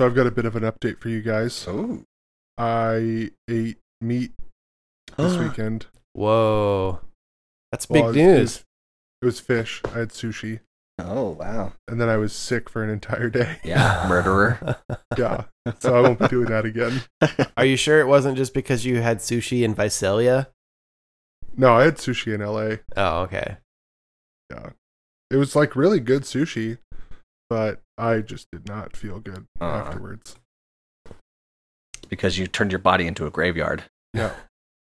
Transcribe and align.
So 0.00 0.06
I've 0.06 0.14
got 0.14 0.26
a 0.26 0.30
bit 0.30 0.46
of 0.46 0.56
an 0.56 0.62
update 0.62 0.96
for 0.98 1.10
you 1.10 1.20
guys. 1.20 1.66
Oh. 1.68 2.04
I 2.56 3.32
ate 3.50 3.76
meat 4.00 4.32
this 5.18 5.36
weekend. 5.38 5.88
Whoa, 6.14 7.00
that's 7.70 7.86
Well, 7.86 8.10
big 8.10 8.22
it 8.22 8.26
was- 8.26 8.38
news. 8.38 8.64
It 9.20 9.26
was 9.26 9.40
fish. 9.40 9.82
I 9.84 9.98
had 9.98 10.08
sushi, 10.08 10.60
Oh 10.98 11.32
wow. 11.38 11.74
and 11.86 12.00
then 12.00 12.08
I 12.08 12.16
was 12.16 12.32
sick 12.32 12.70
for 12.70 12.82
an 12.82 12.88
entire 12.88 13.28
day. 13.28 13.58
Yeah, 13.62 14.06
murderer. 14.08 14.78
yeah, 15.18 15.44
so 15.80 15.94
I 15.94 16.00
won't 16.00 16.18
be 16.18 16.28
doing 16.28 16.48
that 16.48 16.64
again. 16.64 17.02
Are 17.58 17.66
you 17.66 17.76
sure 17.76 18.00
it 18.00 18.06
wasn't 18.08 18.38
just 18.38 18.54
because 18.54 18.86
you 18.86 19.02
had 19.02 19.18
sushi 19.18 19.64
in 19.64 19.74
Visalia? 19.74 20.48
No, 21.58 21.76
I 21.76 21.84
had 21.84 21.96
sushi 21.96 22.32
in 22.32 22.40
LA. 22.40 22.76
Oh, 22.96 23.20
okay. 23.24 23.58
Yeah, 24.50 24.70
it 25.30 25.36
was 25.36 25.54
like 25.54 25.76
really 25.76 26.00
good 26.00 26.22
sushi, 26.22 26.78
but 27.50 27.82
I 27.98 28.20
just 28.20 28.46
did 28.50 28.66
not 28.66 28.96
feel 28.96 29.18
good 29.20 29.44
Uh. 29.60 29.64
afterwards. 29.64 30.36
because 32.08 32.38
you 32.38 32.46
turned 32.46 32.72
your 32.72 32.78
body 32.78 33.06
into 33.06 33.26
a 33.26 33.30
graveyard. 33.30 33.84
Yeah, 34.14 34.32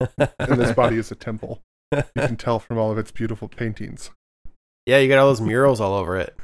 and 0.00 0.60
this 0.60 0.72
body 0.72 0.96
is 0.96 1.10
a 1.10 1.14
temple. 1.16 1.60
You 1.92 2.04
can 2.16 2.36
tell 2.38 2.58
from 2.60 2.78
all 2.78 2.90
of 2.92 2.98
its 2.98 3.10
beautiful 3.10 3.48
paintings. 3.48 4.10
yeah, 4.86 4.98
you 4.98 5.08
got 5.08 5.18
all 5.18 5.26
those 5.28 5.40
murals 5.40 5.80
all 5.80 5.94
over 5.94 6.16
it. 6.16 6.36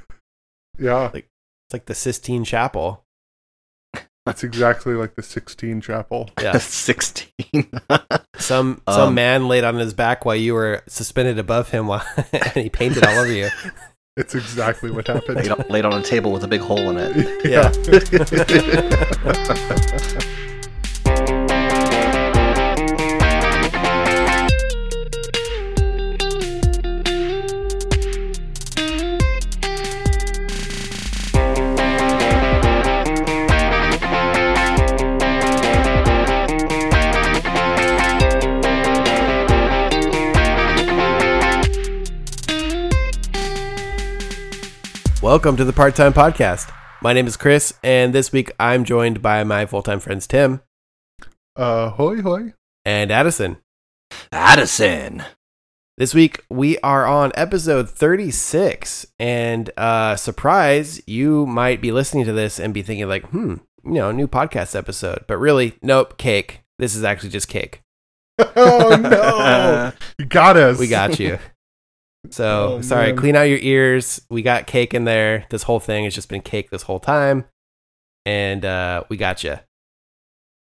Yeah, 0.79 1.11
It's 1.15 1.25
like 1.73 1.87
the 1.87 1.95
Sistine 1.95 2.45
Chapel. 2.45 3.03
it's 4.27 4.45
exactly 4.45 4.93
like 4.95 5.15
the 5.15 5.23
Sixteen 5.23 5.81
Chapel. 5.81 6.29
Yeah. 6.43 6.59
Sixteen. 6.59 7.71
Some 8.37 8.83
some 8.89 9.09
Um, 9.09 9.15
man 9.15 9.49
laid 9.49 9.65
on 9.65 9.77
his 9.77 9.95
back 9.95 10.25
while 10.27 10.37
you 10.37 10.53
were 10.53 10.83
suspended 10.87 11.39
above 11.39 11.71
him, 11.71 11.87
while, 11.87 12.05
and 12.33 12.53
he 12.65 12.69
painted 12.69 13.05
all 13.05 13.19
over 13.21 13.33
you. 13.33 13.49
It's 14.17 14.35
exactly 14.35 14.91
what 14.91 15.07
happened. 15.09 15.37
laid, 15.37 15.51
on, 15.51 15.65
laid 15.69 15.85
on 15.85 16.01
a 16.01 16.03
table 16.03 16.33
with 16.33 16.43
a 16.43 16.49
big 16.49 16.63
hole 16.63 16.91
in 16.91 16.97
it. 16.97 17.45
Yeah. 17.45 17.71
Welcome 45.37 45.59
to 45.59 45.67
the 45.67 45.73
Part 45.75 45.95
Time 45.95 46.15
Podcast. 46.15 46.73
My 47.03 47.13
name 47.13 47.27
is 47.27 47.37
Chris, 47.37 47.75
and 47.83 48.15
this 48.15 48.33
week 48.33 48.51
I'm 48.59 48.85
joined 48.85 49.21
by 49.21 49.45
my 49.45 49.67
full 49.67 49.83
time 49.83 50.01
friends 50.01 50.27
Tim 50.27 50.63
uh, 51.55 51.91
hoy 51.91 52.23
hoy. 52.23 52.55
and 52.87 53.11
Addison. 53.11 53.59
Addison. 54.33 55.25
This 55.99 56.15
week 56.15 56.43
we 56.49 56.79
are 56.79 57.05
on 57.05 57.33
episode 57.35 57.91
36, 57.91 59.09
and 59.19 59.71
uh, 59.77 60.17
surprise, 60.17 61.03
you 61.07 61.45
might 61.45 61.83
be 61.83 61.93
listening 61.93 62.25
to 62.25 62.33
this 62.33 62.59
and 62.59 62.73
be 62.73 62.81
thinking 62.81 63.07
like, 63.07 63.27
hmm, 63.27 63.57
you 63.85 63.93
know, 63.93 64.13
new 64.13 64.27
podcast 64.27 64.75
episode, 64.75 65.27
but 65.29 65.37
really, 65.37 65.75
nope, 65.83 66.17
cake. 66.17 66.63
This 66.79 66.95
is 66.95 67.05
actually 67.05 67.29
just 67.29 67.49
cake. 67.49 67.83
oh 68.39 68.97
no! 68.99 69.93
You 70.19 70.25
got 70.25 70.57
us. 70.57 70.79
We 70.79 70.89
got 70.89 71.21
you. 71.21 71.39
So 72.31 72.77
Oh, 72.79 72.81
sorry, 72.83 73.09
man. 73.09 73.17
clean 73.17 73.37
out 73.37 73.43
your 73.43 73.59
ears. 73.61 74.21
We 74.31 74.43
got 74.43 74.67
cake 74.67 74.95
in 74.95 75.05
there. 75.05 75.47
This 75.51 75.65
whole 75.65 75.81
thing 75.81 76.05
has 76.05 76.15
just 76.15 76.29
been 76.29 76.43
cake 76.43 76.71
this 76.71 76.83
whole 76.83 77.01
time, 77.01 77.45
and 78.25 78.65
uh, 78.65 79.05
we 79.09 79.17
got 79.17 79.45
you. 79.45 79.59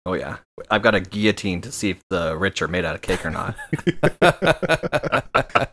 Oh 0.05 0.15
yeah. 0.15 0.37
I've 0.71 0.83
got 0.83 0.95
a 0.95 1.01
guillotine 1.01 1.61
to 1.62 1.73
see 1.73 1.91
if 1.91 2.01
the 2.11 2.37
rich 2.37 2.62
are 2.62 2.69
made 2.69 2.84
out 2.84 2.95
of 2.95 3.03
cake 3.03 3.27
or 3.27 3.31
not. 3.31 3.57
I 4.23 5.23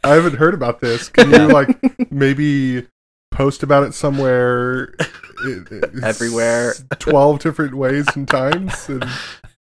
haven't 0.04 0.36
heard 0.38 0.54
about 0.54 0.82
this. 0.82 1.08
Can 1.10 1.30
you 1.32 1.48
like 1.48 2.12
maybe 2.12 2.88
post 3.32 3.64
about 3.64 3.84
it 3.84 3.94
somewhere? 3.94 4.94
Everywhere. 6.04 6.74
Twelve 7.00 7.40
different 7.40 7.76
ways 7.76 8.06
and 8.16 8.28
times, 8.28 8.88
and 8.90 9.06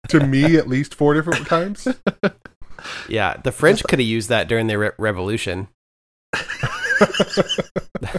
to 0.09 0.21
me 0.27 0.57
at 0.57 0.69
least 0.69 0.95
four 0.95 1.15
different 1.15 1.47
times. 1.47 1.87
yeah, 3.09 3.37
the 3.43 3.53
French 3.53 3.83
could 3.85 3.99
have 3.99 4.09
used 4.09 4.29
that 4.31 4.49
during 4.49 4.67
the 4.67 4.79
re- 4.79 4.91
revolution. 4.99 5.69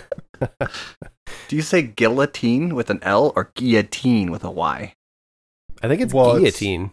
Do 1.47 1.55
you 1.55 1.61
say 1.61 1.81
guillotine 1.81 2.75
with 2.75 2.89
an 2.89 2.99
L 3.03 3.31
or 3.35 3.51
guillotine 3.55 4.31
with 4.31 4.43
a 4.43 4.51
Y? 4.51 4.93
I 5.81 5.87
think 5.87 6.01
it's 6.01 6.13
Well, 6.13 6.35
it's- 6.35 6.41
guillotine. 6.59 6.91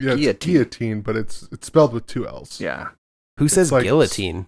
Yeah, 0.00 0.12
it's 0.12 0.20
Guillotine. 0.20 0.52
guillotine, 0.54 1.00
but 1.02 1.16
it's 1.16 1.46
it's 1.52 1.66
spelled 1.66 1.92
with 1.92 2.06
two 2.06 2.26
L's. 2.26 2.58
Yeah. 2.60 2.88
Who 3.38 3.48
says 3.48 3.70
like- 3.70 3.82
guillotine? 3.84 4.46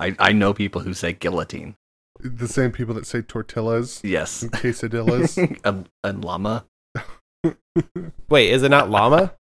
I, 0.00 0.16
I 0.18 0.32
know 0.32 0.54
people 0.54 0.80
who 0.82 0.94
say 0.94 1.12
guillotine. 1.12 1.74
The 2.20 2.48
same 2.48 2.70
people 2.72 2.94
that 2.94 3.06
say 3.06 3.20
tortillas 3.20 4.00
Yes. 4.02 4.42
and 4.42 4.52
quesadillas. 4.52 5.36
and, 5.64 5.88
and 6.04 6.24
llama. 6.24 6.64
Wait, 8.30 8.50
is 8.50 8.62
it 8.62 8.70
not 8.70 8.88
llama? 8.90 9.34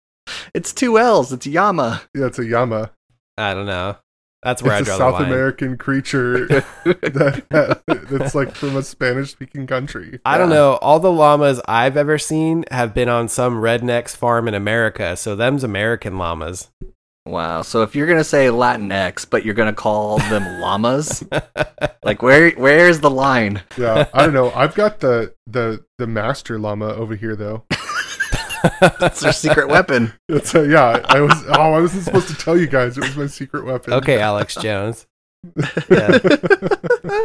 It's 0.53 0.73
two 0.73 0.97
L's. 0.99 1.31
It's 1.31 1.47
Yama. 1.47 2.01
yeah, 2.15 2.25
it's 2.25 2.39
a 2.39 2.43
llama. 2.43 2.91
I 3.37 3.53
don't 3.53 3.65
know. 3.67 3.97
That's 4.43 4.63
where 4.63 4.79
it's 4.79 4.89
I 4.89 4.93
a 4.93 4.97
draw 4.97 4.97
South 4.97 4.99
the 4.99 5.11
line. 5.13 5.21
South 5.23 5.27
American 5.31 5.77
creature 5.77 6.47
that 6.83 7.81
that's 8.09 8.33
like 8.33 8.55
from 8.55 8.75
a 8.75 8.81
Spanish-speaking 8.81 9.67
country. 9.67 10.19
I 10.25 10.37
don't 10.37 10.49
know. 10.49 10.77
All 10.81 10.99
the 10.99 11.11
llamas 11.11 11.61
I've 11.67 11.95
ever 11.95 12.17
seen 12.17 12.65
have 12.71 12.93
been 12.93 13.07
on 13.09 13.27
some 13.29 13.55
redneck's 13.57 14.15
farm 14.15 14.47
in 14.47 14.53
America, 14.55 15.15
so 15.15 15.35
them's 15.35 15.63
American 15.63 16.17
llamas. 16.17 16.69
Wow. 17.27 17.61
So 17.61 17.83
if 17.83 17.95
you're 17.95 18.07
gonna 18.07 18.23
say 18.23 18.47
Latinx, 18.47 19.27
but 19.29 19.45
you're 19.45 19.53
gonna 19.53 19.73
call 19.73 20.17
them 20.17 20.43
llamas, 20.59 21.23
like 22.03 22.23
where 22.23 22.49
where's 22.51 22.99
the 22.99 23.11
line? 23.11 23.61
Yeah, 23.77 24.07
I 24.11 24.23
don't 24.23 24.33
know. 24.33 24.51
I've 24.51 24.73
got 24.73 25.01
the 25.01 25.35
the 25.45 25.85
the 25.99 26.07
master 26.07 26.57
llama 26.57 26.87
over 26.87 27.15
here 27.15 27.35
though. 27.35 27.63
That's 28.99 29.19
their 29.21 29.33
secret 29.33 29.67
weapon. 29.69 30.13
It's 30.29 30.53
a, 30.55 30.67
yeah. 30.67 31.01
I 31.05 31.21
was 31.21 31.43
oh, 31.49 31.73
I 31.73 31.79
wasn't 31.81 32.03
supposed 32.03 32.27
to 32.29 32.35
tell 32.35 32.57
you 32.57 32.67
guys. 32.67 32.97
It 32.97 33.01
was 33.03 33.15
my 33.17 33.27
secret 33.27 33.65
weapon. 33.65 33.93
okay, 33.93 34.19
Alex 34.19 34.55
Jones. 34.55 35.07
Yeah. 35.89 36.19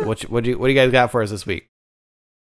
What 0.04 0.22
you- 0.22 0.28
what 0.30 0.44
do 0.44 0.50
you 0.50 0.58
what 0.58 0.68
do 0.68 0.72
you 0.72 0.78
guys 0.78 0.90
got 0.90 1.10
for 1.10 1.22
us 1.22 1.30
this 1.30 1.44
week? 1.46 1.66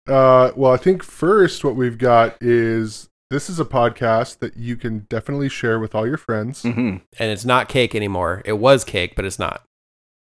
Uh, 0.08 0.52
well, 0.56 0.72
I 0.74 0.78
think 0.78 1.04
first 1.04 1.64
what 1.64 1.76
we've 1.76 1.98
got 1.98 2.36
is 2.42 3.08
this 3.30 3.50
is 3.50 3.60
a 3.60 3.66
podcast 3.66 4.40
that 4.40 4.58
you 4.58 4.76
can 4.76 5.06
definitely 5.10 5.48
share 5.48 5.80
with 5.80 5.96
all 5.96 6.06
your 6.06 6.18
friends. 6.18 6.64
hmm 6.64 6.98
And 7.18 7.32
it's 7.32 7.46
not 7.46 7.70
cake 7.70 7.96
anymore. 7.96 8.42
It 8.46 8.54
was 8.54 8.84
cake, 8.84 9.14
but 9.16 9.24
it's 9.26 9.40
not. 9.40 9.64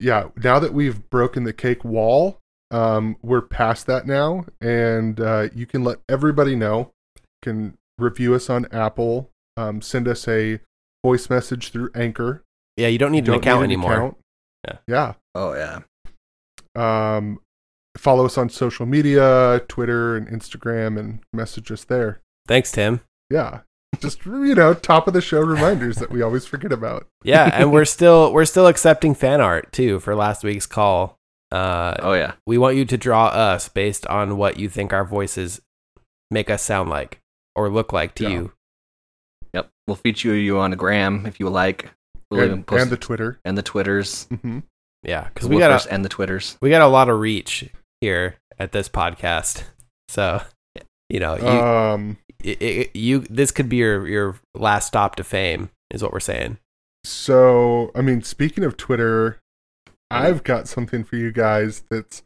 Yeah, 0.01 0.29
now 0.43 0.59
that 0.59 0.73
we've 0.73 1.09
broken 1.09 1.43
the 1.45 1.53
cake 1.53 1.83
wall, 1.85 2.39
um, 2.71 3.15
we're 3.21 3.41
past 3.41 3.85
that 3.87 4.05
now, 4.07 4.45
and 4.61 5.19
uh, 5.19 5.47
you 5.55 5.65
can 5.65 5.83
let 5.83 5.99
everybody 6.09 6.55
know. 6.55 6.91
Can 7.41 7.77
review 8.01 8.33
us 8.35 8.49
on 8.49 8.65
Apple. 8.71 9.29
Um, 9.57 9.81
send 9.81 10.07
us 10.07 10.27
a 10.27 10.59
voice 11.05 11.29
message 11.29 11.71
through 11.71 11.89
Anchor. 11.95 12.43
Yeah, 12.77 12.87
you 12.87 12.97
don't 12.97 13.11
need 13.11 13.27
You 13.27 13.33
an 13.33 13.39
don't 13.39 13.43
account 13.47 13.61
need 13.67 13.75
an 13.75 13.81
anymore. 13.81 13.93
account. 13.93 14.17
Yeah. 14.87 15.13
Oh 15.35 15.53
yeah. 15.53 15.79
Um, 16.75 17.39
follow 17.97 18.25
us 18.25 18.37
on 18.37 18.49
social 18.49 18.85
media, 18.85 19.61
Twitter 19.67 20.15
and 20.15 20.27
Instagram, 20.27 20.99
and 20.99 21.19
message 21.33 21.71
us 21.71 21.83
there. 21.83 22.21
Thanks, 22.47 22.71
Tim. 22.71 23.01
Yeah. 23.29 23.61
Just 23.99 24.25
you 24.25 24.55
know, 24.55 24.73
top 24.73 25.07
of 25.07 25.13
the 25.13 25.21
show 25.21 25.41
reminders 25.41 25.97
that 25.97 26.11
we 26.11 26.21
always 26.21 26.45
forget 26.45 26.71
about. 26.71 27.07
Yeah, 27.23 27.49
and 27.53 27.71
we're 27.71 27.85
still 27.97 28.31
we're 28.31 28.45
still 28.45 28.67
accepting 28.67 29.15
fan 29.15 29.41
art 29.41 29.71
too 29.71 29.99
for 29.99 30.15
last 30.15 30.43
week's 30.43 30.67
call. 30.67 31.17
Uh, 31.51 31.95
Oh 31.99 32.13
yeah. 32.13 32.33
we 32.45 32.59
want 32.59 32.75
you 32.77 32.85
to 32.85 32.97
draw 32.97 33.25
us 33.27 33.67
based 33.69 34.05
on 34.07 34.37
what 34.37 34.59
you 34.59 34.69
think 34.69 34.93
our 34.93 35.03
voices 35.03 35.59
make 36.29 36.47
us 36.51 36.61
sound 36.61 36.89
like 36.91 37.19
or 37.59 37.69
look 37.69 37.91
like 37.93 38.15
to 38.15 38.23
Yeah. 38.23 38.29
you. 38.29 38.51
Yep. 39.53 39.69
We'll 39.87 39.95
feature 39.95 40.35
you 40.35 40.59
on 40.59 40.71
a 40.73 40.75
gram 40.75 41.25
if 41.25 41.39
you 41.39 41.49
like. 41.49 41.89
We'll 42.31 42.41
even 42.43 42.53
And, 42.59 42.67
post 42.67 42.83
and 42.83 42.91
the 42.91 42.97
Twitter. 42.97 43.39
and 43.43 43.57
the 43.57 43.63
Twitters. 43.63 44.25
hmm 44.41 44.59
Yeah, 45.03 45.29
because 45.33 45.47
we 45.49 45.57
got 45.59 45.71
woofers 45.81 45.87
a, 45.87 45.91
and 45.93 46.05
the 46.05 46.09
Twitters. 46.09 46.57
we 46.61 46.69
got 46.69 46.81
a 46.81 46.87
lot 46.87 47.09
of 47.09 47.19
reach 47.19 47.69
here 48.01 48.35
at 48.57 48.71
this 48.71 48.87
podcast. 48.89 49.63
So, 50.09 50.41
you 51.11 51.19
know, 51.19 51.35
you 51.37 51.45
Um, 51.47 52.17
it, 52.43 52.59
it, 52.61 52.95
you 52.95 53.19
this 53.29 53.51
could 53.51 53.69
be 53.69 53.75
your 53.77 54.07
your 54.07 54.39
last 54.55 54.87
stop 54.87 55.15
to 55.17 55.23
fame 55.23 55.69
is 55.91 56.01
what 56.01 56.11
we're 56.11 56.19
saying. 56.19 56.57
So, 57.03 57.91
I 57.93 58.01
mean, 58.01 58.23
speaking 58.23 58.63
of 58.63 58.75
Twitter, 58.75 59.37
I've 60.09 60.43
got 60.43 60.67
something 60.67 61.03
for 61.03 61.15
you 61.15 61.31
guys 61.31 61.83
that's 61.91 62.23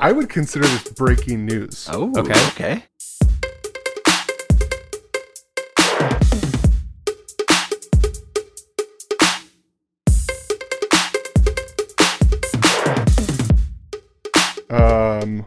I 0.00 0.10
would 0.10 0.28
consider 0.28 0.66
this 0.66 0.88
breaking 0.90 1.46
news. 1.46 1.88
Oh. 1.88 2.12
Okay. 2.18 2.46
Okay. 2.48 2.84
Um, 15.24 15.46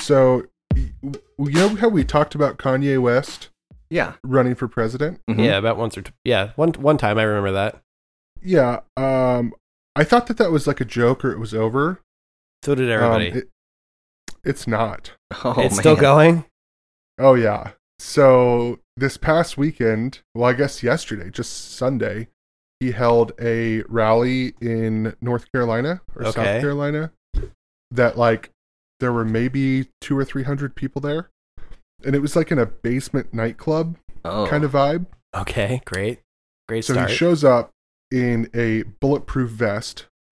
so 0.00 0.44
you 0.72 1.20
know 1.38 1.68
how 1.76 1.88
we 1.88 2.04
talked 2.04 2.34
about 2.34 2.56
Kanye 2.58 3.00
West 3.00 3.50
Yeah. 3.90 4.14
running 4.24 4.54
for 4.54 4.68
president? 4.68 5.20
Mhm. 5.28 5.44
Yeah, 5.44 5.58
about 5.58 5.76
once 5.76 5.96
or 5.98 6.02
t- 6.02 6.12
yeah, 6.24 6.52
one 6.56 6.72
one 6.74 6.96
time 6.98 7.18
I 7.18 7.24
remember 7.24 7.52
that. 7.52 7.80
Yeah. 8.40 8.80
Um, 8.96 9.54
I 9.94 10.04
thought 10.04 10.26
that 10.28 10.38
that 10.38 10.50
was 10.50 10.66
like 10.66 10.80
a 10.80 10.84
joke 10.84 11.24
or 11.24 11.32
it 11.32 11.38
was 11.38 11.52
over. 11.54 12.00
So 12.64 12.74
did 12.74 12.90
Um, 12.90 12.94
everybody. 13.02 13.40
it- 13.40 13.48
it's 14.44 14.66
not. 14.66 15.12
Oh, 15.44 15.54
it's 15.60 15.78
still 15.78 15.96
going. 15.96 16.44
Oh 17.18 17.34
yeah. 17.34 17.72
So 17.98 18.80
this 18.96 19.16
past 19.16 19.56
weekend, 19.56 20.20
well, 20.34 20.48
I 20.50 20.52
guess 20.54 20.82
yesterday, 20.82 21.30
just 21.30 21.74
Sunday, 21.74 22.28
he 22.80 22.90
held 22.92 23.32
a 23.40 23.82
rally 23.88 24.54
in 24.60 25.14
North 25.20 25.50
Carolina 25.52 26.00
or 26.16 26.24
South 26.24 26.34
Carolina. 26.60 27.12
That 27.90 28.18
like 28.18 28.50
there 29.02 29.12
were 29.12 29.24
maybe 29.24 29.88
two 30.00 30.16
or 30.16 30.24
three 30.24 30.44
hundred 30.44 30.74
people 30.76 31.02
there, 31.02 31.28
and 32.04 32.14
it 32.14 32.20
was 32.20 32.34
like 32.36 32.50
in 32.52 32.58
a 32.58 32.64
basement 32.66 33.34
nightclub 33.34 33.96
Oh. 34.24 34.46
kind 34.48 34.62
of 34.62 34.70
vibe. 34.72 35.06
Okay, 35.34 35.80
great, 35.84 36.20
great 36.68 36.84
So 36.84 36.92
start. 36.94 37.10
he 37.10 37.16
shows 37.16 37.42
up 37.42 37.70
in 38.12 38.48
a 38.54 38.84
bulletproof 39.00 39.50
vest 39.50 40.06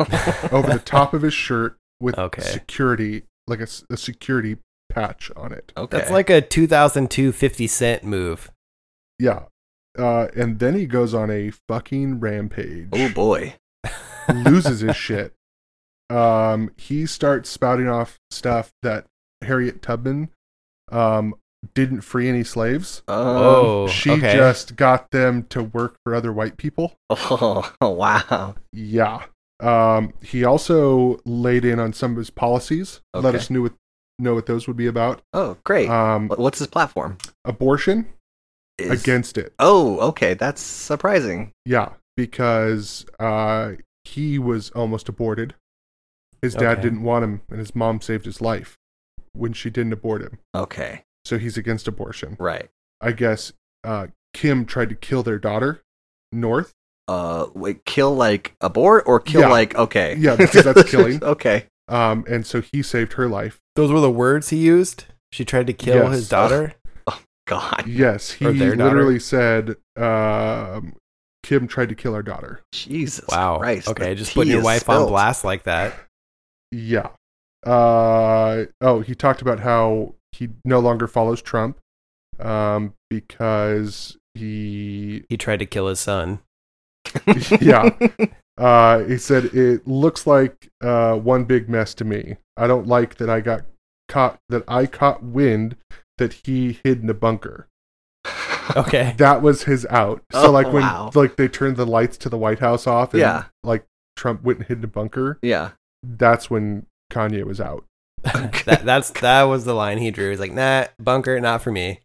over 0.53 0.69
the 0.73 0.83
top 0.85 1.13
of 1.13 1.23
his 1.23 1.35
shirt 1.35 1.77
with 2.01 2.17
Okay. 2.17 2.43
security, 2.43 3.25
like 3.49 3.61
a 3.61 3.67
security 3.97 4.59
patch 4.91 5.31
on 5.37 5.53
it. 5.53 5.73
Okay. 5.77 5.99
That's 5.99 6.11
like 6.11 6.31
a 6.31 6.41
2002 6.41 7.33
50 7.33 7.67
Cent 7.67 8.05
move. 8.05 8.51
Yeah. 9.19 9.45
Uh, 9.99 10.29
and 10.37 10.61
then 10.61 10.75
he 10.77 10.87
goes 10.87 11.13
on 11.15 11.31
a 11.31 11.51
fucking 11.69 12.21
rampage. 12.21 12.89
Oh 12.93 13.09
boy. 13.09 13.55
loses 14.33 14.81
his 14.81 14.95
shit. 14.97 15.33
Um, 16.11 16.71
he 16.77 17.07
starts 17.07 17.49
spouting 17.49 17.89
off 17.89 18.19
stuff 18.31 18.71
that 18.83 19.07
Harriet 19.43 19.81
Tubman 19.83 20.29
um, 20.91 21.35
didn't 21.75 22.01
free 22.01 22.29
any 22.29 22.43
slaves. 22.45 23.03
Um, 23.09 23.17
Oh, 23.17 23.89
she 23.89 24.11
okay. 24.13 24.35
just 24.35 24.77
got 24.77 25.11
them 25.13 25.45
to 25.51 25.63
work 25.63 25.97
for 26.05 26.15
other 26.15 26.33
white 26.33 26.57
people. 26.57 26.95
Oh, 27.11 27.73
wow. 27.81 28.55
Yeah. 28.73 29.25
Um, 29.61 30.15
he 30.23 30.45
also 30.45 31.21
laid 31.27 31.65
in 31.65 31.79
on 31.79 31.93
some 31.93 32.13
of 32.13 32.17
his 32.17 32.31
policies. 32.31 33.01
Let 33.15 33.35
us 33.35 33.51
know 33.51 33.63
what 33.63 33.75
know 34.19 34.35
what 34.35 34.47
those 34.47 34.67
would 34.67 34.77
be 34.77 34.87
about. 34.87 35.23
Oh, 35.33 35.57
great. 35.65 35.89
Um, 35.89 36.29
What's 36.29 36.59
his 36.59 36.67
platform? 36.69 37.17
abortion 37.45 38.07
Is- 38.79 38.91
against 39.03 39.39
it. 39.39 39.53
Oh, 39.59 39.99
okay. 40.09 40.35
That's 40.35 40.61
surprising. 40.61 41.53
Yeah, 41.65 41.91
because 42.17 43.07
uh, 43.19 43.73
he 44.05 44.39
was 44.39 44.71
almost 44.71 45.09
aborted. 45.09 45.55
His 46.43 46.55
dad 46.55 46.73
Okay. 46.79 46.83
didn't 46.83 47.03
want 47.03 47.25
him, 47.25 47.43
and 47.51 47.59
his 47.59 47.75
mom 47.75 48.01
saved 48.01 48.25
his 48.25 48.41
life 48.41 48.77
when 49.33 49.53
she 49.53 49.71
didn't 49.71 49.93
abort 49.93 50.23
him. 50.23 50.39
Okay. 50.55 51.05
So 51.25 51.39
he's 51.39 51.57
against 51.57 51.87
abortion. 51.87 52.37
Right. 52.41 52.69
I 53.01 53.13
guess 53.13 53.53
uh, 53.85 54.09
Kim 54.35 54.65
tried 54.65 54.89
to 54.91 54.95
kill 54.95 55.23
their 55.23 55.39
daughter, 55.39 55.83
North. 56.33 56.73
Uh, 57.09 57.47
wait, 57.55 57.85
kill 57.85 58.15
like 58.15 58.55
abort 58.61 59.05
or 59.07 59.19
kill 59.21 59.43
Yeah. 59.43 59.49
like 59.49 59.75
okay? 59.75 60.15
Yeah, 60.19 60.37
because 60.37 60.65
that's 60.65 60.91
killing. 60.91 61.23
okay. 61.25 61.67
Um, 61.89 62.25
and 62.29 62.47
so 62.47 62.61
he 62.61 62.83
saved 62.83 63.15
her 63.15 63.29
life. 63.29 63.59
Those 63.77 63.91
were 63.91 64.01
the 64.01 64.11
words 64.11 64.51
he 64.51 64.57
used. 64.59 65.07
She 65.33 65.45
tried 65.45 65.67
to 65.67 65.73
kill 65.73 66.05
Yes. 66.05 66.13
his 66.13 66.29
daughter. 66.29 66.75
Oh 67.07 67.21
God. 67.47 67.85
Yes, 67.87 68.31
he 68.33 68.47
Or 68.47 68.53
their 68.53 68.77
daughter. 68.77 68.91
literally 68.97 69.19
said, 69.19 69.75
um, 69.97 70.95
"Kim 71.43 71.67
tried 71.67 71.89
to 71.89 71.95
kill 71.97 72.15
our 72.15 72.23
daughter." 72.23 72.61
Jesus. 72.73 73.25
Wow. 73.29 73.59
Christ. 73.59 73.89
okay, 73.89 74.15
just 74.15 74.31
tea 74.33 74.35
putting 74.37 74.51
your 74.53 74.61
is 74.61 74.65
wife 74.65 74.89
on 74.89 75.09
blast 75.09 75.43
like 75.45 75.65
that. 75.65 75.95
Yeah. 76.73 77.09
Uh, 77.67 78.65
oh, 78.81 79.01
he 79.01 79.15
talked 79.15 79.43
about 79.43 79.61
how 79.61 80.15
he 80.33 80.49
no 80.65 80.79
longer 80.81 81.07
follows 81.07 81.43
Trump 81.43 81.79
um, 82.39 82.95
because 83.11 84.17
he 84.35 85.25
He 85.29 85.37
tried 85.37 85.59
to 85.59 85.67
kill 85.67 85.89
his 85.89 86.01
son. 86.01 86.41
yeah. 87.61 87.91
Uh, 88.57 89.01
he 89.05 89.17
said 89.19 89.47
it 89.47 89.87
looks 89.87 90.27
like 90.27 90.69
uh, 90.83 91.17
one 91.17 91.45
big 91.45 91.69
mess 91.69 91.95
to 91.95 92.05
me. 92.05 92.37
I 92.57 92.67
don't 92.67 92.87
like 92.87 93.17
that 93.17 93.29
I 93.31 93.41
got 93.41 93.63
caught 94.09 94.39
that 94.49 94.65
I 94.69 94.87
caught 94.87 95.23
wind 95.23 95.77
that 96.19 96.33
he 96.45 96.79
hid 96.85 97.03
in 97.03 97.11
a 97.11 97.15
bunker. 97.15 97.69
Okay. 98.77 99.15
That 99.19 99.43
was 99.43 99.65
his 99.65 99.87
out. 99.91 100.23
So 100.33 100.47
Oh, 100.47 100.51
like 100.51 100.73
when 100.73 100.83
wow. 100.83 101.11
like 101.15 101.37
they 101.37 101.49
turned 101.49 101.77
the 101.77 101.87
lights 101.87 102.17
to 102.19 102.29
the 102.29 102.39
White 102.39 102.59
House 102.61 102.87
off 102.87 103.13
and 103.15 103.21
Yeah. 103.21 103.45
like 103.65 103.85
Trump 104.17 104.43
went 104.45 104.59
and 104.61 104.69
hid 104.69 104.79
in 104.79 104.85
a 104.85 104.89
bunker, 104.89 105.39
yeah. 105.43 105.71
That's 106.03 106.51
when 106.51 106.87
Kanye 107.13 107.45
was 107.45 107.61
out. 107.61 107.85
that 108.23 108.83
that's 108.85 109.11
that 109.21 109.45
was 109.45 109.65
the 109.65 109.75
line 109.75 109.99
he 109.99 110.11
drew. 110.11 110.31
He's 110.31 110.41
like, 110.41 110.53
nah, 110.53 110.87
bunker, 110.99 111.41
not 111.41 111.63
for 111.63 111.73
me. 111.73 112.01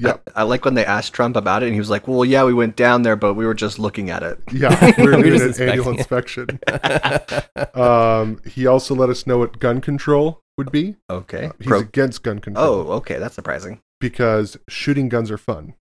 Yep. 0.00 0.30
I, 0.36 0.40
I 0.40 0.42
like 0.44 0.64
when 0.64 0.74
they 0.74 0.84
asked 0.84 1.12
Trump 1.12 1.36
about 1.36 1.62
it, 1.62 1.66
and 1.66 1.74
he 1.74 1.80
was 1.80 1.90
like, 1.90 2.06
"Well, 2.06 2.24
yeah, 2.24 2.44
we 2.44 2.54
went 2.54 2.76
down 2.76 3.02
there, 3.02 3.16
but 3.16 3.34
we 3.34 3.46
were 3.46 3.54
just 3.54 3.78
looking 3.78 4.10
at 4.10 4.22
it." 4.22 4.38
Yeah, 4.52 4.92
we 4.98 5.04
were 5.04 5.10
We 5.12 5.16
were 5.16 5.22
doing 5.22 5.38
just 5.38 5.58
an 5.60 5.70
annual 5.70 5.90
inspecting 5.90 6.48
inspection. 6.60 7.70
Um, 7.74 8.40
he 8.44 8.66
also 8.66 8.94
let 8.94 9.08
us 9.10 9.26
know 9.26 9.38
what 9.38 9.58
gun 9.58 9.80
control 9.80 10.40
would 10.56 10.70
be. 10.70 10.96
Okay. 11.10 11.46
Uh, 11.46 11.52
He's 11.58 11.66
Pro- 11.66 11.80
against 11.80 12.22
gun 12.22 12.38
control. 12.40 12.66
oh, 12.66 12.92
okay. 12.96 13.18
That's 13.18 13.34
surprising. 13.34 13.80
because 14.00 14.56
shooting 14.68 15.08
guns 15.08 15.30
are 15.30 15.38
fun. 15.38 15.74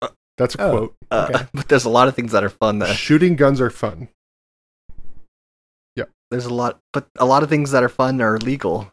Uh, 0.00 0.08
That's 0.38 0.54
a 0.56 0.62
oh. 0.62 0.70
quote. 0.70 0.94
Uh, 1.10 1.28
Okay. 1.32 1.46
But 1.54 1.68
there's 1.68 1.84
a 1.84 1.90
lot 1.90 2.08
of 2.08 2.16
things 2.16 2.32
that 2.32 2.42
are 2.42 2.48
fun. 2.48 2.78
That 2.80 2.96
Shooting 2.96 3.36
guns 3.36 3.60
are 3.60 3.70
fun. 3.70 4.08
There's 6.32 6.46
a 6.46 6.54
lot, 6.54 6.80
but 6.92 7.08
a 7.16 7.26
lot 7.26 7.42
of 7.42 7.48
things 7.48 7.70
that 7.70 7.84
are 7.84 7.88
fun 7.88 8.20
are 8.20 8.38
legal. 8.38 8.92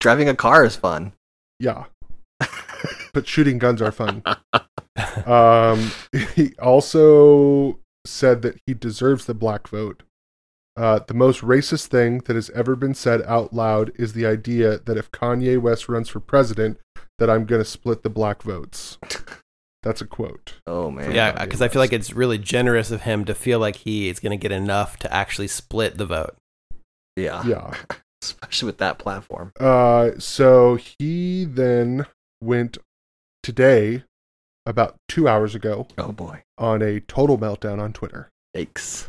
Driving 0.00 0.28
a 0.28 0.36
car 0.36 0.64
is 0.64 0.76
fun. 0.76 1.12
Yeah, 1.58 1.86
but 3.12 3.26
shooting 3.26 3.58
guns 3.58 3.82
are 3.82 3.92
fun. 3.92 4.22
Um, 5.26 5.90
he 6.34 6.54
also 6.60 7.80
said 8.06 8.42
that 8.42 8.60
he 8.66 8.74
deserves 8.74 9.24
the 9.24 9.34
black 9.34 9.66
vote. 9.66 10.02
Uh, 10.76 11.00
the 11.06 11.14
most 11.14 11.40
racist 11.40 11.86
thing 11.86 12.18
that 12.26 12.36
has 12.36 12.50
ever 12.50 12.76
been 12.76 12.94
said 12.94 13.22
out 13.22 13.52
loud 13.52 13.90
is 13.96 14.12
the 14.12 14.26
idea 14.26 14.78
that 14.78 14.96
if 14.96 15.10
Kanye 15.10 15.60
West 15.60 15.88
runs 15.88 16.08
for 16.08 16.20
president, 16.20 16.78
that 17.18 17.30
I'm 17.30 17.44
going 17.44 17.60
to 17.60 17.68
split 17.68 18.02
the 18.02 18.10
black 18.10 18.42
votes. 18.42 18.98
That's 19.82 20.00
a 20.00 20.06
quote. 20.06 20.54
Oh 20.66 20.90
man. 20.90 21.12
yeah, 21.12 21.44
because 21.44 21.62
I 21.62 21.68
feel 21.68 21.80
like 21.80 21.92
it's 21.92 22.12
really 22.12 22.38
generous 22.38 22.90
of 22.90 23.02
him 23.02 23.24
to 23.26 23.34
feel 23.34 23.58
like 23.58 23.76
he 23.76 24.08
is 24.08 24.18
going 24.18 24.30
to 24.30 24.42
get 24.42 24.52
enough 24.52 24.96
to 24.98 25.12
actually 25.12 25.48
split 25.48 25.98
the 25.98 26.06
vote. 26.06 26.36
Yeah. 27.16 27.44
Yeah. 27.46 27.74
Especially 28.22 28.66
with 28.66 28.78
that 28.78 28.98
platform. 28.98 29.52
Uh, 29.60 30.12
so 30.18 30.76
he 30.76 31.44
then 31.44 32.06
went 32.42 32.78
today, 33.42 34.04
about 34.66 34.96
two 35.08 35.28
hours 35.28 35.54
ago, 35.54 35.86
Oh 35.98 36.10
boy. 36.12 36.42
on 36.56 36.80
a 36.80 37.00
total 37.00 37.36
meltdown 37.38 37.80
on 37.82 37.92
Twitter. 37.92 38.30
Yikes. 38.56 39.08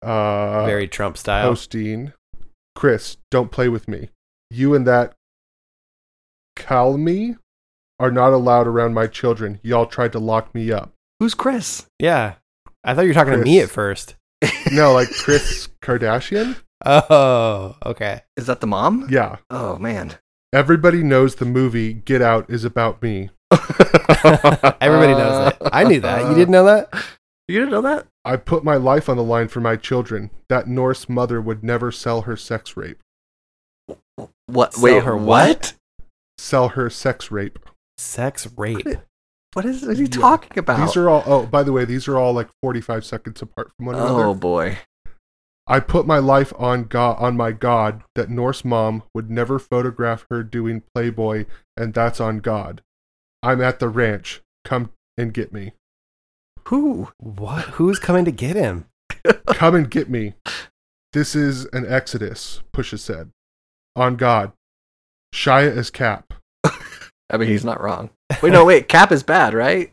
Uh, 0.00 0.64
Very 0.64 0.88
Trump 0.88 1.18
style. 1.18 1.46
posting, 1.48 2.12
Kris, 2.74 3.16
don't 3.30 3.50
play 3.50 3.68
with 3.68 3.86
me. 3.88 4.08
You 4.50 4.74
and 4.74 4.86
that 4.86 5.12
Calmy 6.56 7.36
are 8.00 8.10
not 8.10 8.32
allowed 8.32 8.66
around 8.66 8.94
my 8.94 9.06
children. 9.06 9.60
Y'all 9.62 9.86
tried 9.86 10.12
to 10.12 10.18
lock 10.18 10.54
me 10.54 10.70
up. 10.72 10.92
Who's 11.20 11.34
Chris? 11.34 11.86
Yeah, 11.98 12.34
I 12.84 12.94
thought 12.94 13.02
you 13.02 13.08
were 13.08 13.14
talking 13.14 13.32
to 13.34 13.38
me 13.44 13.60
at 13.60 13.70
first. 13.70 14.14
No, 14.70 14.92
like 14.92 15.10
Kris 15.10 15.68
Kardashian? 15.82 16.56
Oh, 16.86 17.76
okay. 17.84 18.22
Is 18.36 18.46
that 18.46 18.60
the 18.60 18.66
mom? 18.66 19.08
Yeah. 19.10 19.36
Oh 19.50 19.78
man. 19.78 20.14
Everybody 20.52 21.02
knows 21.02 21.34
the 21.36 21.44
movie 21.44 21.92
Get 21.92 22.22
Out 22.22 22.48
is 22.48 22.64
about 22.64 23.02
me. 23.02 23.30
Everybody 23.52 25.12
knows 25.12 25.52
that. 25.52 25.58
I 25.72 25.84
knew 25.84 26.00
that. 26.00 26.28
You 26.28 26.34
didn't 26.34 26.50
know 26.52 26.64
that? 26.64 26.88
You 27.48 27.58
didn't 27.58 27.70
know 27.70 27.82
that? 27.82 28.06
I 28.24 28.36
put 28.36 28.64
my 28.64 28.76
life 28.76 29.08
on 29.08 29.16
the 29.16 29.22
line 29.22 29.48
for 29.48 29.60
my 29.60 29.76
children. 29.76 30.30
That 30.48 30.66
North's 30.68 31.08
mother 31.08 31.40
would 31.40 31.62
never 31.64 31.90
sell 31.92 32.22
her 32.22 32.36
sex 32.36 32.76
rape. 32.76 32.98
What? 34.46 34.74
Sell 34.74 34.82
Wait, 34.84 35.02
her 35.02 35.16
what? 35.16 35.74
Sell 36.38 36.68
her 36.70 36.88
sex 36.90 37.30
rape. 37.30 37.58
Sex 37.96 38.46
rape. 38.56 38.86
What 39.54 39.64
is, 39.64 39.82
what 39.82 39.92
is 39.92 39.98
he 39.98 40.04
Yeah. 40.04 40.10
talking 40.20 40.58
about? 40.58 40.80
These 40.86 40.96
are 40.96 41.08
all, 41.08 41.22
oh, 41.26 41.46
by 41.46 41.62
the 41.62 41.72
way, 41.72 41.84
these 41.84 42.06
are 42.06 42.18
all 42.18 42.32
like 42.32 42.48
45 42.62 43.04
seconds 43.04 43.40
apart 43.42 43.70
from 43.76 43.86
one 43.86 43.94
another. 43.96 44.24
oh 44.24 44.34
boy. 44.34 44.78
I 45.70 45.80
put 45.80 46.06
my 46.06 46.18
life 46.18 46.52
on 46.58 46.84
God, 46.84 47.18
on 47.20 47.36
my 47.36 47.52
God, 47.52 48.02
that 48.14 48.30
North's 48.30 48.64
mom 48.64 49.02
would 49.14 49.30
never 49.30 49.58
photograph 49.58 50.24
her 50.30 50.42
doing 50.42 50.82
Playboy, 50.94 51.44
and 51.76 51.92
that's 51.92 52.20
on 52.20 52.38
God. 52.38 52.80
I'm 53.42 53.60
at 53.60 53.78
the 53.78 53.88
ranch. 53.88 54.40
Come 54.64 54.90
and 55.18 55.32
get 55.34 55.52
me. 55.52 55.72
Who? 56.68 57.08
What? 57.18 57.64
Who's 57.66 57.98
coming 57.98 58.24
to 58.24 58.30
get 58.30 58.56
him? 58.56 58.86
Come 59.48 59.74
and 59.74 59.90
get 59.90 60.08
me. 60.08 60.34
This 61.12 61.34
is 61.36 61.66
an 61.66 61.86
exodus, 61.86 62.62
Pusha 62.74 62.98
said. 62.98 63.30
On 63.94 64.16
God. 64.16 64.52
Shia 65.34 65.76
is 65.76 65.90
Cap. 65.90 66.32
I 66.64 67.36
mean, 67.36 67.48
he's 67.48 67.64
not 67.64 67.82
wrong. 67.82 68.10
Wait, 68.42 68.52
no, 68.52 68.64
wait. 68.64 68.88
Cap 68.88 69.12
is 69.12 69.22
bad, 69.22 69.52
right? 69.54 69.92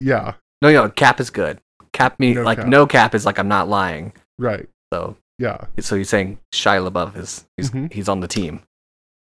Yeah, 0.00 0.34
No, 0.62 0.70
no. 0.72 0.88
Cap 0.90 1.20
is 1.20 1.30
good. 1.30 1.60
Cap 1.92 2.18
me 2.18 2.34
No 2.34 2.42
like 2.42 2.58
cap. 2.58 2.66
no 2.68 2.86
cap 2.86 3.14
is 3.14 3.24
like 3.26 3.38
I'm 3.38 3.48
not 3.48 3.68
lying. 3.68 4.12
right. 4.38 4.66
So, 4.94 5.16
Yeah. 5.38 5.64
so 5.80 5.96
he's 5.96 6.08
saying 6.08 6.38
Shia 6.54 6.88
LaBeouf 6.88 7.16
is 7.16 7.44
he's 7.56 7.70
Mhm. 7.72 7.92
he's 7.92 8.08
on 8.08 8.20
the 8.20 8.28
team. 8.28 8.62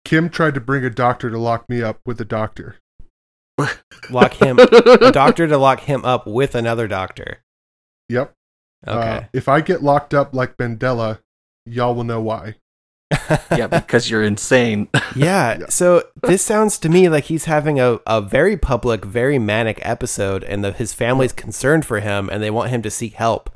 Kim 0.05 0.31
tried 0.31 0.55
to 0.55 0.61
bring 0.61 0.83
a 0.85 0.89
doctor 0.91 1.29
to 1.31 1.37
lock 1.39 1.69
me 1.69 1.83
up 1.83 2.01
with 2.07 2.19
a 2.21 2.25
doctor. 2.25 2.77
Lock 4.11 4.35
him, 4.35 4.59
a 4.61 5.11
doctor 5.11 5.49
to 5.49 5.59
lock 5.59 5.81
him 5.81 6.05
up 6.05 6.27
with 6.29 6.55
another 6.55 6.87
doctor. 6.87 7.39
Yep. 8.09 8.33
Okay. 8.87 8.97
Uh, 8.99 9.23
if 9.33 9.49
I 9.49 9.61
get 9.61 9.83
locked 9.83 10.15
up 10.15 10.33
like 10.33 10.57
Mandela, 10.57 11.19
y'all 11.67 11.95
will 11.97 12.05
know 12.05 12.21
why. 12.23 12.55
yeah, 13.51 13.67
because 13.67 14.09
you're 14.09 14.23
insane. 14.23 14.89
yeah, 15.17 15.59
Yeah. 15.59 15.67
So 15.69 16.05
this 16.23 16.43
sounds 16.45 16.79
to 16.79 16.89
me 16.89 17.09
like 17.09 17.25
he's 17.25 17.47
having 17.47 17.81
a, 17.81 17.99
a 18.07 18.21
very 18.23 18.57
public, 18.57 19.05
very 19.05 19.39
manic 19.41 19.81
episode, 19.83 20.45
and 20.45 20.63
the, 20.65 20.71
his 20.73 20.95
family's 20.95 21.33
concerned 21.33 21.85
for 21.85 21.99
him, 22.01 22.29
and 22.31 22.41
they 22.41 22.51
want 22.53 22.71
him 22.71 22.81
to 22.83 22.91
seek 22.91 23.15
help. 23.15 23.51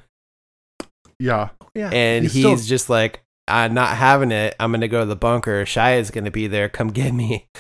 Yeah. 1.19 1.51
Yeah. 1.75 1.91
And 1.93 2.25
He's 2.25 2.33
he's, 2.35 2.43
still- 2.43 2.57
just 2.57 2.91
like, 2.91 3.23
I'm 3.49 3.75
not 3.75 3.97
having 3.97 4.31
it. 4.31 4.55
I'm 4.61 4.71
gonna 4.73 4.89
go 4.89 5.01
to 5.01 5.07
the 5.07 5.17
bunker. 5.17 5.65
Shia's 5.65 6.11
gonna 6.11 6.31
be 6.31 6.47
there. 6.47 6.69
Come 6.69 6.89
get 6.89 7.13
me. 7.13 7.49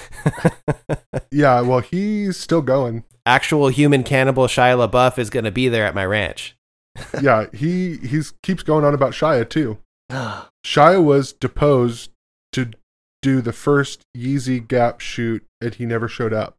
Yeah. 1.30 1.60
Well, 1.62 1.80
he's 1.80 2.36
still 2.36 2.62
going. 2.62 3.04
Actual 3.24 3.68
human 3.68 4.02
cannibal 4.02 4.46
Shia 4.46 4.88
LaBeouf 4.88 5.18
is 5.18 5.30
gonna 5.30 5.50
be 5.50 5.68
there 5.68 5.86
at 5.86 5.94
my 5.94 6.04
ranch. 6.04 6.56
Yeah. 7.22 7.46
He 7.52 7.96
he's 7.98 8.32
keeps 8.42 8.62
going 8.62 8.84
on 8.84 8.94
about 8.94 9.12
Shia 9.12 9.48
too. 9.48 9.78
Shia 10.10 11.02
was 11.02 11.32
deposed 11.32 12.10
to 12.52 12.70
do 13.22 13.40
the 13.40 13.52
first 13.52 14.02
Yeezy 14.16 14.66
Gap 14.66 15.00
shoot, 15.00 15.44
and 15.60 15.74
he 15.74 15.86
never 15.86 16.08
showed 16.08 16.32
up. 16.32 16.56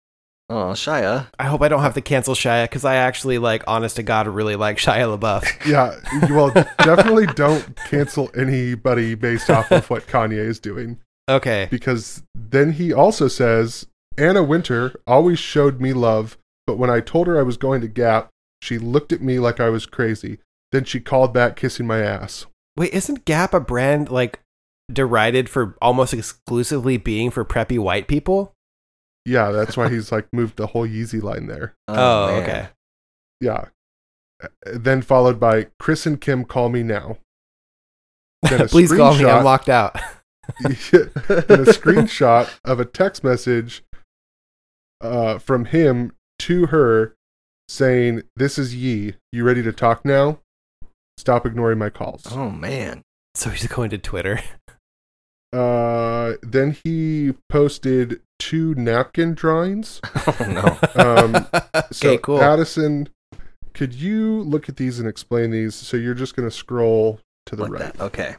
Oh, 0.49 0.73
Shia. 0.73 1.27
I 1.39 1.45
hope 1.45 1.61
I 1.61 1.67
don't 1.69 1.81
have 1.81 1.93
to 1.95 2.01
cancel 2.01 2.35
Shia 2.35 2.65
because 2.65 2.85
I 2.85 2.95
actually 2.95 3.37
like, 3.37 3.63
honest 3.65 3.95
to 3.95 4.03
God, 4.03 4.27
really 4.27 4.55
like 4.55 4.77
Shia 4.77 5.17
LaBeouf. 5.17 5.65
Yeah. 5.65 5.95
Well, 6.29 6.51
definitely 6.79 7.25
don't 7.27 7.75
cancel 7.89 8.29
anybody 8.35 9.15
based 9.15 9.49
off 9.49 9.71
of 9.71 9.89
what 9.89 10.05
Kanye 10.07 10.33
is 10.37 10.59
doing. 10.59 10.99
Okay. 11.29 11.69
because 11.71 12.21
then 12.35 12.73
he 12.73 12.91
also 12.91 13.29
says 13.29 13.87
Anna 14.17 14.43
Wintour 14.43 14.93
always 15.07 15.39
showed 15.39 15.79
me 15.79 15.93
love, 15.93 16.37
but 16.67 16.77
when 16.77 16.89
I 16.89 16.99
told 16.99 17.27
her 17.27 17.39
I 17.39 17.43
was 17.43 17.55
going 17.55 17.79
to 17.79 17.87
Gap, 17.87 18.29
she 18.61 18.77
looked 18.77 19.13
at 19.13 19.21
me 19.21 19.39
like 19.39 19.61
I 19.61 19.69
was 19.69 19.85
crazy. 19.85 20.39
Then 20.73 20.83
she 20.83 20.99
called 20.99 21.33
back 21.33 21.55
kissing 21.55 21.87
my 21.87 21.99
ass. 22.01 22.45
Wait, 22.75 22.93
isn't 22.93 23.23
Gap 23.23 23.53
a 23.53 23.61
brand 23.61 24.09
like 24.11 24.39
derided 24.91 25.47
for 25.47 25.77
almost 25.81 26.13
exclusively 26.13 26.97
being 26.97 27.31
for 27.31 27.45
preppy 27.45 27.79
white 27.79 28.07
people? 28.09 28.51
Yeah, 29.25 29.51
that's 29.51 29.77
why 29.77 29.89
he's 29.89 30.11
like 30.11 30.27
moved 30.33 30.57
the 30.57 30.67
whole 30.67 30.87
Yeezy 30.87 31.21
line 31.21 31.47
there. 31.47 31.75
Oh, 31.87 32.27
man. 32.27 32.43
okay. 32.43 32.67
Yeah. 33.39 33.65
Then 34.65 35.01
followed 35.01 35.39
by 35.39 35.67
Kris 35.79 36.05
and 36.05 36.19
Kim 36.19 36.43
call 36.43 36.69
me 36.69 36.83
now. 36.83 37.17
Please 38.45 38.91
call 38.91 39.15
me. 39.15 39.25
I'm 39.25 39.45
locked 39.45 39.69
out. 39.69 39.95
then 40.63 40.71
a 40.73 41.71
screenshot 41.71 42.49
of 42.65 42.79
a 42.79 42.85
text 42.85 43.23
message 43.23 43.83
uh, 44.99 45.39
from 45.39 45.65
him 45.65 46.11
to 46.39 46.67
her 46.67 47.15
saying, 47.69 48.23
This 48.35 48.57
is 48.57 48.75
Yee. 48.75 49.15
You 49.31 49.45
ready 49.45 49.63
to 49.63 49.71
talk 49.71 50.03
now? 50.03 50.39
Stop 51.17 51.45
ignoring 51.45 51.79
my 51.79 51.89
calls. 51.89 52.23
Oh 52.31 52.49
man. 52.49 53.03
so 53.35 53.49
he's 53.49 53.67
going 53.67 53.89
to 53.91 53.97
Twitter. 53.97 54.41
Uh, 55.53 56.33
then 56.41 56.75
he 56.83 57.33
posted 57.47 58.19
two 58.43 58.75
napkin 58.75 59.33
drawings. 59.33 60.01
Oh 60.25 60.35
no. 60.47 61.01
Um, 61.01 61.47
So, 61.91 62.09
okay, 62.09 62.17
cool. 62.21 62.41
Addison, 62.41 63.09
could 63.73 63.93
you 63.93 64.41
look 64.41 64.69
at 64.69 64.77
these 64.77 64.99
and 64.99 65.07
explain 65.07 65.51
these? 65.51 65.75
So 65.75 65.97
you're 65.97 66.13
just 66.13 66.35
going 66.35 66.47
to 66.47 66.55
scroll 66.55 67.19
to 67.47 67.55
the 67.55 67.63
like 67.63 67.71
right. 67.71 67.93
that. 67.93 68.01
Okay. 68.01 68.35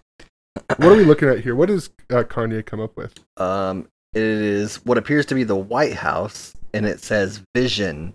What 0.77 0.93
are 0.93 0.97
we 0.97 1.05
looking 1.05 1.29
at 1.29 1.41
here? 1.41 1.55
What 1.55 1.69
does 1.69 1.91
uh, 2.11 2.25
Kanye 2.25 2.65
come 2.65 2.81
up 2.81 2.97
with? 2.97 3.15
Um, 3.37 3.89
it 4.15 4.23
is 4.23 4.77
what 4.85 4.97
appears 4.97 5.27
to 5.27 5.35
be 5.35 5.43
the 5.43 5.57
White 5.57 5.95
House, 5.95 6.55
and 6.73 6.87
it 6.87 7.01
says 7.01 7.43
Vision. 7.55 8.15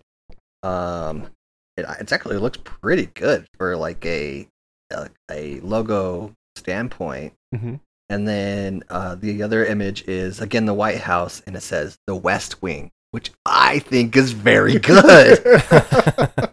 Um, 0.64 1.28
it 1.76 1.86
it's 2.00 2.14
actually 2.14 2.38
looks 2.38 2.58
pretty 2.64 3.08
good 3.08 3.46
for 3.58 3.76
like 3.76 4.06
a 4.06 4.48
a, 4.94 5.10
a 5.30 5.60
logo 5.60 6.34
standpoint. 6.56 7.34
Mm-hmm. 7.54 7.76
And 8.10 8.28
then 8.28 8.84
uh, 8.90 9.16
the 9.16 9.44
other 9.44 9.64
image 9.66 10.08
is 10.08 10.42
again 10.42 10.66
the 10.66 10.74
White 10.74 11.02
House, 11.02 11.42
and 11.46 11.56
it 11.56 11.62
says 11.62 11.98
the 12.08 12.16
West 12.16 12.62
Wing, 12.62 12.90
which 13.12 13.32
I 13.46 13.80
think 13.80 14.16
is 14.18 14.32
very 14.32 14.80
good. 14.80 15.40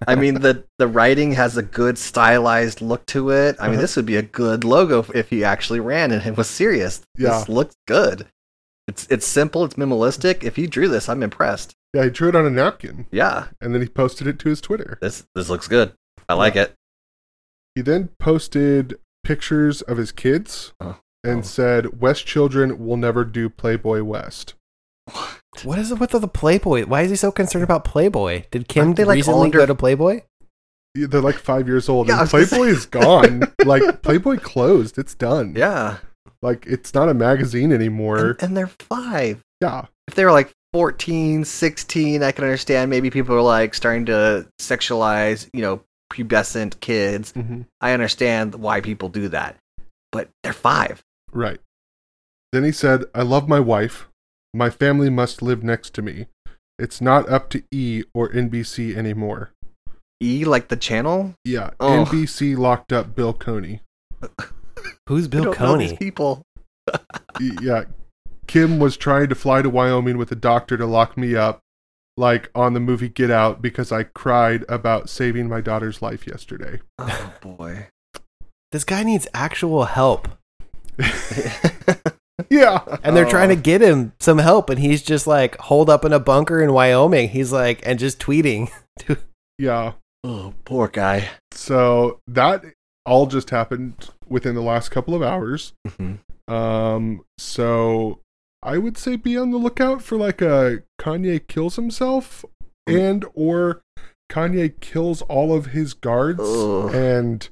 I 0.07 0.15
mean 0.17 0.41
the 0.43 0.65
the 0.79 0.87
writing 0.87 1.33
has 1.33 1.57
a 1.57 1.63
good 1.63 1.97
stylized 1.99 2.81
look 2.83 3.07
to 3.07 3.31
it. 3.31 3.57
I 3.59 3.65
mean 3.67 3.73
Uh-huh. 3.75 3.81
this 3.81 3.97
would 3.97 4.07
be 4.07 4.17
a 4.17 4.23
good 4.23 4.65
logo 4.65 5.05
if 5.15 5.31
he 5.31 5.43
actually 5.45 5.81
ran 5.81 6.13
and 6.13 6.25
it 6.27 6.37
was 6.37 6.49
serious. 6.49 7.03
Yeah. 7.17 7.39
This 7.39 7.49
looks 7.49 7.75
good. 7.87 8.27
It's 8.87 9.07
it's 9.11 9.27
simple, 9.27 9.65
it's 9.65 9.75
minimalistic. 9.75 10.45
If 10.45 10.57
he 10.57 10.67
drew 10.67 10.89
this, 10.89 11.09
I'm 11.09 11.23
impressed. 11.23 11.75
yeah, 11.95 12.05
he 12.05 12.11
drew 12.11 12.29
it 12.29 12.37
on 12.37 12.47
a 12.47 12.51
napkin 12.51 13.07
Yeah. 13.11 13.47
and 13.61 13.73
then 13.75 13.81
he 13.83 13.89
posted 13.89 14.27
it 14.27 14.39
to 14.41 14.49
his 14.51 14.61
Twitter. 14.61 14.99
This 15.01 15.27
this 15.35 15.49
looks 15.49 15.67
good. 15.69 15.93
I 16.29 16.35
like 16.35 16.55
it. 16.55 16.75
He 17.75 17.81
then 17.83 18.11
posted 18.21 18.99
pictures 19.25 19.81
of 19.83 19.97
his 19.97 20.13
kids 20.13 20.73
Oh. 20.81 20.99
And 21.27 21.39
Oh. 21.41 21.43
said, 21.43 22.01
West 22.01 22.27
children 22.27 22.85
will 22.85 22.97
never 22.97 23.25
do 23.25 23.49
Playboy 23.49 24.03
West. 24.03 24.55
What? 25.13 25.41
what 25.65 25.79
is 25.79 25.91
it 25.91 25.99
with 26.01 26.11
the 26.11 26.27
Playboy? 26.29 26.85
Why 26.85 27.03
is 27.03 27.11
he 27.11 27.17
so 27.17 27.31
concerned 27.33 27.65
about 27.65 27.85
Playboy? 27.85 28.45
Did 28.51 28.69
Kim 28.69 28.87
Aren't 28.87 28.97
they, 28.97 29.05
like, 29.05 29.17
recently 29.17 29.47
under- 29.47 29.59
go 29.59 29.67
to 29.67 29.75
Playboy? 29.75 30.21
Yeah, 30.95 31.07
They're 31.09 31.21
like 31.21 31.37
five 31.37 31.67
years 31.69 31.89
old, 31.89 32.09
Yeah, 32.09 32.21
and 32.23 32.29
Playboy 32.31 32.67
is 32.69 32.87
gone. 32.87 33.43
like 33.65 34.03
Playboy 34.03 34.39
closed; 34.39 34.97
it's 34.99 35.15
done. 35.15 35.55
Yeah. 35.57 35.99
like 36.43 36.67
it's 36.67 36.95
not 36.95 37.09
a 37.09 37.15
magazine 37.15 37.71
anymore. 37.73 38.31
And, 38.31 38.43
and 38.43 38.57
they're 38.57 38.67
five. 38.81 39.43
yeah, 39.61 39.87
If 40.09 40.15
they 40.15 40.25
were 40.25 40.33
like 40.33 40.53
14, 40.73 41.45
16, 41.45 42.23
I 42.23 42.33
can 42.33 42.45
understand 42.45 42.91
maybe 42.91 43.11
people 43.11 43.35
are 43.35 43.43
like 43.43 43.75
starting 43.75 44.07
to 44.07 44.47
sexualize, 44.61 45.49
you 45.53 45.61
know, 45.63 45.83
pubescent 46.13 46.81
kids. 46.81 47.33
hmm 47.33 47.63
I 47.81 47.93
understand 47.93 48.55
why 48.55 48.81
people 48.81 49.09
do 49.09 49.29
that. 49.29 49.57
But 50.13 50.29
they're 50.43 50.53
five. 50.55 51.03
Right. 51.37 51.61
Then 52.53 52.65
he 52.65 52.73
said, 52.73 53.05
"I 53.15 53.23
love 53.23 53.49
my 53.49 53.61
wife. 53.61 54.09
My 54.55 54.71
family 54.71 55.11
must 55.11 55.43
live 55.43 55.63
next 55.63 55.93
to 55.95 56.03
me. 56.03 56.27
It's 56.79 57.01
not 57.01 57.29
up 57.29 57.51
to 57.51 57.63
E 57.71 58.05
or 58.15 58.29
NBC 58.31 58.97
anymore." 58.97 59.51
E 60.23 60.45
like 60.47 60.69
the 60.69 60.77
channel? 60.77 61.35
Yeah, 61.45 61.71
Oh. 61.79 62.05
NBC 62.07 62.57
locked 62.57 62.93
up 62.93 63.15
Bill 63.15 63.35
Coney. 63.35 63.81
Who's 65.09 65.27
I 65.27 65.29
Bill 65.29 65.45
don't 65.53 65.61
know 65.61 65.77
these 65.77 65.91
Coney? 65.91 65.99
people. 65.99 66.43
Yeah, 67.61 67.85
Kim 68.47 68.79
was 68.79 68.97
trying 68.97 69.29
to 69.29 69.35
fly 69.35 69.61
to 69.63 69.69
Wyoming 69.69 70.17
with 70.19 70.33
a 70.33 70.37
doctor 70.37 70.77
to 70.77 70.87
lock 70.87 71.17
me 71.19 71.35
up, 71.37 71.61
like 72.17 72.51
on 72.55 72.73
the 72.73 72.81
movie 72.81 73.09
Get 73.11 73.31
Out, 73.31 73.61
because 73.61 73.93
I 73.93 74.05
cried 74.05 74.65
about 74.69 75.11
saving 75.11 75.49
my 75.49 75.61
daughter's 75.61 76.01
life 76.01 76.27
yesterday. 76.27 76.81
Oh 76.99 77.35
boy. 77.43 77.89
This 78.73 78.85
guy 78.85 79.03
needs 79.03 79.29
actual 79.35 79.85
help. 79.85 80.29
Yeah, 82.51 82.99
And 83.03 83.17
they're 83.17 83.25
trying 83.29 83.49
to 83.49 83.57
Oh. 83.57 83.61
get 83.61 83.81
him 83.81 84.13
some 84.21 84.39
help, 84.39 84.69
and 84.71 84.79
he's 84.79 85.03
just 85.03 85.27
like 85.27 85.57
holed 85.59 85.89
up 85.91 86.05
in 86.05 86.13
a 86.13 86.21
bunker 86.21 86.63
in 86.63 86.73
Wyoming. 86.73 87.31
He's 87.31 87.51
like, 87.51 87.81
and 87.85 87.99
just 87.99 88.19
tweeting. 88.21 88.71
yeah. 89.59 89.93
Oh, 90.23 90.53
poor 90.65 90.87
guy. 90.89 91.31
So 91.53 92.19
that 92.29 92.63
all 93.07 93.27
just 93.27 93.51
happened 93.51 94.11
within 94.29 94.55
the 94.55 94.61
last 94.63 94.91
couple 94.91 95.15
of 95.15 95.23
hours. 95.23 95.73
Mhm. 95.89 96.19
Um, 96.47 97.23
so 97.39 98.21
I 98.63 98.79
would 98.79 98.99
say 98.99 99.17
be 99.17 99.37
on 99.39 99.51
the 99.51 99.59
lookout 99.59 100.03
for 100.03 100.17
like 100.19 100.41
a 100.43 100.83
Kanye 101.01 101.45
kills 101.49 101.77
himself 101.77 102.45
and 102.87 103.25
or 103.35 103.81
Kanye 104.31 104.79
kills 104.81 105.23
all 105.23 105.55
of 105.57 105.67
his 105.67 105.95
guards 105.95 106.41
Ugh. 106.43 106.95
and 106.95 107.49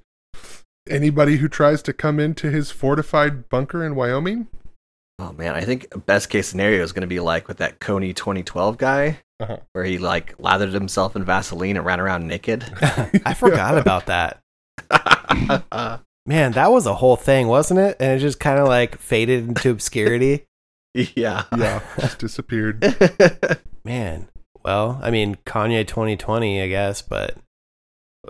anybody 0.88 1.36
who 1.38 1.48
tries 1.48 1.82
to 1.82 1.92
come 1.92 2.18
into 2.20 2.50
his 2.50 2.70
fortified 2.70 3.48
bunker 3.48 3.84
in 3.84 3.94
Wyoming. 3.94 4.48
Oh 5.18 5.32
man, 5.32 5.54
I 5.54 5.60
think 5.62 5.86
best 6.06 6.28
case 6.28 6.48
scenario 6.48 6.82
is 6.82 6.92
going 6.92 7.02
to 7.02 7.06
be 7.06 7.20
like 7.20 7.46
with 7.48 7.58
that 7.58 7.78
Kony 7.80 8.14
2012 8.14 8.76
guy, 8.78 9.18
Uh-huh. 9.40 9.58
where 9.72 9.84
he 9.84 9.98
like 9.98 10.34
lathered 10.38 10.72
himself 10.72 11.14
in 11.16 11.24
Vaseline 11.24 11.76
and 11.76 11.86
ran 11.86 12.00
around 12.00 12.26
naked. 12.26 12.64
I 13.24 13.34
forgot 13.34 13.78
about 13.78 14.06
that. 14.06 14.40
Man, 16.26 16.52
that 16.52 16.70
was 16.72 16.86
a 16.86 16.94
whole 16.94 17.16
thing, 17.16 17.48
wasn't 17.48 17.80
it? 17.80 17.96
And 18.00 18.12
it 18.12 18.18
just 18.20 18.40
kind 18.40 18.58
of 18.58 18.66
like 18.66 18.98
faded 18.98 19.46
into 19.46 19.70
obscurity. 19.70 20.46
yeah. 20.94 21.44
Yeah, 21.56 21.80
just 22.00 22.18
disappeared. 22.18 22.82
Man, 23.84 24.28
well, 24.64 24.98
I 25.02 25.10
mean, 25.10 25.36
Kanye 25.46 25.86
2020, 25.86 26.62
I 26.62 26.68
guess, 26.68 27.02
but 27.02 27.36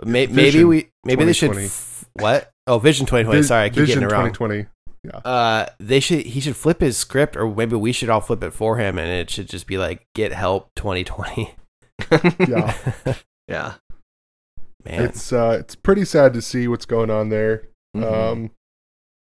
may- 0.03 0.27
maybe 0.27 0.63
we 0.65 0.89
maybe 1.05 1.23
they 1.23 1.31
should 1.33 1.51
2020. 1.53 1.65
f- 1.67 1.94
what? 2.19 2.51
Oh, 2.67 2.79
Vision 2.79 3.05
2020. 3.05 3.43
Sorry, 3.43 3.65
I 3.65 3.69
keep 3.69 3.77
Vision 3.79 3.99
getting 4.01 4.09
it 4.09 4.11
wrong. 4.11 4.31
2020. 4.33 4.65
Yeah. 5.03 5.17
Uh, 5.17 5.65
they 5.79 5.99
should 5.99 6.25
he 6.25 6.39
should 6.39 6.55
flip 6.55 6.81
his 6.81 6.97
script, 6.97 7.35
or 7.37 7.53
maybe 7.53 7.75
we 7.75 7.91
should 7.91 8.09
all 8.09 8.21
flip 8.21 8.43
it 8.43 8.51
for 8.53 8.77
him, 8.77 8.97
and 8.97 9.07
it 9.07 9.29
should 9.29 9.47
just 9.47 9.67
be 9.67 9.77
like 9.77 10.07
"Get 10.15 10.33
Help 10.33 10.69
2020." 10.75 11.53
Yeah. 12.47 12.75
yeah. 13.47 13.73
Man, 14.83 15.01
It's 15.03 15.31
uh 15.31 15.57
it's 15.59 15.75
pretty 15.75 16.05
sad 16.05 16.33
to 16.33 16.41
see 16.41 16.67
what's 16.67 16.85
going 16.85 17.09
on 17.11 17.29
there. 17.29 17.67
Mhm. 17.95 18.03
Um 18.31 18.51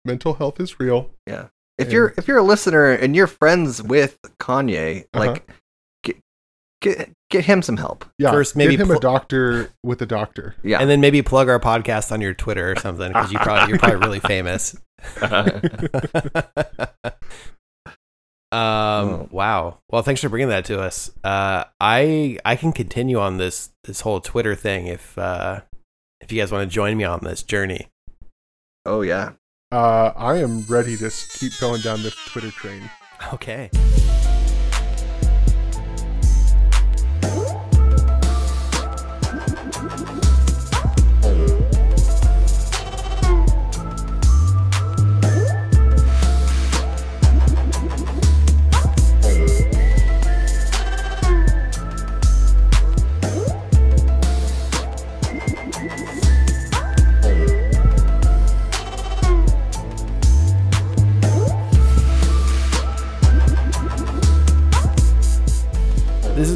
mental 0.05 0.33
health 0.35 0.59
is 0.59 0.79
real. 0.79 1.11
Yeah. 1.27 1.47
If 1.77 1.85
And- 1.87 1.93
you're 1.93 2.13
if 2.17 2.27
you're 2.27 2.37
a 2.37 2.43
listener 2.43 2.91
and 2.91 3.15
you're 3.15 3.27
friends 3.27 3.81
with 3.81 4.19
Kanye, 4.39 5.05
Uh-huh. 5.13 5.25
like 5.25 5.49
get 6.03 6.17
get 6.81 7.09
get 7.29 7.45
him 7.45 7.61
some 7.61 7.77
help. 7.77 8.05
yeah, 8.17 8.31
First, 8.31 8.55
maybe 8.55 8.75
get 8.75 8.81
him 8.81 8.87
pl- 8.87 8.97
a 8.97 8.99
doctor 8.99 9.71
with 9.83 10.01
a 10.01 10.05
doctor. 10.05 10.55
Yeah. 10.63 10.79
And 10.79 10.89
then 10.89 10.99
maybe 11.01 11.21
plug 11.21 11.49
our 11.49 11.59
podcast 11.59 12.11
on 12.11 12.21
your 12.21 12.33
Twitter 12.33 12.71
or 12.71 12.75
something 12.75 13.09
because 13.09 13.31
you 13.31 13.39
probably 13.39 13.69
you're 13.69 13.79
probably 13.79 13.97
really 13.99 14.19
famous. 14.19 14.75
um 18.51 18.59
Oh. 19.09 19.27
wow 19.31 19.77
well 19.91 20.01
thanks 20.01 20.21
for 20.21 20.29
bringing 20.29 20.49
that 20.49 20.65
to 20.65 20.81
us 20.81 21.11
uh 21.23 21.65
i 21.79 22.37
i 22.43 22.55
can 22.55 22.71
continue 22.73 23.19
on 23.19 23.37
this 23.37 23.69
this 23.83 24.01
whole 24.01 24.19
twitter 24.19 24.55
thing 24.55 24.87
if 24.87 25.15
uh 25.19 25.61
if 26.19 26.31
you 26.31 26.41
guys 26.41 26.51
want 26.51 26.67
to 26.67 26.73
join 26.73 26.97
me 26.97 27.03
on 27.03 27.19
this 27.21 27.43
journey 27.43 27.89
oh 28.87 29.01
yeah. 29.01 29.33
Uh, 29.71 30.11
I 30.17 30.37
am 30.37 30.63
ready 30.63 30.97
to 30.97 31.11
keep 31.37 31.51
going 31.59 31.81
down 31.81 32.01
this 32.01 32.15
Twitter 32.25 32.49
train. 32.49 32.89
okay 33.31 33.69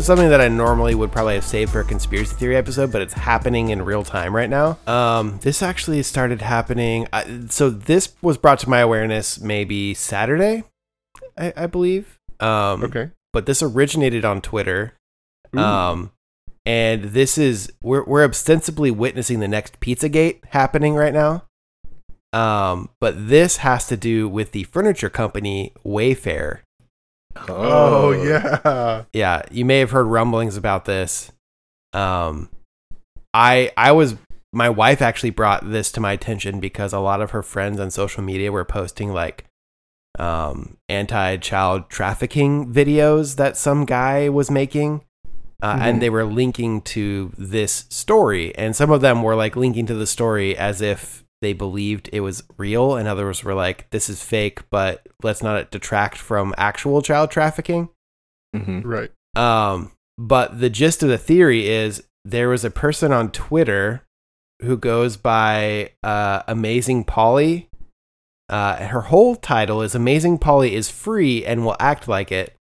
is 0.04 0.08
something 0.08 0.30
that 0.30 0.42
I 0.42 0.50
normally 0.50 0.96
would 0.96 1.14
probably 1.14 1.36
have 1.36 1.46
saved 1.46 1.72
for 1.72 1.80
a 1.80 1.86
conspiracy 1.86 2.36
theory 2.36 2.58
episode, 2.58 2.92
but 2.92 3.02
it's 3.02 3.14
happening 3.14 3.70
in 3.70 3.84
real 3.84 4.04
time 4.04 4.36
right 4.36 4.50
now. 4.50 4.78
Um, 4.86 5.40
this 5.42 5.64
actually 5.64 6.04
started 6.04 6.42
happening. 6.42 7.08
I, 7.14 7.46
so 7.48 7.70
this 7.70 8.14
was 8.22 8.38
brought 8.38 8.60
to 8.60 8.70
my 8.70 8.80
awareness 8.80 9.40
maybe 9.40 9.94
Saturday, 9.94 10.66
I, 11.38 11.54
I 11.56 11.68
believe. 11.68 12.20
Um, 12.42 12.84
Okay. 12.84 13.12
But 13.32 13.46
this 13.46 13.64
originated 13.64 14.26
on 14.26 14.42
Twitter. 14.42 14.94
Ooh. 15.56 15.60
Um, 15.60 16.12
and 16.66 17.06
this 17.06 17.38
is 17.38 17.72
we're 17.82 18.04
we're 18.04 18.26
ostensibly 18.26 18.92
witnessing 18.92 19.40
the 19.40 19.48
next 19.48 19.80
Pizzagate 19.80 20.44
happening 20.50 20.96
right 20.96 21.14
now. 21.14 21.46
Um, 22.34 22.90
but 23.00 23.30
this 23.30 23.58
has 23.58 23.88
to 23.88 23.96
do 23.96 24.28
with 24.28 24.52
the 24.52 24.64
furniture 24.66 25.10
company 25.10 25.74
Wayfair. 25.86 26.60
Oh 27.50 28.12
yeah. 28.12 29.04
Yeah, 29.14 29.42
you 29.52 29.66
may 29.66 29.80
have 29.80 29.92
heard 29.92 30.06
rumblings 30.06 30.58
about 30.58 30.86
this. 30.86 31.32
Um, 31.94 32.50
I 33.34 33.72
I 33.78 33.92
was 33.92 34.16
my 34.52 34.70
wife 34.70 35.02
actually 35.02 35.32
brought 35.32 35.70
this 35.70 35.92
to 35.94 36.00
my 36.00 36.12
attention 36.14 36.60
because 36.60 36.94
a 36.94 37.00
lot 37.00 37.22
of 37.22 37.32
her 37.32 37.42
friends 37.42 37.80
on 37.80 37.90
social 37.92 38.24
media 38.24 38.52
were 38.52 38.66
posting 38.66 39.12
like 39.14 39.46
um 40.20 40.78
anti-child 40.90 41.90
trafficking 41.90 42.72
videos 42.72 43.36
that 43.38 43.58
some 43.58 43.86
guy 43.86 44.30
was 44.30 44.52
making. 44.52 45.02
Uh, 45.62 45.76
Mhm. 45.78 45.82
And 45.82 46.02
they 46.02 46.10
were 46.10 46.26
linking 46.26 46.82
to 46.82 47.32
this 47.38 47.86
story, 47.90 48.54
and 48.58 48.76
some 48.76 48.92
of 48.92 49.00
them 49.00 49.24
were 49.24 49.36
like 49.36 49.56
linking 49.56 49.86
to 49.86 49.94
the 49.96 50.06
story 50.06 50.58
as 50.58 50.82
if 50.82 51.23
they 51.44 51.54
believed 51.54 52.10
it 52.12 52.22
was 52.22 52.44
real, 52.58 52.96
and 52.96 53.08
others 53.08 53.44
were 53.44 53.54
like, 53.54 53.90
"This 53.92 54.10
is 54.10 54.24
fake," 54.24 54.62
but 54.70 55.06
let's 55.22 55.44
not 55.44 55.70
detract 55.72 56.18
from 56.18 56.54
actual 56.58 57.02
child 57.02 57.30
trafficking. 57.32 57.90
hmm 58.56 58.82
Right. 58.82 59.12
Um, 59.36 59.92
but 60.18 60.60
the 60.60 60.70
gist 60.70 61.04
of 61.04 61.10
the 61.10 61.18
theory 61.18 61.68
is 61.68 62.04
there 62.26 62.50
was 62.50 62.64
a 62.64 62.72
person 62.72 63.12
on 63.12 63.32
Twitter 63.32 64.04
who 64.62 64.78
goes 64.78 65.18
by 65.18 65.92
uh, 66.04 66.44
Amazing 66.48 67.04
Polly. 67.06 67.70
Uh, 68.50 68.86
her 68.88 69.02
whole 69.02 69.36
title 69.36 69.82
is 69.82 69.96
Amazing 69.96 70.38
Polly 70.38 70.76
is 70.76 70.90
free 70.90 71.44
and 71.46 71.66
will 71.66 71.76
act 71.80 72.08
like 72.08 72.32
it. 72.32 72.56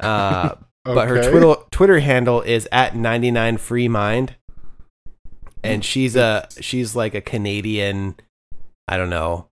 Uh, 0.00 0.54
But 0.84 1.08
her 1.08 1.18
Okay. 1.18 1.30
Twitter 1.30 1.54
Twitter 1.72 1.98
handle 1.98 2.42
is 2.42 2.68
at 2.70 2.94
99 2.94 3.56
free 3.56 3.88
mind. 3.88 4.36
And 5.62 5.84
she's 5.84 6.16
a 6.16 6.48
she's 6.60 6.94
like 6.94 7.14
a 7.14 7.20
Canadian 7.20 8.16
I 8.88 8.96
don't 8.96 9.10
know. 9.10 9.48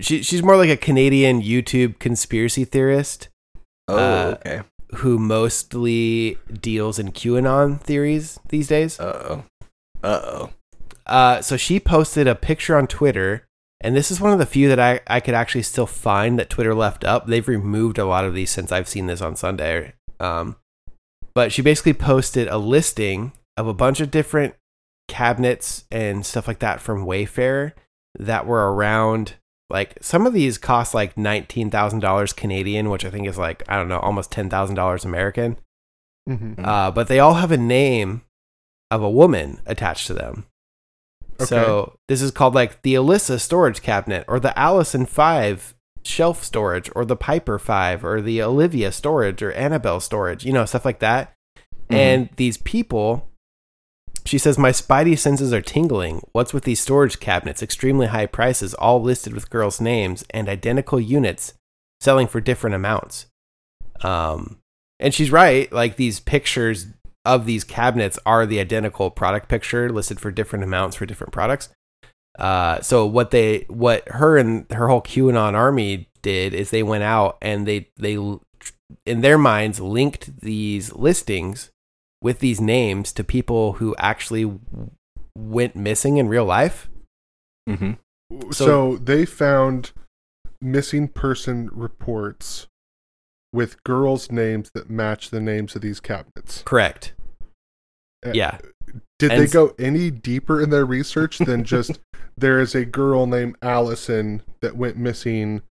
She 0.00 0.22
she's 0.22 0.42
more 0.42 0.56
like 0.56 0.70
a 0.70 0.76
Canadian 0.76 1.42
YouTube 1.42 1.98
conspiracy 1.98 2.64
theorist 2.64 3.28
Oh, 3.88 3.96
Uh, 3.96 4.36
okay. 4.40 4.60
who 4.96 5.18
mostly 5.18 6.38
deals 6.60 6.98
in 6.98 7.12
QAnon 7.12 7.80
theories 7.80 8.38
these 8.48 8.68
days. 8.68 8.98
Uh 9.00 9.26
oh. 9.28 9.44
Uh 10.02 10.20
oh. 10.24 10.50
Uh, 11.06 11.42
so 11.42 11.56
she 11.56 11.78
posted 11.78 12.26
a 12.26 12.34
picture 12.34 12.76
on 12.76 12.86
Twitter, 12.86 13.44
and 13.82 13.94
this 13.94 14.10
is 14.10 14.22
one 14.22 14.32
of 14.32 14.38
the 14.38 14.46
few 14.46 14.68
that 14.68 14.80
I, 14.80 15.00
I 15.06 15.20
could 15.20 15.34
actually 15.34 15.62
still 15.62 15.86
find 15.86 16.38
that 16.38 16.48
Twitter 16.48 16.74
left 16.74 17.04
up. 17.04 17.26
They've 17.26 17.46
removed 17.46 17.98
a 17.98 18.06
lot 18.06 18.24
of 18.24 18.32
these 18.34 18.50
since 18.50 18.72
I've 18.72 18.88
seen 18.88 19.06
this 19.06 19.20
on 19.20 19.36
Sunday. 19.36 19.92
Um, 20.18 20.56
but 21.34 21.52
she 21.52 21.60
basically 21.60 21.92
posted 21.92 22.48
a 22.48 22.56
listing 22.56 23.32
of 23.58 23.66
a 23.66 23.74
bunch 23.74 24.00
of 24.00 24.10
different 24.10 24.54
cabinets 25.08 25.84
and 25.90 26.24
stuff 26.24 26.48
like 26.48 26.58
that 26.60 26.80
from 26.80 27.06
Wayfair 27.06 27.72
that 28.18 28.46
were 28.46 28.72
around. 28.72 29.34
Like 29.70 29.96
some 30.00 30.26
of 30.26 30.34
these 30.34 30.58
cost 30.58 30.94
like 30.94 31.16
nineteen 31.16 31.70
thousand 31.70 32.00
dollars 32.00 32.32
Canadian, 32.32 32.90
which 32.90 33.04
I 33.04 33.10
think 33.10 33.26
is 33.26 33.38
like 33.38 33.62
I 33.68 33.76
don't 33.76 33.88
know, 33.88 33.98
almost 33.98 34.30
ten 34.30 34.50
thousand 34.50 34.76
dollars 34.76 35.04
American. 35.04 35.56
Mhm. 36.28 36.56
Mm. 36.56 36.66
Uh, 36.66 36.90
but 36.90 37.08
they 37.08 37.18
all 37.18 37.34
have 37.34 37.50
a 37.52 37.56
name 37.56 38.22
of 38.90 39.02
a 39.02 39.10
woman 39.10 39.60
attached 39.66 40.06
to 40.06 40.14
them. 40.14 40.46
So 41.40 41.98
this 42.08 42.22
is 42.22 42.30
called 42.30 42.54
like 42.54 42.82
the 42.82 42.94
Alyssa 42.94 43.40
storage 43.40 43.82
cabinet 43.82 44.24
or 44.28 44.38
the 44.38 44.56
Allison 44.56 45.04
5 45.04 45.74
shelf 46.04 46.44
storage 46.44 46.90
or 46.94 47.04
the 47.04 47.16
Piper 47.16 47.58
5 47.58 48.04
or 48.04 48.20
the 48.20 48.40
Olivia 48.40 48.92
storage 48.92 49.42
or 49.42 49.50
Annabelle 49.52 49.98
storage, 49.98 50.44
you 50.44 50.52
know, 50.52 50.64
stuff 50.64 50.84
like 50.84 51.00
that. 51.00 51.32
Mhm. 51.90 51.96
And 51.96 52.28
these 52.36 52.56
people, 52.58 53.28
she 54.26 54.38
says, 54.38 54.56
My 54.58 54.70
spidey 54.70 55.18
senses 55.18 55.52
are 55.52 55.60
tingling. 55.60 56.22
What's 56.32 56.54
with 56.54 56.64
these 56.64 56.80
storage 56.80 57.20
cabinets? 57.20 57.62
Extremely 57.62 58.06
high 58.06 58.26
prices, 58.26 58.74
all 58.74 59.02
listed 59.02 59.34
with 59.34 59.50
girls' 59.50 59.80
names 59.80 60.24
and 60.30 60.48
identical 60.48 60.98
units 60.98 61.54
selling 62.00 62.26
for 62.26 62.40
different 62.40 62.74
amounts. 62.74 63.26
Um, 64.02 64.58
and 64.98 65.12
she's 65.12 65.30
right. 65.30 65.70
Like 65.72 65.96
these 65.96 66.20
pictures 66.20 66.86
of 67.24 67.46
these 67.46 67.64
cabinets 67.64 68.18
are 68.24 68.46
the 68.46 68.60
identical 68.60 69.10
product 69.10 69.48
picture 69.48 69.90
listed 69.90 70.20
for 70.20 70.30
different 70.30 70.64
amounts 70.64 70.96
for 70.96 71.06
different 71.06 71.32
products. 71.32 71.68
Uh, 72.38 72.80
so 72.80 73.06
what 73.06 73.30
they, 73.30 73.64
what 73.68 74.08
her 74.08 74.36
and 74.36 74.70
her 74.72 74.88
whole 74.88 75.02
QAnon 75.02 75.54
army 75.54 76.08
did 76.22 76.52
is 76.52 76.70
they 76.70 76.82
went 76.82 77.04
out 77.04 77.38
and 77.40 77.66
they, 77.66 77.88
they, 77.96 78.14
in 79.06 79.20
their 79.20 79.38
minds, 79.38 79.80
linked 79.80 80.40
these 80.40 80.92
listings 80.94 81.70
with 82.24 82.38
these 82.38 82.60
names 82.60 83.12
to 83.12 83.22
people 83.22 83.74
who 83.74 83.94
actually 83.98 84.50
went 85.36 85.76
missing 85.76 86.16
in 86.16 86.26
real 86.26 86.46
life. 86.46 86.88
Mhm. 87.68 87.98
So, 88.50 88.50
So- 88.50 88.96
they 88.96 89.26
found 89.26 89.92
missing 90.60 91.06
person 91.08 91.68
reports 91.70 92.66
with 93.52 93.82
girls' 93.84 94.32
names 94.32 94.70
that 94.74 94.88
match 94.88 95.28
the 95.30 95.40
names 95.40 95.76
of 95.76 95.82
these 95.82 96.00
cabinets. 96.00 96.62
Correct. 96.64 97.12
Uh, 98.26 98.32
Yeah. 98.34 98.58
Did 99.18 99.32
And 99.32 99.42
they 99.42 99.46
go 99.46 99.74
any 99.78 100.10
deeper 100.10 100.60
in 100.60 100.70
their 100.70 100.86
research 100.86 101.38
than 101.38 101.62
just 101.64 102.00
there 102.38 102.58
is 102.58 102.74
a 102.74 102.84
girl 102.86 103.26
named 103.26 103.56
Allison 103.62 104.42
that 104.60 104.76
went 104.76 104.96
missing 104.96 105.62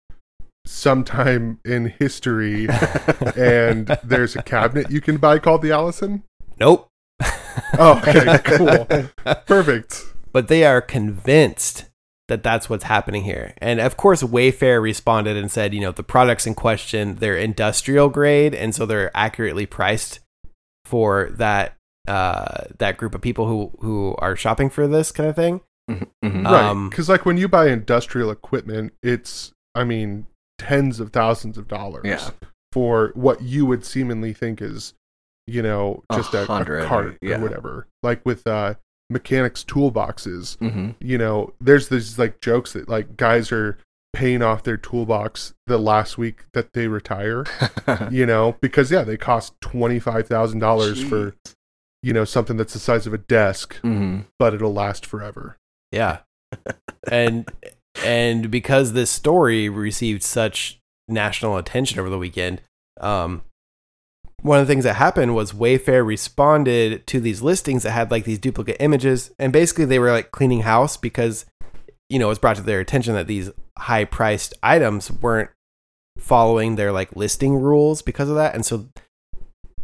sometime 0.65 1.59
in 1.65 1.87
history 1.99 2.67
and 3.35 3.87
there's 4.03 4.35
a 4.35 4.41
cabinet 4.43 4.89
you 4.91 5.01
can 5.01 5.17
buy 5.17 5.39
called 5.39 5.61
the 5.61 5.71
Allison? 5.71 6.23
Nope. 6.63 6.89
Oh, 7.77 7.99
okay, 8.07 8.37
cool. 8.45 8.87
Perfect. 9.45 10.01
but 10.31 10.47
they 10.47 10.63
are 10.65 10.81
convinced 10.81 11.85
that 12.29 12.41
that's 12.41 12.69
what's 12.69 12.85
happening 12.85 13.23
here. 13.23 13.53
And 13.57 13.79
of 13.81 13.97
course, 13.97 14.23
Wayfair 14.23 14.81
responded 14.81 15.35
and 15.35 15.51
said, 15.51 15.73
you 15.73 15.81
know, 15.81 15.91
the 15.91 16.03
products 16.03 16.47
in 16.47 16.55
question, 16.55 17.15
they're 17.15 17.35
industrial 17.37 18.07
grade, 18.09 18.55
and 18.55 18.73
so 18.73 18.85
they're 18.85 19.11
accurately 19.15 19.65
priced 19.65 20.19
for 20.85 21.29
that 21.31 21.75
uh, 22.07 22.65
that 22.79 22.97
group 22.97 23.13
of 23.15 23.21
people 23.21 23.47
who 23.47 23.71
who 23.79 24.15
are 24.19 24.35
shopping 24.35 24.69
for 24.69 24.87
this 24.87 25.11
kind 25.11 25.29
of 25.29 25.35
thing. 25.35 25.61
Mhm. 25.89 26.07
Mhm. 26.23 26.45
Right. 26.45 26.63
Um, 26.69 26.89
Because, 26.89 27.09
like, 27.09 27.25
when 27.25 27.37
you 27.37 27.47
buy 27.49 27.67
industrial 27.67 28.31
equipment, 28.31 28.93
it's, 29.03 29.51
I 29.75 29.83
mean, 29.83 30.27
tens 30.57 30.99
of 31.01 31.11
thousands 31.11 31.57
of 31.57 31.67
dollars 31.67 32.03
Yeah. 32.05 32.29
for 32.71 33.11
what 33.15 33.41
you 33.41 33.65
would 33.65 33.83
seemingly 33.85 34.31
think 34.33 34.61
is, 34.61 34.93
you 35.47 35.61
know, 35.61 36.03
just 36.13 36.33
a, 36.33 36.43
a 36.43 36.85
cart 36.85 37.17
yeah. 37.21 37.35
or 37.37 37.39
whatever. 37.41 37.87
Like 38.01 38.25
with 38.25 38.45
uh, 38.47 38.75
mechanics 39.09 39.63
toolboxes, 39.63 40.57
Mhm. 40.57 40.95
you 40.99 41.17
know, 41.17 41.53
there's 41.59 41.89
these 41.89 42.17
like 42.17 42.39
jokes 42.41 42.73
that 42.73 42.87
like 42.89 43.17
guys 43.17 43.51
are 43.51 43.77
paying 44.13 44.41
off 44.43 44.61
their 44.63 44.77
toolbox 44.77 45.53
the 45.65 45.77
last 45.77 46.17
week 46.17 46.45
that 46.53 46.73
they 46.73 46.87
retire. 46.87 47.45
you 48.11 48.25
know, 48.25 48.55
because 48.61 48.91
yeah, 48.91 49.03
they 49.03 49.17
cost 49.17 49.53
twenty 49.61 49.99
five 49.99 50.27
thousand 50.27 50.59
dollars 50.59 51.03
for 51.03 51.35
you 52.03 52.13
know 52.13 52.25
something 52.25 52.57
that's 52.57 52.73
the 52.73 52.79
size 52.79 53.07
of 53.07 53.13
a 53.13 53.17
desk, 53.17 53.75
hmm 53.77 54.21
but 54.39 54.53
it'll 54.53 54.73
last 54.73 55.05
forever. 55.05 55.57
Yeah. 55.91 56.19
and 57.11 57.49
and 58.03 58.49
because 58.51 58.93
this 58.93 59.09
story 59.09 59.69
received 59.69 60.23
such 60.23 60.79
national 61.07 61.57
attention 61.57 61.99
over 61.99 62.09
the 62.09 62.17
weekend, 62.17 62.61
um 63.01 63.41
one 64.43 64.59
of 64.59 64.67
the 64.67 64.71
things 64.71 64.83
that 64.83 64.95
happened 64.95 65.33
was 65.33 65.53
Wayfair 65.53 66.05
responded 66.05 67.07
to 67.07 67.19
these 67.19 67.41
listings 67.41 67.83
that 67.83 67.91
had 67.91 68.11
like 68.11 68.25
these 68.25 68.39
duplicate 68.39 68.77
images 68.79 69.31
and 69.39 69.51
basically 69.51 69.85
they 69.85 69.99
were 69.99 70.11
like 70.11 70.31
cleaning 70.31 70.61
house 70.61 70.95
because 70.97 71.45
you 72.13 72.19
know, 72.19 72.27
it 72.27 72.29
was 72.29 72.39
brought 72.39 72.57
to 72.57 72.61
their 72.61 72.79
attention 72.79 73.15
that 73.15 73.25
these 73.25 73.49
high 73.75 74.05
priced 74.05 74.53
items 74.61 75.11
weren't 75.11 75.49
following 76.19 76.75
their 76.75 76.91
like 76.91 77.15
listing 77.15 77.55
rules 77.55 78.03
because 78.03 78.29
of 78.29 78.35
that. 78.35 78.53
And 78.53 78.63
so 78.63 78.87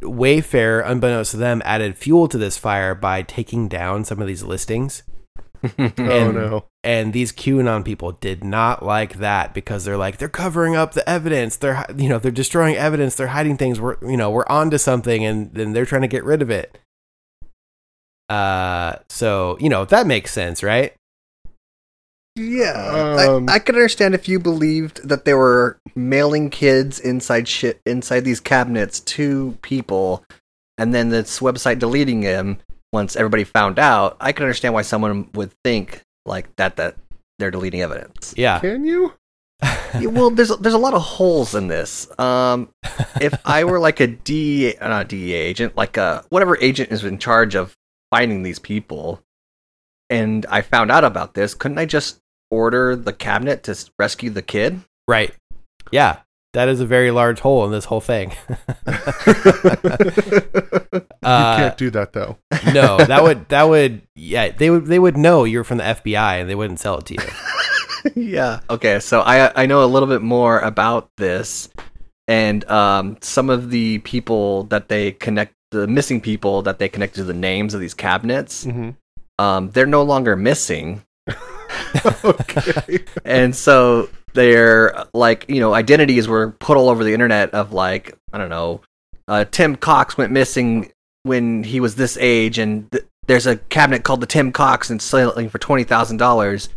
Wayfair, 0.02 0.84
unbeknownst 0.86 1.32
to 1.32 1.38
them, 1.38 1.62
added 1.66 1.98
fuel 1.98 2.28
to 2.28 2.38
this 2.38 2.56
fire 2.56 2.94
by 2.94 3.24
taking 3.24 3.68
down 3.68 4.06
some 4.06 4.22
of 4.22 4.28
these 4.28 4.44
listings. 4.44 5.02
oh 5.80 6.32
no. 6.32 6.66
And 6.84 7.12
these 7.12 7.32
QAnon 7.32 7.84
people 7.84 8.14
did 8.14 8.44
not 8.44 8.84
like 8.84 9.16
that 9.20 9.54
because 9.54 9.86
they're 9.86 9.98
like 9.98 10.18
they're 10.18 10.30
covering 10.30 10.76
up 10.76 10.94
the 10.94 11.08
evidence. 11.10 11.58
They're 11.58 11.86
you 11.96 12.10
know 12.10 12.20
they're 12.20 12.32
destroying 12.32 12.76
evidence. 12.76 13.16
They're 13.16 13.28
hiding 13.28 13.58
things. 13.58 13.80
We're 13.80 13.98
you 14.02 14.18
know 14.18 14.30
we're 14.30 14.48
onto 14.48 14.78
something, 14.78 15.26
and 15.26 15.54
then 15.54 15.74
they're 15.74 15.86
trying 15.86 16.04
to 16.04 16.08
get 16.08 16.24
rid 16.24 16.42
of 16.42 16.50
it. 16.50 16.78
Uh, 18.30 18.96
so 19.10 19.58
you 19.60 19.70
know 19.70 19.86
that 19.86 20.08
makes 20.08 20.32
sense, 20.32 20.64
right? 20.64 20.94
Yeah, 22.36 23.26
Um, 23.28 23.50
I, 23.50 23.56
I 23.56 23.60
could 23.60 23.76
understand 23.76 24.16
if 24.16 24.30
you 24.30 24.40
believed 24.40 25.08
that 25.08 25.26
they 25.26 25.34
were 25.34 25.78
mailing 25.94 26.50
kids 26.50 26.98
inside 27.00 27.50
shit 27.50 27.82
inside 27.86 28.22
these 28.22 28.40
cabinets 28.40 29.02
to 29.02 29.58
people, 29.62 30.24
and 30.78 30.94
then 30.94 31.10
this 31.10 31.40
website 31.40 31.80
deleting 31.80 32.22
them 32.22 32.60
once 32.92 33.16
everybody 33.16 33.44
found 33.44 33.80
out. 33.80 34.18
I 34.20 34.32
can 34.32 34.44
understand 34.44 34.74
why 34.74 34.82
someone 34.82 35.30
would 35.34 35.52
think 35.64 36.04
like 36.26 36.56
that 36.58 36.78
that 36.78 36.96
they're 37.38 37.52
deleting 37.52 37.82
evidence. 37.82 38.34
Yeah. 38.38 38.60
Can 38.60 38.86
you? 38.86 39.14
Yeah, 40.00 40.08
well, 40.08 40.30
there's 40.30 40.56
there's 40.58 40.76
a 40.76 40.80
lot 40.80 40.94
of 40.94 41.02
holes 41.02 41.56
in 41.56 41.68
this. 41.68 42.08
Um, 42.20 42.70
if 43.20 43.34
I 43.46 43.64
were 43.64 43.80
like 43.80 44.00
a 44.00 44.08
DEA, 44.08 44.78
uh, 44.78 44.88
not 44.88 45.10
DEA 45.10 45.34
agent, 45.34 45.76
like 45.76 45.98
a 45.98 46.24
whatever 46.30 46.58
agent 46.62 46.92
is 46.92 47.04
in 47.04 47.18
charge 47.18 47.56
of 47.56 47.76
finding 48.12 48.44
these 48.44 48.60
people, 48.60 49.22
and 50.10 50.46
I 50.50 50.62
found 50.62 50.92
out 50.92 51.04
about 51.04 51.34
this, 51.34 51.54
couldn't 51.54 51.80
I 51.80 51.86
just 51.86 52.20
order 52.52 52.96
the 52.96 53.14
cabinet 53.14 53.64
to 53.64 53.76
rescue 53.98 54.30
the 54.30 54.42
kid? 54.42 54.82
Right. 55.08 55.34
Yeah. 55.92 56.20
That 56.54 56.68
is 56.68 56.80
a 56.82 56.86
very 56.86 57.12
large 57.12 57.42
hole 57.42 57.64
in 57.66 57.72
this 57.72 57.86
whole 57.86 58.02
thing. 58.02 58.32
you 58.50 58.92
Uh, 61.22 61.58
can't 61.58 61.78
do 61.78 61.90
that 61.92 62.14
though. 62.14 62.38
no, 62.74 62.98
that 62.98 63.22
would 63.24 63.48
that 63.50 63.64
would 63.64 64.02
yeah 64.16 64.50
they 64.50 64.70
would 64.70 64.86
they 64.88 65.00
would 65.00 65.18
know 65.18 65.44
you're 65.44 65.64
from 65.64 65.78
the 65.78 65.84
FBI 65.84 66.42
and 66.42 66.50
they 66.50 66.56
wouldn't 66.56 66.80
sell 66.80 66.98
it 66.98 67.06
to 67.08 67.14
you. 67.16 67.20
yeah. 68.16 68.62
Okay, 68.70 69.00
so 69.00 69.22
I 69.22 69.52
I 69.62 69.66
know 69.66 69.84
a 69.84 69.86
little 69.88 70.08
bit 70.08 70.22
more 70.22 70.60
about 70.60 71.10
this, 71.18 71.70
and 72.28 72.64
um, 72.70 73.18
some 73.22 73.50
of 73.50 73.70
the 73.70 74.00
people 74.00 74.64
that 74.66 74.88
they 74.90 75.12
connect, 75.12 75.54
the 75.72 75.86
missing 75.88 76.20
people 76.22 76.62
that 76.64 76.80
they 76.80 76.90
connect 76.90 77.16
to 77.16 77.24
the 77.24 77.34
names 77.34 77.74
of 77.74 77.82
these 77.82 77.94
cabinets, 77.94 78.66
Mhm. 78.66 78.96
um, 79.38 79.70
they're 79.72 79.86
no 79.86 80.02
longer 80.04 80.36
missing. 80.36 81.04
okay. 82.24 83.00
and 83.26 83.56
so 83.56 84.10
their 84.40 85.06
like 85.14 85.46
you 85.50 85.60
know 85.60 85.74
identities 85.74 86.26
were 86.30 86.52
put 86.52 86.78
all 86.78 86.88
over 86.88 87.04
the 87.04 87.14
internet 87.14 87.54
of 87.54 87.74
like 87.74 88.18
i 88.32 88.38
don't 88.38 88.50
know 88.50 88.80
uh, 89.28 89.44
tim 89.52 89.76
cox 89.76 90.18
went 90.18 90.32
missing 90.32 90.90
when 91.24 91.62
he 91.62 91.82
was 91.82 91.96
this 91.96 92.18
age 92.22 92.58
and 92.58 92.90
th- 92.94 93.04
there's 93.28 93.46
a 93.46 93.58
cabinet 93.58 94.04
called 94.04 94.22
the 94.22 94.26
tim 94.26 94.54
cox 94.54 94.90
and 94.90 95.02
selling 95.02 95.50
for 95.50 95.60
$20000 95.60 96.70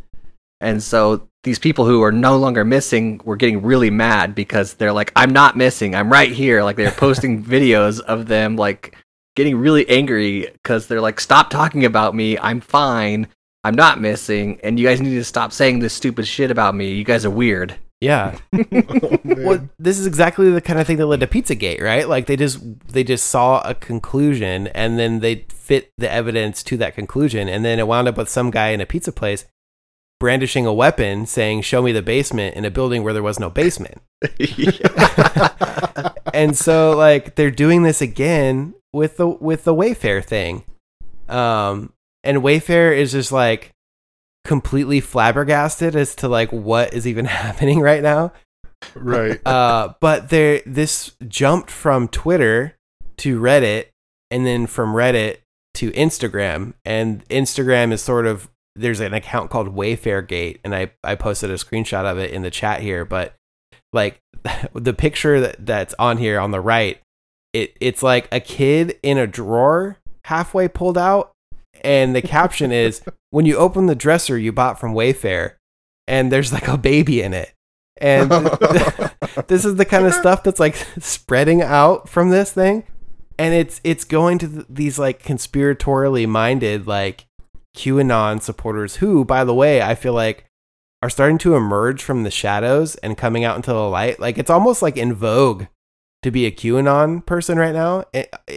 and 0.61 0.83
so 0.83 1.29
these 1.45 1.61
people 1.61 1.87
who 1.87 2.03
are 2.03 2.11
no 2.11 2.37
longer 2.37 2.65
missing 2.65 3.21
were 3.25 3.37
getting 3.37 3.63
really 3.63 3.91
mad 3.91 4.35
because 4.35 4.75
they're 4.75 4.93
like 4.93 5.13
i'm 5.15 5.31
not 5.31 5.57
missing. 5.57 5.95
I'm 5.95 6.11
right 6.11 6.33
here. 6.33 6.65
Like 6.65 6.75
they're 6.75 6.91
posting 6.91 7.45
videos 7.57 8.01
of 8.01 8.27
them 8.27 8.57
like 8.57 8.97
getting 9.37 9.57
really 9.57 9.89
angry 9.89 10.49
because 10.53 10.89
they're 10.89 11.01
like 11.01 11.21
stop 11.21 11.49
talking 11.49 11.85
about 11.85 12.15
me. 12.15 12.37
I'm 12.39 12.61
fine 12.61 13.29
I'm 13.65 13.75
not 13.75 14.01
missing, 14.01 14.59
and 14.65 14.79
you 14.79 14.87
guys 14.87 15.01
need 15.01 15.15
to 15.15 15.25
stop 15.25 15.53
saying 15.53 15.79
this 15.79 15.95
stupid 15.95 16.27
shit 16.27 16.51
about 16.51 16.75
me. 16.75 16.93
You 16.93 17.05
guys 17.05 17.25
are 17.25 17.31
weird. 17.31 17.77
Yeah. 18.01 18.37
Oh. 18.53 19.19
Well, 19.43 19.69
this 19.79 19.99
is 19.99 20.07
exactly 20.07 20.51
the 20.51 20.61
kind 20.61 20.79
of 20.79 20.87
thing 20.87 20.99
that 20.99 21.07
led 21.07 21.21
to 21.21 21.27
Pizzagate, 21.27 21.81
right? 21.81 22.09
Like 22.09 22.27
they 22.27 22.37
just 22.37 22.61
they 22.89 23.03
just 23.05 23.27
saw 23.27 23.61
a 23.61 23.75
conclusion 23.75 24.69
and 24.69 24.99
then 24.99 25.21
they 25.21 25.47
fit 25.49 25.91
the 25.99 26.11
evidence 26.11 26.63
to 26.65 26.77
that 26.79 26.95
conclusion, 26.95 27.49
and 27.49 27.65
then 27.65 27.79
it 27.79 27.87
wound 27.87 28.09
up 28.09 28.17
with 28.17 28.29
some 28.29 28.51
guy 28.51 28.69
in 28.69 28.81
a 28.81 28.87
pizza 28.87 29.13
place 29.13 29.47
brandishing 30.21 30.67
a 30.67 30.73
weapon, 30.73 31.27
saying, 31.27 31.63
"Show 31.63 31.83
me 31.83 31.93
the 31.93 32.03
basement" 32.03 32.57
in 32.57 32.65
a 32.65 32.71
building 32.71 33.03
where 33.03 33.13
there 33.13 33.23
was 33.23 33.41
no 33.41 33.51
basement. 33.51 34.03
and 36.35 36.57
so 36.57 36.97
like 36.97 37.35
they're 37.37 37.51
doing 37.51 37.83
this 37.83 38.01
again 38.01 38.75
with 38.93 39.17
the 39.17 39.27
with 39.27 39.65
the 39.65 39.75
Wayfair 39.75 40.25
thing. 40.25 40.65
Um 41.29 41.93
and 42.25 42.39
Wayfair 42.39 42.97
is 42.97 43.13
just 43.13 43.33
like 43.33 43.73
completely 44.45 45.01
flabbergasted 45.01 45.95
as 45.95 46.15
to 46.17 46.29
like 46.29 46.51
what 46.53 46.93
is 46.95 47.07
even 47.07 47.25
happening 47.27 47.81
right 47.81 48.03
now. 48.03 48.33
right. 48.95 49.41
Uh 49.47 49.95
but 50.01 50.31
there 50.31 50.63
this 50.67 51.13
jumped 51.29 51.71
from 51.71 52.09
Twitter 52.09 52.77
to 53.19 53.41
Reddit 53.41 53.87
and 54.31 54.47
then 54.47 54.67
from 54.67 54.95
Reddit 54.95 55.39
to 55.75 55.91
Instagram 55.93 56.75
and 56.85 57.27
Instagram 57.29 57.93
is 57.93 58.03
sort 58.03 58.27
of 58.27 58.51
there's 58.75 59.01
an 59.01 59.15
account 59.15 59.51
called 59.51 59.75
Wayfair 59.75 60.27
Gate 60.27 60.61
and 60.65 60.75
I 60.75 60.93
I 61.05 61.15
posted 61.15 61.51
a 61.51 61.55
screenshot 61.55 62.05
of 62.05 62.19
it 62.19 62.31
in 62.31 62.43
the 62.43 62.51
chat 62.51 62.81
here 62.81 63.05
but 63.05 63.35
like 63.93 64.21
the 64.75 64.95
picture 64.95 65.41
that, 65.41 65.65
that's 65.65 65.95
on 65.99 66.19
here 66.19 66.41
on 66.41 66.51
the 66.51 66.61
right 66.61 67.01
it 67.53 67.77
it's 67.81 68.03
like 68.03 68.29
a 68.33 68.41
kid 68.41 68.99
in 69.03 69.19
a 69.19 69.27
drawer 69.27 69.99
halfway 70.25 70.69
pulled 70.69 70.99
out 70.99 71.33
and 71.83 72.15
the 72.15 72.23
caption 72.23 72.73
is 72.73 73.03
when 73.31 73.47
you 73.47 73.57
open 73.57 73.87
the 73.87 73.95
dresser 73.95 74.39
you 74.39 74.53
bought 74.53 74.79
from 74.81 74.95
Wayfair 74.95 75.55
and 76.07 76.33
there's 76.33 76.53
like 76.53 76.69
a 76.69 76.79
baby 76.79 77.23
in 77.23 77.35
it. 77.35 77.53
And 78.01 78.31
this 79.49 79.65
is 79.65 79.77
the 79.77 79.85
kind 79.85 80.07
of 80.07 80.15
stuff 80.15 80.43
that's 80.43 80.61
like 80.61 80.77
spreading 80.99 81.63
out 81.63 82.09
from 82.09 82.31
this 82.31 82.53
thing. 82.53 82.85
And 83.39 83.55
it's 83.55 83.81
it's 83.85 84.05
going 84.05 84.39
to 84.39 84.49
th- 84.49 84.67
these 84.69 84.99
like 84.99 85.23
conspiratorially 85.23 86.29
minded 86.29 86.87
like 86.87 87.27
QAnon 87.77 88.43
supporters 88.43 88.97
who 88.97 89.25
by 89.25 89.45
the 89.45 89.55
way 89.55 89.81
I 89.81 89.95
feel 89.95 90.13
like 90.13 90.47
are 91.03 91.11
starting 91.11 91.39
to 91.39 91.57
emerge 91.57 92.03
from 92.03 92.23
the 92.23 92.31
shadows 92.31 92.95
and 92.97 93.19
coming 93.19 93.45
out 93.45 93.57
into 93.57 93.73
the 93.73 93.89
light. 93.89 94.21
Like 94.21 94.39
it's 94.39 94.51
almost 94.51 94.83
like 94.83 94.97
in 94.97 95.15
vogue 95.15 95.65
to 96.23 96.31
be 96.31 96.47
a 96.47 96.53
QAnon 96.53 97.25
person 97.27 97.59
right 97.59 97.75
now 97.75 98.05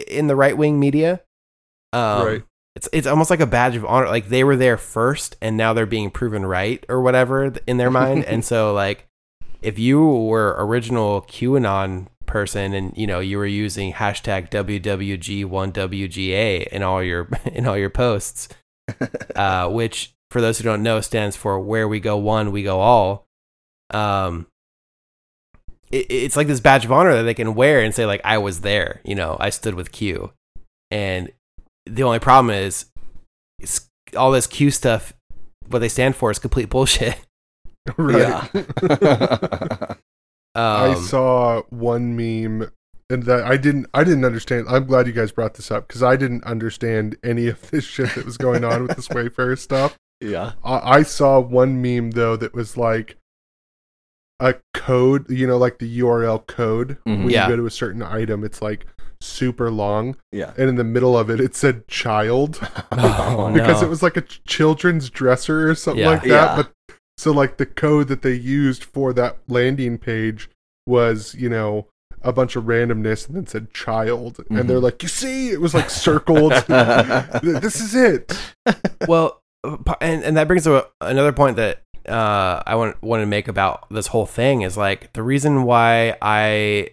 in 0.08 0.28
the 0.28 0.36
right 0.36 0.56
wing 0.56 0.78
media. 0.78 1.22
Um, 1.92 2.26
Right. 2.26 2.44
It's 2.76 2.88
it's 2.92 3.06
almost 3.06 3.30
like 3.30 3.40
a 3.40 3.46
badge 3.46 3.74
of 3.74 3.84
honor 3.84 4.06
like 4.06 4.28
they 4.28 4.44
were 4.44 4.56
there 4.56 4.76
first 4.76 5.36
and 5.40 5.56
now 5.56 5.72
they're 5.72 5.86
being 5.86 6.10
proven 6.10 6.46
right 6.46 6.84
or 6.88 7.02
whatever 7.02 7.52
in 7.66 7.78
their 7.78 7.90
mind 7.90 8.24
and 8.24 8.44
so 8.44 8.72
like 8.74 9.08
if 9.62 9.78
you 9.78 10.06
were 10.06 10.54
original 10.58 11.22
QAnon 11.22 12.06
person 12.26 12.74
and 12.74 12.96
you 12.96 13.06
know 13.06 13.20
you 13.20 13.38
were 13.38 13.46
using 13.46 13.92
hashtag 13.92 14.50
WWG1WGA 14.50 16.66
in 16.68 16.82
all 16.82 17.02
your 17.02 17.28
in 17.46 17.66
all 17.66 17.76
your 17.76 17.90
posts, 17.90 18.48
uh, 19.36 19.68
which 19.68 20.14
for 20.30 20.40
those 20.40 20.58
who 20.58 20.64
don't 20.64 20.82
know 20.82 21.00
stands 21.00 21.36
for 21.36 21.58
where 21.58 21.88
we 21.88 22.00
go 22.00 22.16
one 22.16 22.52
we 22.52 22.62
go 22.62 22.80
all. 22.80 23.26
Um, 23.90 24.46
it, 25.90 26.06
it's 26.10 26.36
like 26.36 26.48
this 26.48 26.60
badge 26.60 26.84
of 26.84 26.92
honor 26.92 27.14
that 27.14 27.22
they 27.22 27.34
can 27.34 27.54
wear 27.54 27.80
and 27.80 27.94
say 27.94 28.06
like 28.06 28.20
I 28.24 28.38
was 28.38 28.60
there, 28.60 29.00
you 29.04 29.14
know, 29.14 29.36
I 29.40 29.50
stood 29.50 29.74
with 29.74 29.92
Q, 29.92 30.32
and 30.90 31.30
the 31.86 32.02
only 32.02 32.18
problem 32.18 32.54
is 32.54 32.86
it's, 33.58 33.88
all 34.16 34.30
this 34.32 34.46
Q 34.46 34.70
stuff. 34.70 35.12
What 35.68 35.80
they 35.80 35.88
stand 35.88 36.14
for 36.16 36.30
is 36.30 36.38
complete 36.38 36.68
bullshit. 36.70 37.18
right. 37.96 38.48
Yeah. 38.52 39.94
I 40.54 40.88
Um, 40.94 41.02
saw 41.02 41.62
one 41.70 42.16
meme 42.16 42.70
and 43.10 43.22
that 43.24 43.44
I 43.44 43.56
didn't 43.56 43.86
I 43.92 44.04
didn't 44.04 44.24
understand. 44.24 44.66
I'm 44.68 44.86
glad 44.86 45.06
you 45.06 45.12
guys 45.12 45.30
brought 45.32 45.54
this 45.54 45.70
up 45.70 45.86
because 45.86 46.02
I 46.02 46.16
didn't 46.16 46.44
understand 46.44 47.16
any 47.22 47.48
of 47.48 47.70
this 47.70 47.84
shit 47.84 48.14
that 48.14 48.24
was 48.24 48.36
going 48.38 48.64
on 48.64 48.86
with 48.86 48.96
this 48.96 49.08
Wayfair 49.08 49.58
stuff. 49.58 49.96
yeah. 50.20 50.52
I, 50.64 50.98
I 50.98 51.02
saw 51.02 51.40
one 51.40 51.82
meme 51.82 52.12
though 52.12 52.36
that 52.36 52.54
was 52.54 52.76
like 52.76 53.16
a 54.40 54.54
code, 54.74 55.30
you 55.30 55.46
know, 55.46 55.56
like 55.58 55.78
the 55.78 55.98
URL 56.00 56.46
code. 56.46 56.98
Mhm. 57.06 57.24
When 57.24 57.30
Yeah. 57.30 57.44
you 57.48 57.52
go 57.52 57.56
to 57.56 57.66
a 57.66 57.70
certain 57.70 58.02
item, 58.02 58.42
it's 58.44 58.62
like 58.62 58.86
super 59.20 59.70
long, 59.70 60.16
Yeah. 60.32 60.52
and 60.58 60.68
in 60.68 60.76
the 60.76 60.84
middle 60.84 61.16
of 61.16 61.30
it, 61.30 61.40
it 61.40 61.54
said 61.54 61.88
child 61.88 62.58
Oh, 62.92 63.50
because 63.54 63.80
no. 63.82 63.86
it 63.86 63.90
was 63.90 64.02
like 64.02 64.16
a 64.16 64.22
children's 64.46 65.10
dresser 65.10 65.68
or 65.70 65.74
something 65.74 66.02
Yeah. 66.02 66.10
like 66.10 66.22
that. 66.22 66.28
Yeah. 66.28 66.56
But 66.56 66.96
So 67.18 67.32
like 67.32 67.56
the 67.56 67.66
code 67.66 68.08
that 68.08 68.22
they 68.22 68.34
used 68.34 68.84
for 68.84 69.12
that 69.14 69.38
landing 69.48 69.96
page 69.98 70.50
was, 70.86 71.34
you 71.34 71.48
know, 71.48 71.86
a 72.22 72.32
bunch 72.32 72.56
of 72.56 72.64
randomness 72.64 73.26
and 73.26 73.36
then 73.36 73.46
said 73.46 73.72
child. 73.72 74.44
And 74.50 74.68
they're 74.68 74.80
like, 74.80 75.02
you 75.02 75.08
see, 75.08 75.50
it 75.50 75.60
was 75.60 75.74
like 75.74 75.88
circled. 75.90 76.52
this 77.42 77.80
is 77.80 77.94
it. 77.94 78.32
well, 79.08 79.40
and 80.00 80.22
and 80.24 80.36
that 80.36 80.46
brings 80.46 80.66
up 80.66 80.92
another 81.00 81.32
point 81.32 81.56
that 81.56 81.82
uh, 82.08 82.62
I 82.66 82.74
want 82.76 83.00
want 83.02 83.22
to 83.22 83.26
make 83.26 83.48
about 83.48 83.86
this 83.90 84.08
whole 84.08 84.26
thing 84.26 84.62
is 84.62 84.76
like 84.76 85.12
the 85.12 85.22
reason 85.22 85.64
why 85.64 86.16
I 86.22 86.90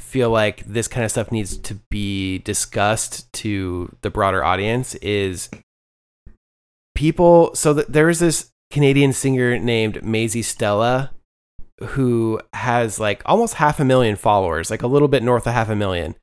feel 0.00 0.30
like 0.30 0.64
this 0.64 0.88
kind 0.88 1.04
of 1.04 1.10
stuff 1.10 1.30
needs 1.30 1.56
to 1.56 1.74
be 1.90 2.38
discussed 2.38 3.32
to 3.34 3.94
the 4.02 4.10
broader 4.10 4.44
audience 4.44 4.94
is 4.96 5.48
people. 6.94 7.54
So 7.54 7.74
that 7.74 7.92
there 7.92 8.08
is 8.08 8.18
this 8.18 8.50
Canadian 8.70 9.12
singer 9.12 9.58
named 9.58 10.02
Maisy 10.02 10.44
Stella 10.44 11.10
who 11.80 12.40
has 12.52 13.00
like 13.00 13.22
almost 13.24 13.54
half 13.54 13.80
a 13.80 13.84
million 13.84 14.16
followers, 14.16 14.70
like 14.70 14.82
a 14.82 14.86
little 14.86 15.08
bit 15.08 15.22
north 15.22 15.46
of 15.46 15.54
half 15.54 15.68
a 15.68 15.76
million, 15.76 16.14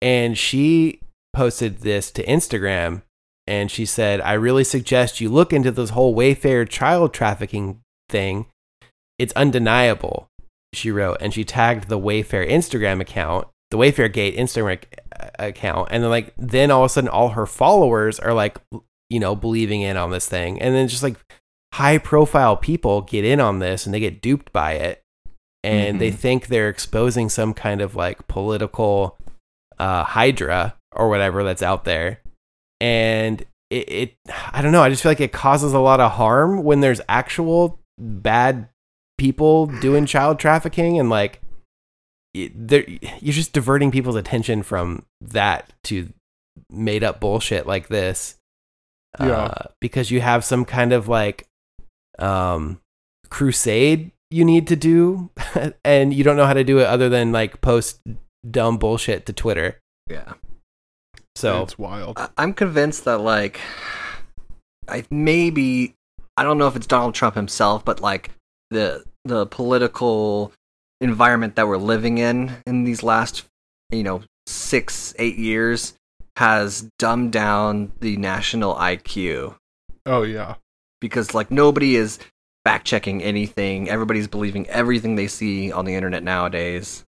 and 0.00 0.36
she 0.36 1.00
posted 1.34 1.78
this 1.78 2.10
to 2.10 2.24
Instagram 2.24 3.02
and 3.46 3.70
she 3.70 3.84
said, 3.84 4.20
I 4.20 4.34
really 4.34 4.64
suggest 4.64 5.20
you 5.20 5.28
look 5.28 5.52
into 5.52 5.70
this 5.70 5.90
whole 5.90 6.14
Wayfair 6.14 6.68
child 6.68 7.12
trafficking 7.12 7.80
thing. 8.08 8.46
It's 9.18 9.32
undeniable, 9.34 10.28
she 10.72 10.90
wrote. 10.90 11.18
And 11.20 11.32
she 11.34 11.44
tagged 11.44 11.88
the 11.88 11.98
Wayfair 11.98 12.48
Instagram 12.48 13.00
account, 13.00 13.48
the 13.70 13.76
Wayfair 13.78 14.12
Gate 14.12 14.36
Instagram 14.36 14.82
account. 15.38 15.88
And 15.90 16.02
then, 16.02 16.10
like, 16.10 16.32
then 16.36 16.70
all 16.70 16.82
of 16.82 16.86
a 16.86 16.88
sudden, 16.88 17.08
all 17.08 17.30
her 17.30 17.46
followers 17.46 18.18
are 18.18 18.34
like, 18.34 18.58
you 19.10 19.20
know, 19.20 19.34
believing 19.36 19.82
in 19.82 19.96
on 19.96 20.10
this 20.10 20.28
thing. 20.28 20.60
And 20.60 20.74
then 20.74 20.88
just 20.88 21.02
like 21.02 21.16
high 21.74 21.98
profile 21.98 22.56
people 22.56 23.02
get 23.02 23.24
in 23.24 23.40
on 23.40 23.58
this 23.58 23.86
and 23.86 23.94
they 23.94 24.00
get 24.00 24.20
duped 24.22 24.52
by 24.52 24.72
it. 24.72 25.02
And 25.64 26.00
they 26.00 26.10
Mhm. 26.10 26.16
think 26.16 26.46
they're 26.48 26.68
exposing 26.68 27.28
some 27.28 27.54
kind 27.54 27.80
of 27.80 27.94
like 27.94 28.26
political 28.26 29.16
uh, 29.78 30.04
hydra 30.04 30.76
or 30.94 31.08
whatever 31.08 31.42
that's 31.44 31.62
out 31.62 31.84
there 31.84 32.20
and 32.80 33.40
it, 33.70 33.88
it 33.90 34.14
i 34.52 34.60
don't 34.62 34.70
know 34.70 34.82
i 34.82 34.88
just 34.90 35.02
feel 35.02 35.10
like 35.10 35.20
it 35.20 35.32
causes 35.32 35.72
a 35.72 35.78
lot 35.78 35.98
of 35.98 36.12
harm 36.12 36.62
when 36.62 36.80
there's 36.80 37.00
actual 37.08 37.80
bad 37.98 38.68
people 39.18 39.66
doing 39.66 40.06
child 40.06 40.38
trafficking 40.38 40.98
and 40.98 41.08
like 41.10 41.40
it, 42.34 42.52
you're 43.22 43.32
just 43.32 43.52
diverting 43.52 43.90
people's 43.90 44.16
attention 44.16 44.62
from 44.62 45.04
that 45.20 45.72
to 45.84 46.08
made 46.70 47.04
up 47.04 47.20
bullshit 47.20 47.66
like 47.66 47.88
this 47.88 48.36
Yeah. 49.20 49.26
uh, 49.30 49.64
because 49.80 50.10
you 50.10 50.20
have 50.20 50.44
some 50.44 50.64
kind 50.64 50.92
of 50.92 51.08
like 51.08 51.46
um 52.18 52.80
crusade 53.28 54.10
you 54.30 54.44
need 54.44 54.66
to 54.68 54.76
do 54.76 55.30
and 55.84 56.12
you 56.14 56.24
don't 56.24 56.36
know 56.36 56.46
how 56.46 56.54
to 56.54 56.64
do 56.64 56.78
it 56.78 56.86
other 56.86 57.08
than 57.08 57.32
like 57.32 57.60
post 57.60 58.00
dumb 58.50 58.76
bullshit 58.78 59.26
to 59.26 59.32
twitter 59.32 59.78
yeah. 60.10 60.32
so 61.36 61.62
it's 61.62 61.78
wild. 61.78 62.18
I- 62.18 62.28
I'm 62.36 62.52
convinced 62.54 63.04
that 63.04 63.18
like 63.18 63.60
I 64.88 65.04
maybe 65.10 65.94
I 66.36 66.42
don't 66.42 66.58
know 66.58 66.66
if 66.66 66.76
it's 66.76 66.86
Donald 66.88 67.14
Trump 67.14 67.34
himself, 67.36 67.84
but 67.84 68.00
like 68.00 68.30
the 68.72 69.04
the 69.24 69.46
political 69.46 70.52
environment 71.00 71.56
that 71.56 71.66
we're 71.68 71.76
living 71.76 72.18
in 72.18 72.52
in 72.66 72.84
these 72.84 73.02
last 73.02 73.44
you 73.90 74.02
know 74.02 74.22
six 74.46 75.14
eight 75.18 75.36
years 75.36 75.94
has 76.36 76.88
dumbed 76.98 77.32
down 77.32 77.92
the 78.00 78.16
national 78.16 78.74
IQ 78.74 79.54
Oh 80.06 80.22
yeah. 80.22 80.54
because 81.00 81.34
like 81.34 81.50
nobody 81.50 81.94
is 81.96 82.18
fact 82.64 82.86
checking 82.86 83.22
anything. 83.22 83.88
Everybody's 83.90 84.28
believing 84.28 84.66
everything 84.68 85.16
they 85.16 85.26
see 85.28 85.70
on 85.72 85.84
the 85.84 85.94
internet 85.94 86.22
nowadays. 86.22 87.04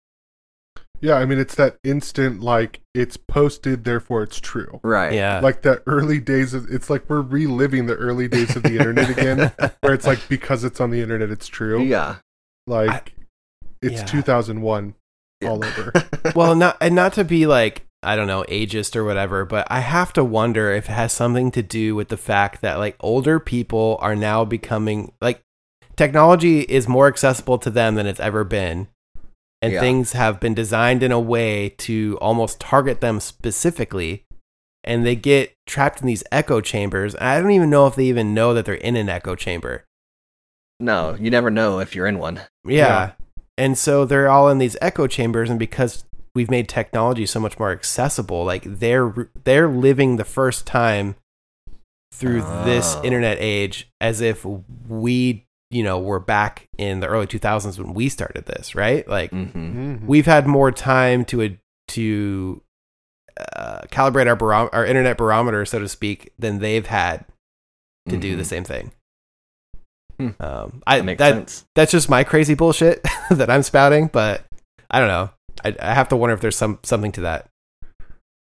Yeah, 1.01 1.15
I 1.15 1.25
mean 1.25 1.39
it's 1.39 1.55
that 1.55 1.77
instant 1.83 2.41
like 2.41 2.81
it's 2.93 3.17
posted, 3.17 3.83
therefore 3.83 4.23
it's 4.23 4.39
true. 4.39 4.79
Right. 4.83 5.13
yeah 5.13 5.39
Like 5.39 5.61
the 5.61 5.81
early 5.87 6.19
days 6.19 6.53
of 6.53 6.67
it's 6.69 6.89
like 6.89 7.09
we're 7.09 7.21
reliving 7.21 7.85
the 7.85 7.95
early 7.95 8.27
days 8.27 8.55
of 8.55 8.63
the 8.63 8.77
internet 8.77 9.09
again, 9.09 9.51
where 9.81 9.93
it's 9.93 10.05
like 10.07 10.19
because 10.27 10.63
it's 10.63 10.81
on 10.81 10.89
the 10.91 11.01
internet, 11.01 11.29
it's 11.29 11.47
true. 11.47 11.81
Yeah. 11.83 12.17
Like 12.67 13.13
it's 13.81 14.01
yeah. 14.01 14.05
2001 14.05 14.93
Yeah. 15.41 15.49
all 15.49 15.63
over. 15.63 15.93
well 16.35 16.55
not 16.55 16.75
and 16.81 16.93
not 16.95 17.13
to 17.13 17.23
be 17.23 17.47
like 17.47 17.85
i 18.03 18.15
don't 18.15 18.27
know 18.27 18.43
ageist 18.49 18.95
or 18.95 19.03
whatever 19.05 19.45
but 19.45 19.65
i 19.69 19.79
have 19.79 20.11
to 20.13 20.23
wonder 20.23 20.71
if 20.71 20.89
it 20.89 20.93
has 20.93 21.11
something 21.13 21.49
to 21.51 21.61
do 21.63 21.95
with 21.95 22.09
the 22.09 22.17
fact 22.17 22.61
that 22.61 22.77
like 22.77 22.95
older 22.99 23.39
people 23.39 23.97
are 24.01 24.15
now 24.15 24.43
becoming 24.45 25.11
like 25.21 25.41
technology 25.95 26.61
is 26.61 26.87
more 26.87 27.07
accessible 27.07 27.57
to 27.57 27.69
them 27.69 27.95
than 27.95 28.05
it's 28.05 28.19
ever 28.19 28.43
been 28.43 28.87
and 29.61 29.73
Yeah. 29.73 29.79
things 29.81 30.13
have 30.13 30.39
been 30.39 30.53
designed 30.53 31.03
in 31.03 31.11
a 31.11 31.19
way 31.19 31.69
to 31.79 32.17
almost 32.21 32.59
target 32.59 33.01
them 33.01 33.19
specifically 33.19 34.23
and 34.83 35.05
they 35.05 35.15
get 35.15 35.53
trapped 35.67 35.99
in 36.01 36.07
these 36.07 36.23
echo 36.31 36.61
chambers 36.61 37.15
i 37.17 37.39
don't 37.41 37.51
even 37.51 37.69
know 37.69 37.85
if 37.87 37.95
they 37.95 38.05
even 38.05 38.33
know 38.33 38.53
that 38.53 38.65
they're 38.65 38.75
in 38.75 38.95
an 38.95 39.09
echo 39.09 39.35
chamber 39.35 39.83
no, 40.81 41.13
you 41.19 41.29
never 41.29 41.49
know 41.51 41.79
if 41.79 41.93
you're 41.93 42.07
in 42.07 42.19
one. 42.19 42.37
Yeah. 42.63 42.73
Yeah. 42.73 43.11
And 43.57 43.77
so 43.77 44.05
they're 44.05 44.29
all 44.29 44.47
in 44.47 44.59
these 44.59 44.77
echo 44.79 45.07
chambers 45.07 45.49
and 45.49 45.59
because 45.59 46.05
we've 46.33 46.49
made 46.49 46.69
technology 46.69 47.25
so 47.25 47.41
much 47.41 47.59
more 47.59 47.73
accessible, 47.73 48.45
like 48.45 48.63
they're 48.65 49.29
they're 49.43 49.67
living 49.67 50.15
the 50.15 50.23
first 50.23 50.65
time 50.65 51.15
through 52.13 52.43
this 52.63 52.95
Oh. 52.95 53.03
internet 53.03 53.39
age 53.41 53.89
as 53.99 54.21
if 54.21 54.45
we, 54.45 55.45
you 55.71 55.83
know, 55.83 55.99
were 55.99 56.19
back 56.19 56.67
in 56.77 56.99
the 56.99 57.07
early 57.07 57.27
2000s 57.27 57.77
when 57.77 57.93
we 57.93 58.09
started 58.09 58.45
this, 58.45 58.73
right? 58.75 59.07
Like 59.07 59.31
Mm-hmm. 59.31 59.59
Mhm. 59.59 60.05
we've 60.05 60.25
had 60.25 60.47
more 60.47 60.71
time 60.71 61.25
to 61.25 61.57
to 61.89 62.61
uh, 63.55 63.81
calibrate 63.91 64.27
our 64.27 64.35
barom- 64.35 64.69
our 64.73 64.85
internet 64.85 65.17
barometer, 65.17 65.65
so 65.65 65.79
to 65.79 65.87
speak, 65.87 66.33
than 66.37 66.59
they've 66.59 66.85
had 66.87 67.25
to 68.07 68.17
do 68.17 68.35
the 68.35 68.43
same 68.45 68.63
thing. 68.63 68.91
Hmm. 70.17 70.29
Um, 70.39 70.83
I 70.85 70.97
That 70.97 71.05
makes 71.05 71.19
that, 71.19 71.33
sense. 71.33 71.65
that's 71.75 71.91
just 71.91 72.09
my 72.09 72.23
crazy 72.23 72.53
bullshit 72.53 73.01
that 73.29 73.49
I'm 73.49 73.63
spouting, 73.63 74.07
but 74.07 74.43
I 74.91 74.99
don't 74.99 75.07
know. 75.07 75.29
I, 75.63 75.75
I 75.79 75.93
have 75.93 76.09
to 76.09 76.17
wonder 76.17 76.33
if 76.33 76.41
there's 76.41 76.57
some 76.57 76.79
something 76.83 77.11
to 77.13 77.21
that. 77.21 77.47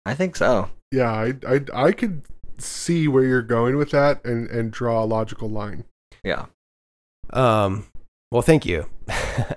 I 0.06 0.14
think 0.14 0.34
so. 0.36 0.70
Yeah, 0.90 1.12
I, 1.12 1.34
I 1.46 1.60
I 1.74 1.92
could 1.92 2.22
see 2.58 3.06
where 3.06 3.24
you're 3.24 3.42
going 3.42 3.76
with 3.76 3.90
that 3.90 4.24
and 4.24 4.48
and 4.50 4.70
draw 4.72 5.04
a 5.04 5.06
logical 5.06 5.48
line. 5.48 5.84
Yeah. 6.24 6.46
Um, 7.32 7.86
well, 8.30 8.42
thank 8.42 8.64
you. 8.64 8.86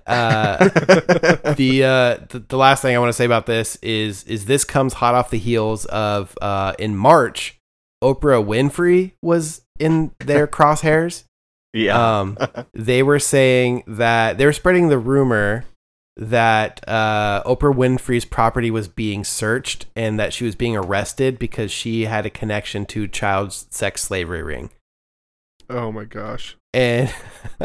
uh, 0.08 0.58
the, 0.68 1.84
uh, 1.84 2.26
the 2.30 2.44
the 2.48 2.58
last 2.58 2.82
thing 2.82 2.96
I 2.96 3.00
want 3.00 3.10
to 3.10 3.14
say 3.14 3.26
about 3.26 3.46
this 3.46 3.76
is 3.78 4.24
is 4.24 4.46
this 4.46 4.64
comes 4.64 4.94
hot 4.94 5.14
off 5.14 5.30
the 5.30 5.38
heels 5.38 5.86
of 5.86 6.36
uh, 6.42 6.74
in 6.80 6.96
March, 6.96 7.60
Oprah 8.04 8.44
Winfrey 8.44 9.14
was 9.22 9.62
in 9.80 10.12
their 10.20 10.48
crosshairs. 10.48 11.26
yeah. 11.74 12.20
Um, 12.20 12.38
they 12.74 13.04
were 13.04 13.20
saying 13.20 13.84
that 13.88 14.38
they 14.38 14.46
were 14.46 14.54
spreading 14.54 14.90
the 14.90 15.00
rumor 15.00 15.66
that 16.16 16.88
uh, 16.88 17.42
Oprah 17.44 17.74
Winfrey's 17.74 18.26
property 18.26 18.70
was 18.70 18.88
being 18.88 19.24
searched 19.24 19.88
and 19.96 20.20
that 20.20 20.32
she 20.32 20.46
was 20.46 20.56
being 20.56 20.76
arrested 20.76 21.40
because 21.40 21.72
she 21.72 22.06
had 22.06 22.26
a 22.26 22.30
connection 22.30 22.86
to 22.88 23.08
child 23.08 23.52
sex 23.52 24.04
slavery 24.04 24.44
ring. 24.44 24.70
Oh 25.70 25.92
my 25.92 26.04
gosh. 26.04 26.56
And 26.74 27.10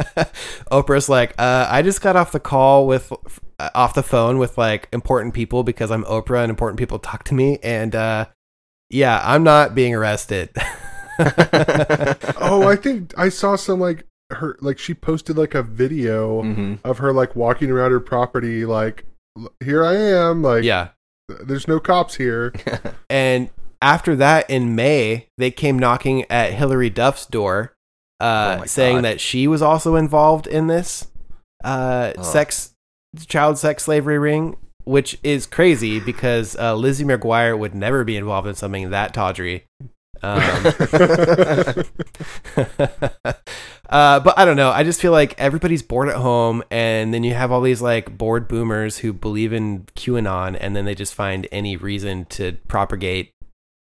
Oprah's 0.70 1.08
like, 1.08 1.34
uh, 1.38 1.66
I 1.70 1.82
just 1.82 2.00
got 2.00 2.16
off 2.16 2.32
the 2.32 2.40
call 2.40 2.86
with, 2.86 3.12
uh, 3.58 3.70
off 3.74 3.94
the 3.94 4.02
phone 4.02 4.38
with 4.38 4.58
like 4.58 4.88
important 4.92 5.34
people 5.34 5.62
because 5.62 5.90
I'm 5.90 6.04
Oprah 6.04 6.42
and 6.42 6.50
important 6.50 6.78
people 6.78 6.98
talk 6.98 7.24
to 7.24 7.34
me. 7.34 7.58
And 7.62 7.94
uh, 7.94 8.26
yeah, 8.90 9.20
I'm 9.24 9.42
not 9.42 9.74
being 9.74 9.94
arrested. 9.94 10.50
Oh, 12.40 12.68
I 12.68 12.76
think 12.76 13.12
I 13.18 13.28
saw 13.28 13.56
some 13.56 13.80
like 13.80 14.06
her 14.30 14.56
like 14.60 14.78
she 14.78 14.94
posted 14.94 15.36
like 15.36 15.54
a 15.54 15.62
video 15.62 16.42
hmm 16.42 16.74
of 16.84 16.98
her 16.98 17.12
like 17.12 17.34
walking 17.34 17.70
around 17.70 17.90
her 17.90 18.00
property 18.00 18.64
like 18.64 19.04
here 19.64 19.84
I 19.84 19.96
am 19.96 20.42
like 20.42 20.62
yeah. 20.64 20.90
there's 21.28 21.66
no 21.66 21.80
cops 21.80 22.14
here. 22.16 22.52
And 23.10 23.50
after 23.80 24.14
that, 24.16 24.48
in 24.50 24.74
May, 24.74 25.28
they 25.38 25.50
came 25.50 25.78
knocking 25.78 26.24
at 26.30 26.52
Hilary 26.52 26.90
Duff's 26.90 27.26
door, 27.26 27.74
uh, 28.20 28.58
Oh 28.62 28.66
saying 28.66 28.96
God. 28.98 29.04
that 29.04 29.20
she 29.20 29.46
was 29.46 29.62
also 29.62 29.96
involved 29.96 30.46
in 30.46 30.66
this 30.66 31.06
uh, 31.64 32.12
Ugh. 32.16 32.24
sex, 32.24 32.74
child 33.26 33.58
sex 33.58 33.84
slavery 33.84 34.18
ring, 34.18 34.56
which 34.84 35.18
is 35.22 35.46
crazy 35.46 36.00
because 36.00 36.56
uh, 36.56 36.74
Lizzie 36.74 37.04
McGuire 37.04 37.58
would 37.58 37.74
never 37.74 38.04
be 38.04 38.16
involved 38.16 38.48
in 38.48 38.54
something 38.54 38.90
that 38.90 39.14
tawdry. 39.14 39.64
Um, 40.20 40.40
uh, 43.88 44.20
but 44.20 44.38
I 44.38 44.44
don't 44.44 44.56
know. 44.56 44.70
I 44.70 44.82
just 44.82 45.00
feel 45.00 45.12
like 45.12 45.34
everybody's 45.38 45.82
bored 45.82 46.08
at 46.08 46.16
home, 46.16 46.62
and 46.70 47.14
then 47.14 47.22
you 47.22 47.34
have 47.34 47.52
all 47.52 47.60
these 47.60 47.80
like 47.80 48.18
bored 48.18 48.48
boomers 48.48 48.98
who 48.98 49.12
believe 49.12 49.52
in 49.52 49.84
QAnon, 49.96 50.56
and 50.60 50.74
then 50.74 50.84
they 50.84 50.94
just 50.94 51.14
find 51.14 51.46
any 51.52 51.76
reason 51.76 52.24
to 52.26 52.56
propagate 52.66 53.30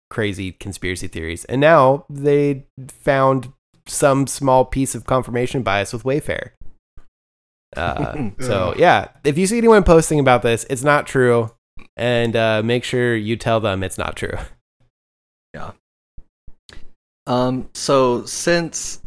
crazy 0.09 0.51
conspiracy 0.51 1.07
theories. 1.07 1.45
And 1.45 1.61
now 1.61 2.05
they 2.09 2.65
found 2.87 3.51
some 3.89 4.27
small 4.27 4.65
piece 4.65 4.95
of 4.95 5.05
confirmation 5.05 5.63
bias 5.63 5.93
with 5.93 6.03
Wayfair. 6.03 6.51
Uh, 7.75 8.29
so 8.39 8.73
yeah, 8.77 9.09
if 9.23 9.37
you 9.37 9.47
see 9.47 9.57
anyone 9.57 9.83
posting 9.83 10.19
about 10.19 10.41
this, 10.41 10.65
it's 10.69 10.83
not 10.83 11.07
true, 11.07 11.51
and 11.95 12.35
uh, 12.35 12.61
make 12.63 12.83
sure 12.83 13.15
you 13.15 13.35
tell 13.35 13.59
them 13.59 13.83
it's 13.83 13.97
not 13.97 14.15
true. 14.15 14.37
Yeah. 15.53 15.71
Um, 17.27 17.69
so 17.73 18.25
since 18.25 19.01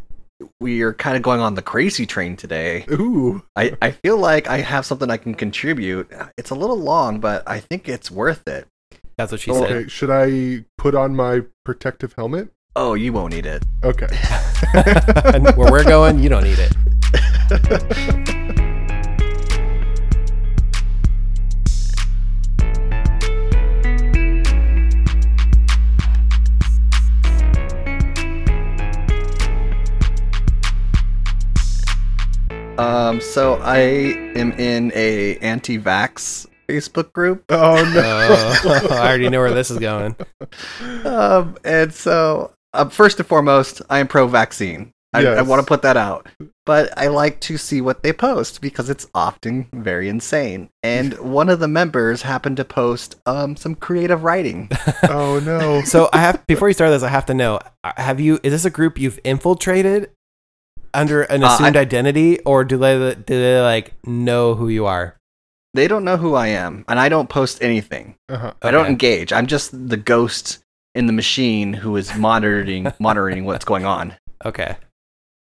we 0.61 0.83
are 0.83 0.93
kind 0.93 1.17
of 1.17 1.23
going 1.23 1.41
on 1.41 1.55
the 1.55 1.63
crazy 1.63 2.07
train 2.07 2.37
today, 2.37 2.85
Ooh. 2.91 3.43
I, 3.57 3.77
I 3.83 3.91
feel 3.93 4.17
like 4.17 4.49
I 4.49 4.59
have 4.59 4.87
something 4.87 5.11
I 5.11 5.17
can 5.17 5.35
contribute. 5.35 6.11
It's 6.37 6.51
a 6.51 6.55
little 6.55 6.79
long, 6.79 7.21
but 7.21 7.43
I 7.47 7.61
think 7.61 7.89
it's 7.89 8.11
worth 8.11 8.47
it. 8.47 8.69
That's 9.19 9.33
what 9.33 9.41
she 9.41 9.53
said. 9.53 9.63
Okay, 9.71 9.89
should 9.89 10.11
I 10.11 10.65
put 10.79 10.95
on 10.95 11.15
my 11.15 11.43
protective 11.65 12.15
helmet? 12.15 12.51
Oh, 12.75 12.95
you 12.95 13.13
won't 13.13 13.35
need 13.35 13.45
it. 13.45 13.63
Okay. 13.85 14.09
and 15.35 15.45
where 15.57 15.71
we're 15.71 15.85
going, 15.85 16.19
you 16.21 16.31
don't 16.31 16.45
need 16.45 16.59
it. 16.59 16.73
Um, 32.79 33.21
so 33.21 33.61
I 33.61 33.79
am 34.35 34.53
in 34.53 34.91
a 34.95 35.37
anti-vax 35.37 36.47
Facebook 36.71 37.13
group. 37.13 37.45
Oh 37.51 37.75
no. 37.95 38.61
Oh, 38.65 38.89
I 38.91 39.09
already 39.09 39.29
know 39.29 39.41
where 39.41 39.53
this 39.53 39.71
is 39.71 39.79
going. 39.79 40.17
Um, 41.05 41.59
and 41.65 41.93
so 41.93 42.55
uh, 42.75 42.89
first 42.89 43.19
and 43.19 43.27
foremost, 43.29 43.83
I 43.91 43.99
am 43.99 44.09
pro-vaccine. 44.09 44.93
I, 45.15 45.27
I 45.27 45.43
want 45.43 45.61
to 45.61 45.67
put 45.67 45.83
that 45.83 45.99
out. 45.99 46.27
But 46.65 46.97
I 46.97 47.09
like 47.09 47.39
to 47.41 47.59
see 47.59 47.83
what 47.83 48.03
they 48.03 48.15
post 48.15 48.63
because 48.63 48.89
it's 48.89 49.07
often 49.15 49.69
very 49.75 50.09
insane. 50.09 50.71
And 50.83 51.19
one 51.19 51.51
of 51.51 51.61
the 51.61 51.69
members 51.69 52.23
happened 52.23 52.57
to 52.57 52.65
post 52.65 53.17
um, 53.27 53.55
some 53.57 53.75
creative 53.75 54.25
writing. 54.25 54.71
oh 55.03 55.39
no. 55.45 55.83
So 55.85 56.09
I 56.15 56.19
have 56.21 56.47
before 56.47 56.69
you 56.69 56.75
start 56.75 56.91
this, 56.91 57.03
I 57.03 57.09
have 57.09 57.27
to 57.27 57.35
know: 57.35 57.59
uh, 57.85 57.93
Have 57.99 58.21
you? 58.21 58.41
Is 58.43 58.53
this 58.53 58.65
a 58.65 58.71
group 58.71 58.99
you've 58.99 59.21
infiltrated 59.23 60.11
under 60.95 61.23
an 61.25 61.45
Uh, 61.45 61.49
I- 61.49 61.55
assumed 61.57 61.77
identity, 61.77 62.39
or 62.41 62.65
do 62.65 62.79
they 62.79 63.15
do 63.15 63.23
they 63.39 63.61
like 63.61 63.93
know 64.07 64.55
who 64.55 64.69
you 64.69 64.87
are? 64.87 65.17
They 65.75 65.89
don't 65.89 66.05
know 66.05 66.17
who 66.17 66.35
I 66.35 66.49
am, 66.49 66.85
and 66.89 66.99
I 66.99 67.11
don't 67.11 67.29
post 67.29 67.63
anything. 67.63 68.15
Uh-huh. 68.31 68.53
I 68.63 68.71
don't 68.71 68.87
engage. 68.87 69.31
I'm 69.33 69.47
just 69.47 69.89
the 69.89 69.97
ghost 69.99 70.62
in 70.95 71.07
the 71.07 71.13
machine 71.13 71.73
who 71.73 71.97
is 71.97 72.15
monitoring 72.17 72.93
monitoring 73.01 73.45
what's 73.45 73.65
going 73.65 73.85
on. 73.85 74.15
Okay. 74.45 74.77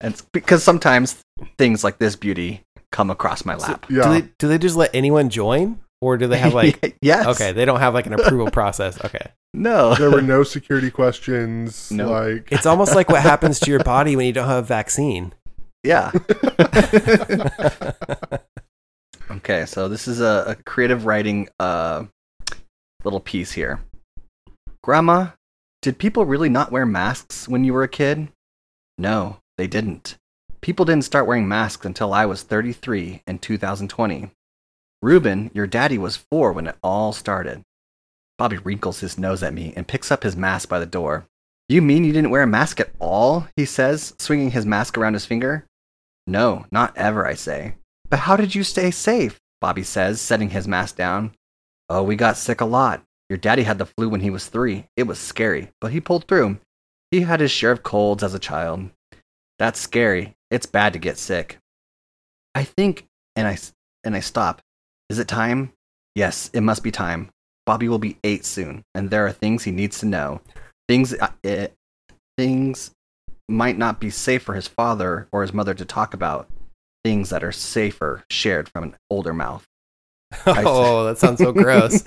And 0.01 0.13
it's 0.13 0.21
because 0.33 0.63
sometimes 0.63 1.21
things 1.57 1.83
like 1.83 1.97
this 1.99 2.15
beauty 2.15 2.63
come 2.91 3.09
across 3.09 3.45
my 3.45 3.55
lap. 3.55 3.85
Yeah. 3.89 4.03
Do 4.03 4.09
they 4.21 4.27
do 4.39 4.47
they 4.47 4.57
just 4.57 4.75
let 4.75 4.89
anyone 4.93 5.29
join, 5.29 5.79
or 6.01 6.17
do 6.17 6.27
they 6.27 6.37
have 6.37 6.53
like? 6.61 6.97
yes. 7.01 7.25
Okay, 7.27 7.51
they 7.51 7.65
don't 7.65 7.79
have 7.79 7.93
like 7.93 8.05
an 8.05 8.13
approval 8.13 8.49
process. 8.51 9.03
Okay, 9.05 9.31
No. 9.53 9.95
there 9.95 10.11
were 10.11 10.21
no 10.21 10.43
security 10.43 10.91
questions. 10.91 11.91
No. 11.91 12.09
Like 12.11 12.51
it's 12.51 12.65
almost 12.65 12.93
like 12.95 13.09
what 13.09 13.21
happens 13.21 13.59
to 13.61 13.71
your 13.71 13.83
body 13.83 14.15
when 14.15 14.25
you 14.25 14.33
don't 14.33 14.47
have 14.47 14.63
a 14.63 14.67
vaccine. 14.67 15.33
yeah. 15.83 16.11
Okay, 19.31 19.65
so 19.65 19.87
this 19.89 20.07
is 20.07 20.21
a, 20.21 20.43
a 20.49 20.55
creative 20.65 21.05
writing 21.05 21.49
uh, 21.59 22.03
little 23.03 23.19
piece 23.19 23.51
here. 23.51 23.79
Grandma, 24.85 25.29
did 25.81 25.97
people 25.97 26.27
really 26.27 26.47
not 26.47 26.71
wear 26.71 26.85
masks 26.85 27.47
when 27.47 27.63
you 27.63 27.73
were 27.73 27.81
a 27.81 27.87
kid? 27.87 28.27
No, 28.99 29.37
they 29.57 29.65
didn't. 29.65 30.15
People 30.61 30.85
didn't 30.85 31.05
start 31.05 31.25
wearing 31.25 31.47
masks 31.47 31.87
until 31.87 32.13
I 32.13 32.27
was 32.27 32.43
33 32.43 33.23
in 33.25 33.39
2020. 33.39 34.29
Reuben, 35.01 35.49
your 35.55 35.65
daddy 35.65 35.97
was 35.97 36.23
four 36.29 36.51
when 36.53 36.67
it 36.67 36.75
all 36.83 37.13
started. 37.13 37.63
Bobby 38.37 38.57
wrinkles 38.57 38.99
his 38.99 39.17
nose 39.17 39.41
at 39.41 39.55
me 39.55 39.73
and 39.75 39.87
picks 39.87 40.11
up 40.11 40.21
his 40.21 40.35
mask 40.35 40.69
by 40.69 40.77
the 40.77 40.85
door. 40.85 41.25
You 41.67 41.81
mean 41.81 42.03
you 42.03 42.13
didn't 42.13 42.29
wear 42.29 42.43
a 42.43 42.47
mask 42.47 42.79
at 42.79 42.91
all? 42.99 43.47
He 43.55 43.65
says, 43.65 44.13
swinging 44.19 44.51
his 44.51 44.67
mask 44.67 44.99
around 44.99 45.13
his 45.13 45.25
finger. 45.25 45.65
No, 46.27 46.67
not 46.71 46.95
ever, 46.95 47.25
I 47.25 47.33
say. 47.33 47.73
But 48.07 48.19
how 48.19 48.35
did 48.35 48.53
you 48.53 48.63
stay 48.63 48.91
safe? 48.91 49.39
Bobby 49.59 49.81
says, 49.81 50.21
setting 50.21 50.51
his 50.51 50.67
mask 50.67 50.95
down. 50.95 51.31
Oh, 51.89 52.03
we 52.03 52.15
got 52.15 52.37
sick 52.37 52.61
a 52.61 52.65
lot. 52.65 53.01
Your 53.29 53.37
daddy 53.37 53.63
had 53.63 53.77
the 53.77 53.85
flu 53.85 54.09
when 54.09 54.21
he 54.21 54.29
was 54.29 54.47
three. 54.47 54.87
It 54.95 55.03
was 55.03 55.19
scary, 55.19 55.69
but 55.81 55.91
he 55.91 55.99
pulled 55.99 56.27
through. 56.27 56.59
He 57.11 57.21
had 57.21 57.39
his 57.39 57.51
share 57.51 57.71
of 57.71 57.83
colds 57.83 58.23
as 58.23 58.33
a 58.33 58.39
child. 58.39 58.89
That's 59.57 59.79
scary. 59.79 60.35
It's 60.51 60.65
bad 60.65 60.93
to 60.93 60.99
get 60.99 61.17
sick. 61.17 61.57
I 62.53 62.63
think, 62.63 63.05
and 63.35 63.47
I, 63.47 63.57
and 64.03 64.15
I 64.15 64.19
stop. 64.19 64.61
Is 65.09 65.19
it 65.19 65.27
time? 65.27 65.73
Yes, 66.13 66.49
it 66.53 66.61
must 66.61 66.83
be 66.83 66.91
time. 66.91 67.29
Bobby 67.65 67.89
will 67.89 67.99
be 67.99 68.17
eight 68.23 68.45
soon, 68.45 68.83
and 68.93 69.09
there 69.09 69.25
are 69.25 69.31
things 69.31 69.63
he 69.63 69.71
needs 69.71 69.99
to 69.99 70.05
know. 70.05 70.41
Things, 70.87 71.13
uh, 71.13 71.31
eh, 71.43 71.67
things 72.37 72.91
might 73.49 73.77
not 73.77 73.99
be 73.99 74.09
safe 74.09 74.43
for 74.43 74.53
his 74.53 74.67
father 74.67 75.27
or 75.31 75.41
his 75.41 75.53
mother 75.53 75.73
to 75.73 75.85
talk 75.85 76.13
about 76.13 76.49
things 77.03 77.29
that 77.29 77.43
are 77.43 77.51
safer 77.51 78.23
shared 78.29 78.69
from 78.69 78.83
an 78.83 78.95
older 79.09 79.33
mouth. 79.33 79.65
oh, 80.47 81.05
that 81.05 81.17
sounds 81.17 81.39
so 81.39 81.51
gross. 81.51 82.03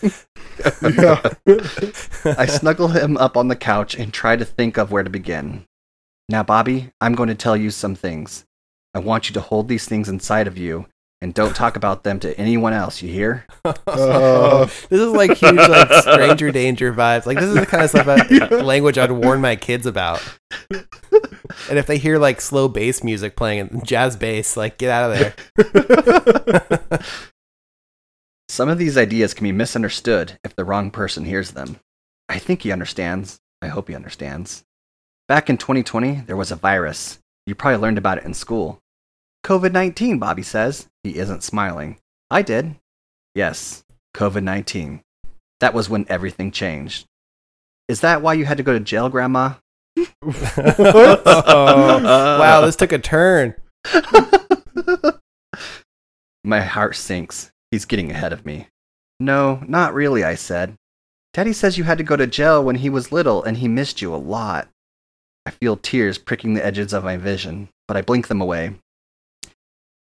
I 2.39 2.47
snuggle 2.47 2.89
him 2.89 3.17
up 3.17 3.37
on 3.37 3.49
the 3.49 3.57
couch 3.57 3.95
and 3.95 4.13
try 4.13 4.37
to 4.37 4.45
think 4.45 4.77
of 4.77 4.91
where 4.91 5.03
to 5.03 5.11
begin. 5.11 5.65
Now, 6.29 6.43
Bobby, 6.43 6.91
I'm 7.01 7.15
going 7.15 7.29
to 7.29 7.35
tell 7.35 7.57
you 7.57 7.71
some 7.71 7.95
things. 7.95 8.45
I 8.95 8.99
want 8.99 9.29
you 9.29 9.35
to 9.35 9.41
hold 9.41 9.69
these 9.69 9.87
things 9.87 10.09
inside 10.09 10.47
of 10.47 10.59
you 10.59 10.87
and 11.21 11.35
don't 11.35 11.55
talk 11.57 11.77
about 11.77 12.05
them 12.05 12.21
to 12.21 12.39
anyone 12.39 12.73
else, 12.73 13.03
you 13.03 13.13
hear? 13.13 13.45
Uh. 13.87 14.65
this 14.89 15.01
is 15.01 15.13
like 15.13 15.37
huge, 15.37 15.57
like 15.57 15.93
stranger 16.03 16.51
danger 16.53 16.93
vibes. 16.93 17.27
Like 17.27 17.39
this 17.39 17.49
is 17.49 17.55
the 17.55 17.67
kind 17.67 17.83
of 17.85 17.91
stuff, 17.91 18.07
I, 18.09 18.27
Yeah. 18.31 18.47
language 18.63 18.97
I'd 18.99 19.11
warn 19.11 19.41
my 19.41 19.57
kids 19.57 19.85
about. 19.87 20.23
And 20.71 21.79
if 21.79 21.87
they 21.87 21.99
hear 21.99 22.19
like 22.19 22.41
slow 22.41 22.69
bass 22.69 23.03
music 23.03 23.37
playing 23.37 23.61
and 23.61 23.85
jazz 23.87 24.17
bass, 24.17 24.57
like 24.57 24.79
get 24.79 24.91
out 24.91 25.11
of 25.13 25.19
there. 25.69 27.01
Some 28.49 28.69
of 28.69 28.79
these 28.79 28.97
ideas 28.97 29.35
can 29.35 29.45
be 29.45 29.53
misunderstood 29.53 30.39
if 30.43 30.57
the 30.57 30.65
wrong 30.65 30.91
person 30.91 31.25
hears 31.25 31.51
them. 31.51 31.79
I 32.29 32.39
think 32.39 32.63
he 32.63 32.73
understands. 32.73 33.39
I 33.61 33.69
hope 33.69 33.89
he 33.89 33.95
understands. 33.95 34.65
Back 35.29 35.51
in 35.51 35.59
2020, 35.59 36.23
there 36.27 36.37
was 36.37 36.51
a 36.51 36.57
virus. 36.57 37.19
You 37.47 37.55
probably 37.55 37.79
learned 37.79 37.99
about 37.99 38.19
it 38.19 38.25
in 38.25 38.35
school. 38.35 38.79
COVID 39.45 39.73
19, 39.73 40.19
Bobby 40.19 40.43
says. 40.43 40.89
He 41.03 41.19
isn't 41.19 41.43
smiling. 41.43 41.99
I 42.31 42.43
did. 42.43 42.77
Yes, 43.35 43.85
COVID 44.17 44.43
19. 44.43 45.03
That 45.61 45.75
was 45.75 45.91
when 45.91 46.07
everything 46.09 46.51
changed. 46.51 47.07
Is 47.89 48.01
that 48.01 48.23
why 48.23 48.35
you 48.35 48.45
had 48.45 48.59
to 48.59 48.63
go 48.63 48.73
to 48.73 48.81
jail, 48.81 49.09
Grandma? 49.09 49.55
Oh, 49.97 50.07
wow, 52.41 52.61
this 52.63 52.77
took 52.77 52.93
a 52.93 52.99
turn. 52.99 53.55
My 56.45 56.61
heart 56.61 56.97
sinks. 56.97 57.51
He's 57.71 57.85
getting 57.85 58.11
ahead 58.11 58.33
of 58.33 58.47
me. 58.47 58.69
No, 59.21 59.63
not 59.67 59.95
really, 59.95 60.25
I 60.25 60.35
said. 60.35 60.75
Daddy 61.35 61.53
says 61.53 61.77
you 61.77 61.85
had 61.85 61.99
to 61.99 62.05
go 62.05 62.17
to 62.17 62.27
jail 62.27 62.65
when 62.65 62.77
he 62.77 62.89
was 62.89 63.13
little 63.13 63.43
and 63.43 63.59
he 63.59 63.69
missed 63.69 64.01
you 64.01 64.15
a 64.15 64.17
lot. 64.17 64.69
I 65.45 65.51
feel 65.51 65.77
tears 65.77 66.19
pricking 66.19 66.55
the 66.55 66.65
edges 66.65 66.93
of 66.93 67.05
my 67.05 67.17
vision, 67.17 67.69
but 67.87 67.97
I 67.97 68.03
blink 68.03 68.29
them 68.29 68.41
away. 68.41 68.75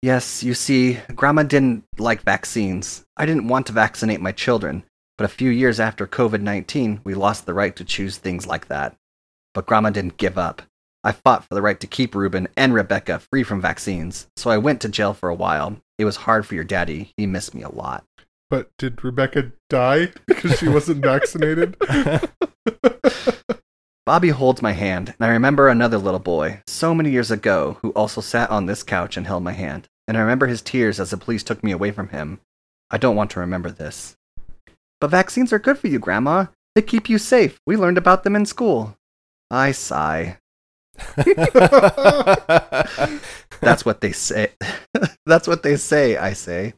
Yes, 0.02 0.44
you 0.44 0.54
see, 0.54 1.00
Grandma 1.16 1.44
didn't 1.44 1.84
like 1.98 2.22
vaccines. 2.22 3.04
I 3.18 3.26
didn't 3.26 3.48
want 3.48 3.66
to 3.68 3.74
vaccinate 3.74 4.22
my 4.22 4.32
children, 4.32 4.84
but 5.18 5.26
a 5.26 5.30
few 5.30 5.50
years 5.50 5.80
after 5.80 6.06
COVID 6.06 6.42
19, 6.42 7.02
we 7.04 7.16
lost 7.16 7.46
the 7.46 7.54
right 7.54 7.76
to 7.76 7.84
choose 7.84 8.18
things 8.18 8.46
like 8.46 8.68
that. 8.68 8.96
But 9.54 9.66
Grandma 9.66 9.90
didn't 9.90 10.18
give 10.18 10.38
up. 10.38 10.62
I 11.06 11.12
fought 11.12 11.46
for 11.46 11.54
the 11.54 11.62
right 11.62 11.80
to 11.80 11.86
keep 11.86 12.16
Reuben 12.16 12.48
and 12.58 12.74
Rebecca 12.74 13.20
free 13.20 13.44
from 13.44 13.62
vaccines, 13.62 14.26
so 14.36 14.50
I 14.50 14.58
went 14.58 14.82
to 14.82 14.90
jail 14.90 15.14
for 15.14 15.30
a 15.30 15.36
while. 15.36 15.78
It 16.00 16.06
was 16.06 16.16
hard 16.16 16.48
for 16.48 16.56
your 16.56 16.64
daddy. 16.64 17.14
He 17.16 17.28
missed 17.28 17.54
me 17.54 17.62
a 17.62 17.70
lot. 17.70 18.04
But 18.50 18.72
did 18.80 19.04
Rebecca 19.04 19.52
die 19.70 20.14
because 20.26 20.58
she 20.58 20.68
wasn't 20.68 21.06
vaccinated? 21.06 21.78
Bobby 24.08 24.30
holds 24.30 24.64
my 24.64 24.72
hand, 24.72 25.10
and 25.10 25.26
I 25.26 25.28
remember 25.30 25.68
another 25.68 26.00
little 26.00 26.20
boy, 26.20 26.62
so 26.66 26.96
many 26.96 27.12
years 27.12 27.30
ago, 27.30 27.78
who 27.84 27.92
also 27.92 28.20
sat 28.20 28.50
on 28.50 28.66
this 28.66 28.82
couch 28.82 29.16
and 29.16 29.28
held 29.28 29.44
my 29.44 29.54
hand. 29.54 29.88
And 30.08 30.18
I 30.18 30.22
remember 30.22 30.48
his 30.48 30.64
tears 30.64 31.00
as 31.00 31.12
the 31.12 31.18
police 31.18 31.44
took 31.44 31.64
me 31.64 31.72
away 31.72 31.92
from 31.92 32.10
him. 32.10 32.40
I 32.90 32.98
don't 32.98 33.16
want 33.16 33.30
to 33.32 33.40
remember 33.40 33.70
this. 33.70 34.16
But 35.00 35.12
vaccines 35.12 35.54
are 35.54 35.60
good 35.60 35.78
for 35.78 35.88
you, 35.88 36.00
Grandma. 36.00 36.48
They 36.74 36.82
keep 36.82 37.10
you 37.10 37.20
safe. 37.20 37.60
We 37.68 37.78
learned 37.78 38.00
about 38.00 38.24
them 38.24 38.36
in 38.36 38.48
school. 38.48 38.98
I 39.52 39.72
sigh. 39.72 40.40
That's 43.62 43.86
what 43.86 44.02
they 44.02 44.12
say. 44.12 44.52
That's 45.26 45.48
what 45.48 45.64
they 45.64 45.78
say, 45.78 46.18
I 46.18 46.34
say. 46.34 46.74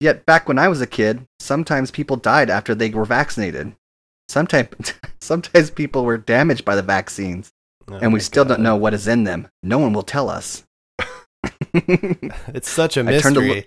Yet 0.00 0.26
back 0.26 0.48
when 0.48 0.58
I 0.58 0.68
was 0.68 0.80
a 0.80 0.86
kid, 0.86 1.26
sometimes 1.40 1.90
people 1.90 2.16
died 2.16 2.50
after 2.50 2.74
they 2.74 2.90
were 2.90 3.04
vaccinated. 3.04 3.74
Sometimes, 4.28 4.68
sometimes 5.20 5.70
people 5.70 6.04
were 6.04 6.18
damaged 6.18 6.64
by 6.64 6.76
the 6.76 6.82
vaccines. 6.82 7.52
Oh 7.90 7.96
and 7.96 8.12
we 8.12 8.20
still 8.20 8.44
don't 8.44 8.60
know 8.60 8.76
what 8.76 8.94
is 8.94 9.08
in 9.08 9.24
them. 9.24 9.48
No 9.62 9.78
one 9.78 9.92
will 9.92 10.02
tell 10.02 10.28
us. 10.28 10.64
It's 11.72 12.68
such 12.68 12.96
a 12.96 13.00
I 13.00 13.18
turned 13.18 13.36
mystery. 13.36 13.64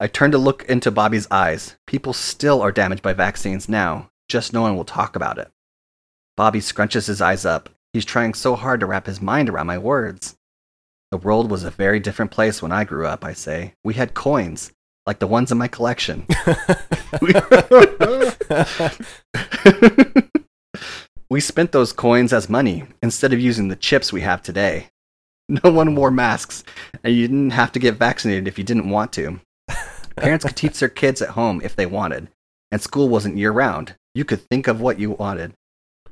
I 0.00 0.08
turned 0.08 0.32
to 0.32 0.38
look 0.38 0.64
into 0.64 0.90
Bobby's 0.90 1.28
eyes. 1.30 1.76
People 1.86 2.12
still 2.12 2.60
are 2.60 2.72
damaged 2.72 3.02
by 3.02 3.12
vaccines 3.12 3.68
now, 3.68 4.10
just 4.28 4.52
no 4.52 4.62
one 4.62 4.76
will 4.76 4.84
talk 4.84 5.14
about 5.14 5.38
it. 5.38 5.48
Bobby 6.42 6.58
scrunches 6.58 7.06
his 7.06 7.20
eyes 7.20 7.46
up. 7.46 7.68
He's 7.92 8.04
trying 8.04 8.34
so 8.34 8.56
hard 8.56 8.80
to 8.80 8.86
wrap 8.86 9.06
his 9.06 9.22
mind 9.22 9.48
around 9.48 9.68
my 9.68 9.78
words. 9.78 10.34
The 11.12 11.16
world 11.16 11.48
was 11.48 11.62
a 11.62 11.70
very 11.70 12.00
different 12.00 12.32
place 12.32 12.60
when 12.60 12.72
I 12.72 12.82
grew 12.82 13.06
up, 13.06 13.24
I 13.24 13.32
say. 13.32 13.74
We 13.84 13.94
had 13.94 14.14
coins, 14.14 14.72
like 15.06 15.20
the 15.20 15.28
ones 15.28 15.52
in 15.52 15.58
my 15.58 15.68
collection. 15.68 16.26
we 21.30 21.38
spent 21.38 21.70
those 21.70 21.92
coins 21.92 22.32
as 22.32 22.48
money 22.48 22.82
instead 23.04 23.32
of 23.32 23.38
using 23.38 23.68
the 23.68 23.76
chips 23.76 24.12
we 24.12 24.22
have 24.22 24.42
today. 24.42 24.88
No 25.48 25.70
one 25.70 25.94
wore 25.94 26.10
masks, 26.10 26.64
and 27.04 27.14
you 27.14 27.28
didn't 27.28 27.50
have 27.50 27.70
to 27.70 27.78
get 27.78 27.94
vaccinated 27.94 28.48
if 28.48 28.58
you 28.58 28.64
didn't 28.64 28.90
want 28.90 29.12
to. 29.12 29.38
Parents 30.16 30.44
could 30.44 30.56
teach 30.56 30.80
their 30.80 30.88
kids 30.88 31.22
at 31.22 31.28
home 31.28 31.60
if 31.62 31.76
they 31.76 31.86
wanted, 31.86 32.26
and 32.72 32.82
school 32.82 33.08
wasn't 33.08 33.38
year 33.38 33.52
round. 33.52 33.94
You 34.16 34.24
could 34.24 34.40
think 34.50 34.66
of 34.66 34.80
what 34.80 34.98
you 34.98 35.12
wanted. 35.12 35.54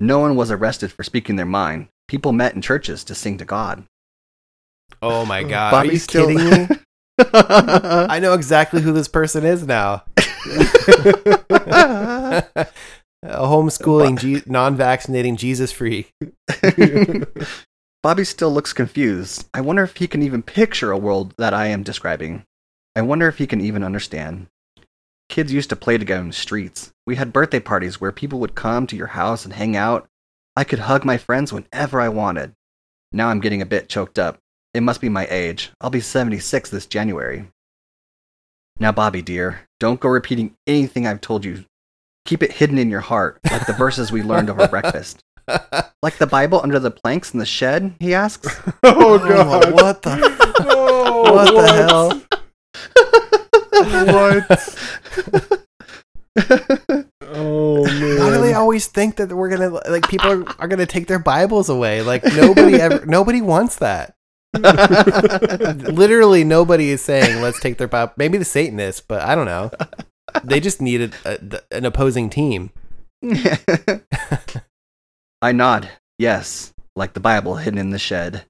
No 0.01 0.19
one 0.19 0.35
was 0.35 0.51
arrested 0.51 0.91
for 0.93 1.03
speaking 1.05 1.37
their 1.37 1.45
mind. 1.47 1.89
People 2.09 2.33
met 2.33 2.55
in 2.55 2.63
churches 2.63 3.05
to 3.05 3.15
sing 3.15 3.37
to 3.39 3.45
God. 3.45 3.85
oh 5.03 5.25
my 5.27 5.43
god! 5.45 5.75
Are 5.75 5.85
you 5.85 5.91
Bobby's 5.91 6.03
still- 6.05 6.27
kidding 6.29 6.69
me? 6.69 6.77
I 7.33 8.19
know 8.19 8.33
exactly 8.33 8.81
who 8.81 8.93
this 8.93 9.09
person 9.09 9.45
is 9.45 9.67
now. 9.67 10.05
a 10.47 10.51
homeschooling, 13.23 14.19
Je- 14.19 14.43
non-vaccinating 14.47 15.37
Jesus 15.37 15.71
freak. 15.71 16.15
Bobby 18.03 18.25
still 18.25 18.51
looks 18.51 18.73
confused. 18.73 19.47
I 19.53 19.61
wonder 19.61 19.83
if 19.83 19.99
he 19.99 20.09
can 20.09 20.23
even 20.23 20.43
picture 20.43 20.91
a 20.91 20.97
world 20.97 21.35
that 21.37 21.53
I 21.53 21.67
am 21.67 21.83
describing. 21.83 22.45
I 22.97 23.03
wonder 23.03 23.29
if 23.29 23.37
he 23.37 23.47
can 23.47 23.61
even 23.61 23.85
understand. 23.85 24.47
Kids 25.31 25.53
used 25.53 25.71
to 25.71 25.77
play 25.77 25.97
together 25.97 26.21
in 26.23 26.27
the 26.27 26.33
streets. 26.33 26.91
We 27.07 27.15
had 27.15 27.33
birthday 27.33 27.61
parties 27.61 28.01
where 28.01 28.11
people 28.11 28.41
would 28.41 28.57
come 28.57 28.89
to 28.89 28.97
your 28.97 29.07
house 29.07 29.45
and 29.45 29.55
hang 29.55 29.77
out. 29.77 30.09
I 30.57 30.65
could 30.65 30.81
hug 30.81 31.05
my 31.05 31.19
friends 31.19 31.53
whenever 31.53 32.01
I 32.01 32.09
wanted. 32.09 32.53
Now 33.13 33.29
I'm 33.29 33.39
getting 33.39 33.63
a 33.63 33.67
bit 33.67 33.89
choked 33.89 34.19
up. 34.19 34.39
It 34.75 34.83
must 34.83 35.01
be 35.01 35.09
my 35.09 35.29
age. 35.31 35.71
I'll 35.81 35.89
be 35.89 36.01
76 36.01 36.71
this 36.71 36.85
January. 36.85 37.47
Now, 38.81 38.91
Bobby, 38.91 39.23
dear, 39.23 39.61
don't 39.79 40.01
go 40.01 40.09
repeating 40.09 40.57
anything 40.67 41.07
I've 41.07 41.21
told 41.21 41.45
you. 41.45 41.65
Keep 42.25 42.43
it 42.43 42.53
hidden 42.53 42.77
in 42.77 42.91
your 42.91 43.01
heart, 43.01 43.39
like 43.53 43.67
the 43.67 43.73
verses 43.73 44.11
we 44.11 44.25
learned 44.25 44.51
over 44.51 44.67
breakfast. 44.69 45.23
Like 46.03 46.19
the 46.19 46.27
Bible 46.27 46.61
under 46.61 46.81
the 46.81 46.91
planks 46.91 47.33
in 47.33 47.39
the 47.39 47.47
shed? 47.47 47.95
He 48.01 48.15
asks. 48.15 48.61
oh, 48.83 48.83
oh 48.83 49.19
god! 49.19 49.73
what 49.75 50.03
the? 50.03 50.41
Oh, 50.73 51.33
What 51.33 51.55
the 51.55 51.73
hell? 51.73 52.23
What? 54.07 55.67
Oh 57.33 57.85
man! 57.85 58.19
Why 58.19 58.31
do 58.31 58.41
they 58.41 58.55
always 58.55 58.87
think 58.89 59.17
that 59.17 59.29
we're 59.29 59.51
gonna 59.51 59.69
like 59.89 60.09
people 60.09 60.31
are, 60.31 60.45
are 60.59 60.69
gonna 60.69 60.87
take 60.87 61.07
their 61.07 61.19
Bibles 61.19 61.69
away? 61.69 62.03
Like 62.03 62.25
nobody 62.25 62.81
ever, 62.81 63.07
nobody 63.07 63.41
wants 63.41 63.77
that. 63.77 64.15
Literally, 64.55 66.43
nobody 66.43 66.91
is 66.91 67.03
saying 67.03 67.41
let's 67.41 67.61
take 67.61 67.79
their 67.79 67.87
Bible. 67.89 68.13
Maybe 68.17 68.37
the 68.37 68.45
Satanists, 68.45 69.01
but 69.07 69.23
I 69.23 69.35
don't 69.37 69.47
know. 69.47 69.71
They 70.43 70.59
just 70.61 70.81
needed 70.81 71.15
a, 71.25 71.61
an 71.71 71.85
opposing 71.85 72.31
team. 72.31 72.71
I 75.43 75.53
nod. 75.53 75.91
Yes, 76.19 76.73
like 76.97 77.15
the 77.15 77.21
Bible 77.21 77.57
hidden 77.57 77.79
in 77.79 77.91
the 77.91 77.99
shed. 77.99 78.45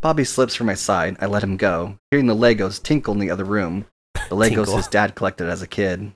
Bobby 0.00 0.24
slips 0.24 0.54
from 0.54 0.66
my 0.66 0.74
side. 0.74 1.16
I 1.20 1.26
let 1.26 1.42
him 1.42 1.56
go, 1.56 1.98
hearing 2.10 2.26
the 2.26 2.34
Legos 2.34 2.82
tinkle 2.82 3.14
in 3.14 3.20
the 3.20 3.30
other 3.30 3.44
room. 3.44 3.86
The 4.14 4.36
Legos 4.36 4.48
Tinkle. 4.66 4.76
his 4.76 4.88
dad 4.88 5.14
collected 5.14 5.48
as 5.48 5.62
a 5.62 5.66
kid. 5.66 6.12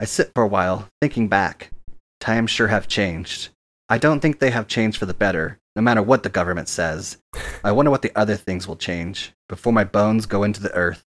I 0.00 0.04
sit 0.04 0.32
for 0.34 0.42
a 0.42 0.48
while, 0.48 0.88
thinking 1.00 1.28
back. 1.28 1.70
Times 2.20 2.50
sure 2.50 2.68
have 2.68 2.88
changed. 2.88 3.50
I 3.88 3.98
don't 3.98 4.20
think 4.20 4.38
they 4.38 4.50
have 4.50 4.66
changed 4.66 4.98
for 4.98 5.06
the 5.06 5.14
better, 5.14 5.58
no 5.76 5.82
matter 5.82 6.02
what 6.02 6.22
the 6.22 6.28
government 6.28 6.68
says. 6.68 7.18
I 7.62 7.72
wonder 7.72 7.90
what 7.90 8.02
the 8.02 8.12
other 8.16 8.36
things 8.36 8.66
will 8.66 8.76
change 8.76 9.32
before 9.48 9.72
my 9.72 9.84
bones 9.84 10.26
go 10.26 10.42
into 10.42 10.60
the 10.60 10.72
earth. 10.74 11.04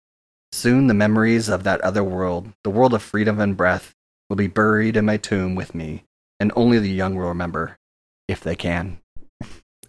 Soon 0.51 0.87
the 0.87 0.93
memories 0.93 1.49
of 1.49 1.63
that 1.63 1.81
other 1.81 2.03
world, 2.03 2.51
the 2.63 2.69
world 2.71 2.93
of 2.93 3.03
freedom 3.03 3.39
and 3.39 3.55
breath, 3.55 3.93
will 4.29 4.37
be 4.37 4.47
buried 4.47 4.95
in 4.97 5.05
my 5.05 5.17
tomb 5.17 5.55
with 5.55 5.75
me, 5.75 6.05
and 6.39 6.51
only 6.55 6.79
the 6.79 6.89
young 6.89 7.15
will 7.15 7.27
remember, 7.27 7.77
if 8.27 8.41
they 8.41 8.55
can. 8.55 8.99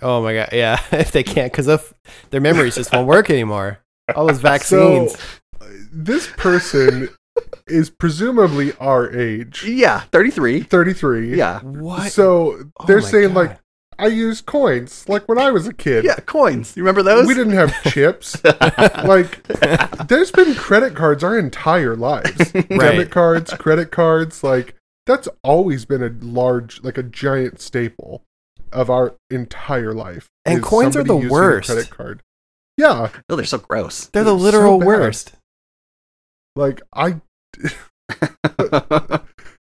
Oh 0.03 0.22
my 0.22 0.34
god, 0.34 0.51
yeah. 0.53 0.80
If 0.92 1.12
they 1.12 1.22
can't, 1.22 1.53
because 1.53 1.92
their 2.30 2.40
memories 2.40 2.74
just 2.74 2.92
won't 2.92 3.07
work 3.09 3.30
anymore. 3.30 3.80
All 4.14 4.26
those 4.26 4.38
vaccines. 4.40 5.12
So, 5.12 5.18
this 5.93 6.28
person 6.36 7.09
is 7.66 7.91
presumably 7.91 8.72
our 8.80 9.11
age, 9.11 9.64
Yeah, 9.64 10.01
33. 10.12 10.62
thirty-three. 10.62 11.36
Yeah. 11.36 11.61
what? 11.61 12.11
So 12.12 12.59
Oh 12.80 12.86
they're 12.86 13.01
my 13.01 13.09
saying 13.09 13.28
God. 13.28 13.36
like, 13.36 13.59
I 13.99 14.07
used 14.07 14.47
coins 14.47 15.05
like 15.09 15.28
when 15.28 15.38
I 15.38 15.51
was 15.51 15.66
a 15.66 15.72
kid. 15.74 16.05
Yeah, 16.05 16.16
coins. 16.16 16.76
You 16.76 16.82
remember 16.82 17.03
those? 17.03 17.26
We 17.26 17.34
didn't 17.34 17.53
have 17.53 17.74
chips. 17.93 18.43
like, 19.05 19.43
there's 20.09 20.32
been 20.32 20.55
credit 20.55 20.95
cards 20.95 21.22
our 21.22 21.38
entire 21.38 21.95
lives. 21.97 22.55
right. 22.55 22.68
Debit 22.68 23.11
cards, 23.11 23.53
credit 23.55 23.91
cards, 23.91 24.43
like 24.43 24.74
that's 25.07 25.28
always 25.45 25.84
been 25.84 26.03
a 26.03 26.11
large, 26.24 26.82
like 26.82 26.97
a 26.99 27.03
giant 27.03 27.61
staple 27.61 28.22
of 28.72 28.88
our 28.91 29.16
entire 29.30 29.93
life. 29.93 30.28
And 30.47 30.62
coins 30.62 30.97
are 30.97 31.05
the 31.05 31.16
worst. 31.16 31.68
Credit 31.70 31.91
card. 31.91 32.22
Yeah, 32.76 33.11
Oh, 33.28 33.36
they're 33.36 33.45
so 33.45 33.59
gross. 33.59 34.07
They're 34.07 34.24
the 34.24 34.32
It's 34.34 34.41
so 34.41 34.45
literal 34.45 34.78
bad. 34.78 34.86
worst. 34.86 35.32
Like 36.57 36.80
I, 36.94 37.20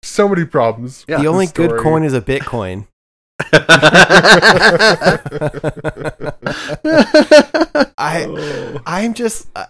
so 0.03 0.29
many 0.29 0.45
problems. 0.45 1.05
Yeah. 1.09 1.19
the 1.19 1.27
only 1.29 1.47
this 1.47 1.53
good 1.53 1.81
coin 1.81 2.05
is 2.05 2.15
a 2.15 2.21
Bitcoin. 2.21 2.87
I 7.99 8.25
Oh. 8.29 8.81
I'm 8.87 9.15
just 9.15 9.49
uh, 9.55 9.67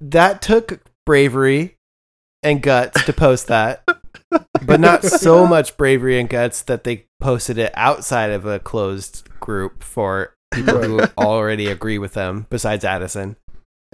that 0.00 0.42
took 0.42 0.80
bravery 1.04 1.76
and 2.42 2.62
guts 2.62 3.04
to 3.04 3.12
post 3.12 3.46
that, 3.48 3.82
but 4.62 4.80
not 4.80 5.04
so 5.04 5.46
much 5.48 5.76
bravery 5.76 6.18
and 6.18 6.28
guts 6.28 6.62
that 6.62 6.84
they 6.84 7.06
posted 7.20 7.58
it 7.58 7.72
outside 7.74 8.30
of 8.30 8.44
a 8.46 8.58
closed 8.58 9.28
group 9.40 9.82
for 9.82 10.34
people 10.52 10.82
who 10.82 11.00
already 11.18 11.66
agree 11.68 11.98
with 11.98 12.14
them. 12.14 12.46
Besides 12.50 12.84
Addison, 12.84 13.36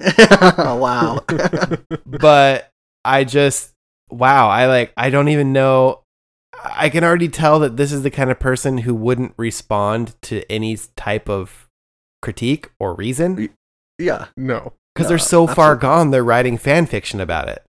oh, 0.59 0.77
wow. 0.77 1.21
but 2.07 2.71
I 3.05 3.25
just 3.25 3.73
wow, 4.11 4.49
I 4.49 4.67
like 4.67 4.93
I 4.97 5.11
don't 5.11 5.29
even 5.29 5.53
know. 5.53 6.03
I 6.65 6.91
can 6.91 7.03
already 7.03 7.29
tell 7.29 7.59
that 7.61 7.77
this 7.77 7.93
is 7.93 8.03
the 8.03 8.11
kind 8.11 8.31
of 8.31 8.39
person 8.39 8.79
who 8.79 8.95
wouldn't 8.95 9.35
respond 9.37 10.15
to 10.23 10.51
any 10.51 10.79
type 10.97 11.29
of 11.29 11.69
critique 12.21 12.71
or 12.79 12.95
reason 12.95 13.49
yeah. 13.99 14.27
no. 14.37 14.75
because 14.95 15.07
No, 15.07 15.09
they're 15.11 15.19
so 15.19 15.47
far 15.47 15.77
gone. 15.77 16.11
They're 16.11 16.25
writing 16.25 16.59
fan 16.59 16.87
fiction 16.87 17.21
about 17.21 17.49
it. 17.49 17.63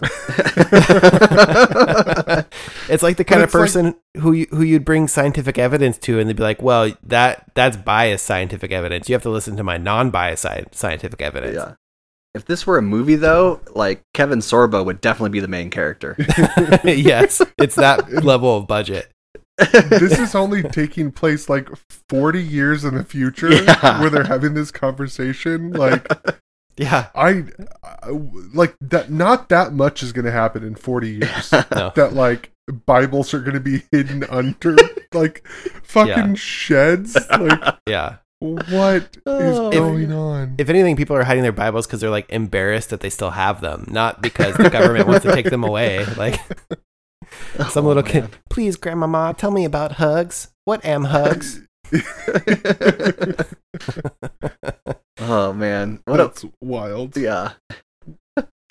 It's 2.92 3.02
like 3.02 3.16
the 3.16 3.24
kind 3.24 3.40
of 3.42 3.46
it's 3.48 3.54
like- 3.54 3.62
person 3.62 3.94
who 4.18 4.32
you, 4.32 4.46
who 4.50 4.62
you'd 4.62 4.84
bring 4.84 5.08
scientific 5.08 5.58
evidence 5.58 5.98
to, 5.98 6.18
and 6.18 6.28
they'd 6.28 6.36
be 6.36 6.42
like, 6.42 6.62
"Well, 6.62 6.92
that 7.04 7.50
that's 7.54 7.76
biased 7.76 8.24
scientific 8.26 8.70
evidence. 8.72 9.08
You 9.08 9.14
have 9.14 9.22
to 9.22 9.30
listen 9.30 9.56
to 9.56 9.64
my 9.64 9.78
non-biased 9.78 10.46
scientific 10.72 11.20
evidence." 11.22 11.56
yeah. 11.56 11.74
If 12.34 12.46
this 12.46 12.66
were 12.66 12.78
a 12.78 12.82
movie, 12.82 13.16
though, 13.16 13.60
like 13.74 14.02
Kevin 14.14 14.38
Sorbo 14.38 14.84
would 14.86 15.00
definitely 15.02 15.30
be 15.30 15.40
the 15.40 15.48
main 15.48 15.68
character. 15.70 16.16
yes, 16.84 17.42
it's 17.58 17.74
that 17.76 18.24
level 18.24 18.56
of 18.56 18.66
budget. 18.66 19.10
this 19.58 20.18
is 20.18 20.34
only 20.34 20.62
taking 20.62 21.12
place 21.12 21.48
like 21.50 21.68
40 22.08 22.42
years 22.42 22.84
in 22.84 22.94
the 22.94 23.04
future 23.04 23.52
Yeah. 23.52 24.00
where 24.00 24.08
they're 24.08 24.24
having 24.24 24.54
this 24.54 24.70
conversation 24.70 25.72
like 25.72 26.06
Yeah, 26.78 27.08
I, 27.14 27.44
I 27.84 28.08
like 28.54 28.74
that 28.80 29.10
not 29.10 29.50
that 29.50 29.74
much 29.74 30.02
is 30.02 30.12
going 30.12 30.24
to 30.24 30.32
happen 30.32 30.64
in 30.64 30.74
40 30.74 31.10
years 31.10 31.52
no, 31.52 31.92
that 31.94 32.14
like 32.14 32.50
bibles 32.70 33.34
are 33.34 33.40
going 33.40 33.54
to 33.54 33.60
be 33.60 33.82
hidden 33.92 34.24
under 34.24 34.76
like 35.14 35.46
fucking 35.82 36.08
Yeah. 36.08 36.34
sheds 36.34 37.16
like 37.38 37.76
yeah. 37.88 38.16
what 38.40 39.16
is 39.16 39.22
Oh, 39.26 39.70
going 39.70 40.12
on 40.12 40.54
If 40.58 40.68
anything, 40.68 40.96
people 40.96 41.16
are 41.16 41.24
hiding 41.24 41.42
their 41.42 41.52
Bibles 41.52 41.86
because 41.86 42.00
they're 42.00 42.10
like 42.10 42.26
embarrassed 42.30 42.90
that 42.90 43.00
they 43.00 43.10
still 43.10 43.30
have 43.30 43.60
them, 43.60 43.86
not 43.90 44.20
because 44.22 44.56
the 44.56 44.70
government 44.70 45.06
wants 45.06 45.24
to 45.24 45.32
take 45.34 45.50
them 45.50 45.62
away. 45.64 46.04
Like 46.16 46.40
oh, 47.58 47.68
some 47.68 47.84
Oh, 47.84 47.88
little 47.88 48.02
man. 48.02 48.12
kid, 48.12 48.28
please, 48.50 48.76
grandmama, 48.76 49.34
tell 49.36 49.50
me 49.52 49.64
about 49.64 49.92
hugs. 49.92 50.48
What 50.64 50.84
am 50.84 51.04
hugs? 51.04 51.60
oh 55.20 55.52
man, 55.52 56.00
what 56.04 56.20
a 56.20 56.50
wild 56.60 57.16
yeah. 57.16 57.52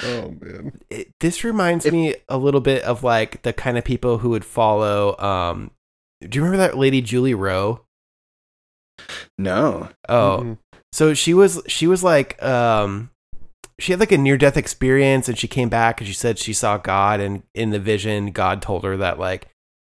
Oh 0.04 0.32
man 0.42 0.80
it, 0.90 1.10
this 1.20 1.44
reminds 1.44 1.86
If- 1.86 1.94
me 1.94 2.16
a 2.30 2.38
little 2.38 2.62
bit 2.62 2.84
of 2.84 3.04
like 3.04 3.42
the 3.44 3.54
kind 3.54 3.78
of 3.78 3.84
people 3.84 4.18
who 4.20 4.30
would 4.30 4.46
follow 4.46 5.18
um 5.20 5.72
do 6.28 6.38
you 6.38 6.44
remember 6.44 6.58
that 6.66 6.78
lady 6.78 7.02
Julie 7.02 7.34
Rowe? 7.34 7.82
No. 9.38 9.90
Oh, 10.08 10.40
Mhm. 10.44 10.58
so 10.92 11.14
she 11.14 11.34
was 11.34 11.62
she 11.68 11.88
was 11.88 12.04
like 12.04 12.42
um 12.44 13.10
she 13.80 13.92
had 13.92 14.00
like 14.00 14.12
a 14.12 14.18
near 14.18 14.38
death 14.38 14.58
experience 14.58 15.28
and 15.28 15.38
she 15.38 15.48
came 15.48 15.70
back 15.70 16.00
and 16.00 16.08
she 16.08 16.14
said 16.14 16.38
she 16.38 16.54
saw 16.54 16.78
God 16.78 17.20
and 17.20 17.44
in 17.56 17.72
the 17.72 17.80
vision 17.80 18.32
God 18.32 18.62
told 18.62 18.84
her 18.84 18.98
that 18.98 19.18
like 19.20 19.48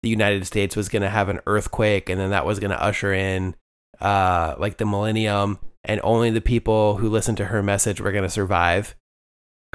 the 0.02 0.09
United 0.09 0.46
States 0.46 0.76
was 0.76 0.88
going 0.88 1.02
to 1.02 1.11
have 1.11 1.28
an 1.28 1.40
earthquake 1.46 2.09
and 2.09 2.18
then 2.20 2.30
that 2.30 2.46
was 2.46 2.59
going 2.59 2.70
to 2.70 2.82
usher 2.82 3.12
in 3.12 3.55
uh 4.00 4.55
like 4.59 4.78
the 4.78 4.86
millennium 4.86 5.59
and 5.84 6.00
only 6.02 6.30
the 6.30 6.40
people 6.40 6.96
who 6.96 7.11
listened 7.11 7.36
to 7.36 7.46
her 7.46 7.62
message 7.62 8.00
were 8.00 8.12
going 8.12 8.24
to 8.24 8.30
survive. 8.30 8.94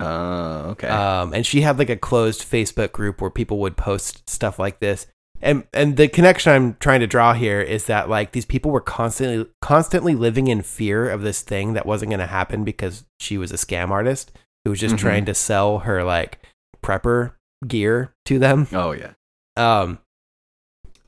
Oh, 0.02 0.70
okay. 0.72 0.88
Um, 0.88 1.34
and 1.34 1.46
she 1.46 1.62
had 1.62 1.78
like 1.80 1.90
a 1.90 1.96
closed 1.96 2.42
Facebook 2.50 2.92
group 2.92 3.22
where 3.22 3.30
people 3.30 3.60
would 3.60 3.78
post 3.78 4.30
stuff 4.30 4.58
like 4.60 4.80
this. 4.80 5.08
And 5.42 5.66
and 5.74 5.96
the 5.96 6.08
connection 6.10 6.52
I'm 6.52 6.76
trying 6.82 7.00
to 7.00 7.08
draw 7.08 7.34
here 7.34 7.62
is 7.62 7.86
that 7.86 8.10
like 8.10 8.34
these 8.34 8.46
people 8.46 8.72
were 8.72 8.82
constantly 8.82 9.50
constantly 9.62 10.14
living 10.14 10.48
in 10.48 10.62
fear 10.64 11.10
of 11.10 11.22
this 11.22 11.42
thing 11.42 11.74
that 11.74 11.86
wasn't 11.86 12.10
going 12.10 12.20
to 12.20 12.26
happen 12.28 12.64
because 12.66 13.06
she 13.22 13.38
was 13.38 13.52
a 13.52 13.56
scam 13.56 13.90
artist 13.90 14.32
who 14.66 14.72
was 14.72 14.80
just 14.82 14.96
Mhm. 14.96 15.00
trying 15.00 15.26
to 15.26 15.34
sell 15.34 15.80
her 15.80 16.04
like 16.04 16.40
prepper 16.84 17.32
gear 17.66 18.14
to 18.26 18.38
them. 18.38 18.68
oh 18.74 18.92
yeah. 18.92 19.12
Um, 19.56 20.00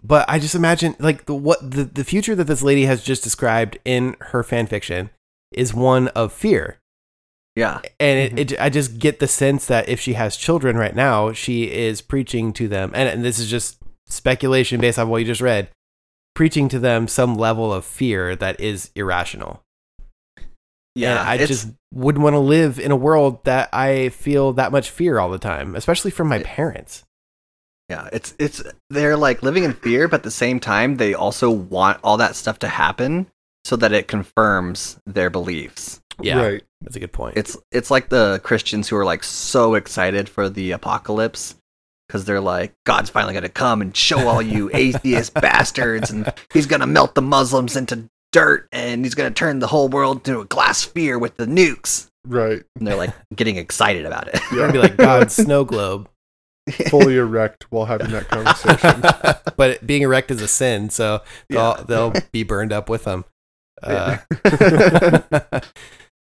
but 0.04 0.26
I 0.30 0.40
just 0.40 0.56
imagine 0.56 0.96
like 1.00 1.26
the 1.26 1.36
what 1.36 1.60
the, 1.70 1.84
the 1.84 2.04
future 2.04 2.36
that 2.36 2.46
this 2.46 2.64
lady 2.64 2.86
has 2.86 3.04
just 3.04 3.24
described 3.24 3.78
in 3.86 4.16
her 4.20 4.44
fan 4.44 4.66
fiction 4.68 5.10
is 5.52 5.74
one 5.74 6.08
of 6.10 6.32
fear 6.34 6.78
Yeah. 7.56 7.82
and 8.00 8.20
it, 8.20 8.30
mm-hmm. 8.30 8.38
it, 8.40 8.62
I 8.62 8.70
just 8.70 8.98
get 8.98 9.20
the 9.20 9.28
sense 9.28 9.66
that 9.66 9.90
if 9.90 10.00
she 10.00 10.14
has 10.14 10.38
children 10.38 10.78
right 10.78 10.96
now, 10.96 11.34
she 11.34 11.70
is 11.72 12.02
preaching 12.02 12.54
to 12.54 12.68
them, 12.68 12.92
and, 12.96 13.10
and 13.10 13.26
this 13.26 13.40
is 13.40 13.50
just 13.50 13.78
speculation 14.08 14.80
based 14.80 14.98
on 15.00 15.10
what 15.10 15.18
you 15.18 15.26
just 15.26 15.42
read, 15.42 15.70
preaching 16.34 16.70
to 16.70 16.80
them 16.80 17.08
some 17.08 17.36
level 17.36 17.74
of 17.74 17.86
fear 17.86 18.36
that 18.36 18.60
is 18.60 18.92
irrational. 18.96 19.64
Yeah. 20.96 21.22
and 21.22 21.30
I 21.30 21.46
just 21.46 21.70
wouldn't 21.94 22.24
want 22.24 22.34
to 22.34 22.40
live 22.40 22.80
in 22.80 22.92
a 22.92 22.96
world 22.98 23.44
that 23.46 23.70
I 23.74 24.10
feel 24.10 24.54
that 24.54 24.72
much 24.72 24.90
fear 24.90 25.20
all 25.20 25.30
the 25.30 25.38
time, 25.40 25.76
especially 25.76 26.12
from 26.12 26.28
my 26.28 26.38
Yeah. 26.38 26.44
parents. 26.46 27.04
Yeah, 27.90 28.08
it's 28.14 28.34
it's 28.40 28.64
they're 28.90 29.18
like 29.18 29.44
living 29.44 29.66
in 29.66 29.74
fear, 29.74 30.08
but 30.08 30.18
at 30.18 30.24
the 30.24 30.32
same 30.32 30.62
time 30.62 30.96
they 30.96 31.14
also 31.14 31.50
want 31.50 32.00
all 32.04 32.16
that 32.18 32.38
stuff 32.38 32.58
to 32.60 32.70
happen 32.70 33.28
so 33.66 33.76
that 33.76 33.92
it 33.92 34.08
confirms 34.08 34.98
their 35.06 35.30
beliefs. 35.30 36.00
Yeah, 36.22 36.42
Right. 36.42 36.64
That's 36.82 36.96
a 36.96 37.00
good 37.00 37.14
point. 37.14 37.38
It's 37.38 37.58
it's 37.72 37.92
like 37.92 38.10
the 38.10 38.40
Christians 38.44 38.90
who 38.90 38.96
are 38.98 39.06
like 39.06 39.24
so 39.24 39.76
excited 39.76 40.28
for 40.28 40.50
the 40.50 40.72
apocalypse 40.72 41.56
because 42.08 42.26
they're 42.26 42.42
like 42.42 42.74
God's 42.86 43.10
finally 43.10 43.34
gonna 43.34 43.50
come 43.50 43.82
and 43.82 43.96
show 43.96 44.28
all 44.28 44.42
you 44.42 44.70
atheist 44.74 45.34
bastards, 45.36 46.12
and 46.12 46.32
He's 46.54 46.66
gonna 46.66 46.88
melt 46.88 47.16
the 47.16 47.22
Muslims 47.22 47.76
into 47.76 48.06
dirt, 48.32 48.68
and 48.72 49.06
He's 49.06 49.16
gonna 49.16 49.32
turn 49.32 49.60
the 49.60 49.68
whole 49.68 49.90
world 49.90 50.18
into 50.28 50.40
a 50.42 50.46
glass 50.46 50.80
sphere 50.80 51.18
with 51.20 51.38
the 51.38 51.46
nukes. 51.46 52.08
Right. 52.26 52.64
And 52.76 52.86
they're 52.88 52.96
like 52.96 53.14
getting 53.36 53.58
excited 53.58 54.06
about 54.06 54.28
it. 54.28 54.40
You're 54.52 54.62
gonna 54.62 54.74
be 54.74 54.80
like 54.80 54.98
God's 54.98 55.36
snow 55.44 55.64
globe, 55.64 56.08
Fully 56.90 57.18
erect 57.18 57.66
while 57.72 57.86
having 57.86 58.12
that 58.12 58.28
conversation. 58.28 59.02
but 59.58 59.86
being 59.86 60.04
erect 60.04 60.30
is 60.32 60.42
a 60.42 60.48
sin, 60.48 60.90
so 60.90 61.22
they'll 61.50 61.76
Yeah. 61.80 61.84
they'll 61.88 62.14
be 62.32 62.44
burned 62.44 62.72
up 62.72 62.90
with 62.90 63.04
them. 63.06 63.26
Uh, 63.82 64.18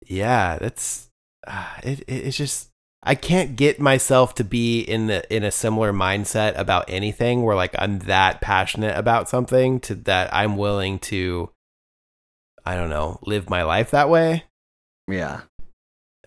yeah, 0.06 0.58
that's 0.60 1.10
uh, 1.48 1.76
it, 1.84 2.02
it. 2.02 2.28
It's 2.28 2.38
just 2.38 2.70
I 3.04 3.14
can't 3.16 3.56
get 3.56 3.80
myself 3.80 4.34
to 4.36 4.44
be 4.44 4.82
in 4.82 5.08
the 5.08 5.36
in 5.36 5.44
a 5.44 5.52
similar 5.52 5.94
mindset 5.94 6.58
about 6.58 6.86
anything 6.88 7.44
where 7.44 7.56
like 7.56 7.76
I'm 7.78 8.00
that 8.00 8.42
passionate 8.42 8.98
about 8.98 9.30
something 9.30 9.80
to 9.82 9.96
that 9.96 10.34
I'm 10.34 10.58
willing 10.58 11.00
to 11.00 11.52
I 12.66 12.76
don't 12.76 12.90
know 12.90 13.20
live 13.24 13.50
my 13.50 13.64
life 13.64 13.92
that 13.92 14.10
way. 14.10 14.46
yeah. 15.08 15.42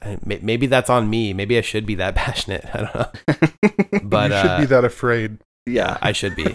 And 0.00 0.24
Maybe 0.24 0.68
that's 0.68 0.90
on 0.90 1.10
me. 1.10 1.32
Maybe 1.32 1.58
I 1.58 1.60
should 1.60 1.84
be 1.84 1.96
that 1.96 2.14
passionate. 2.14 2.64
I 2.72 2.78
don't 2.78 2.94
know, 2.94 4.00
but 4.04 4.30
you 4.30 4.36
should 4.36 4.50
uh, 4.50 4.60
be 4.60 4.66
that 4.66 4.84
afraid. 4.84 5.38
Yeah. 5.68 5.98
I 6.00 6.12
should 6.12 6.34
be. 6.36 6.46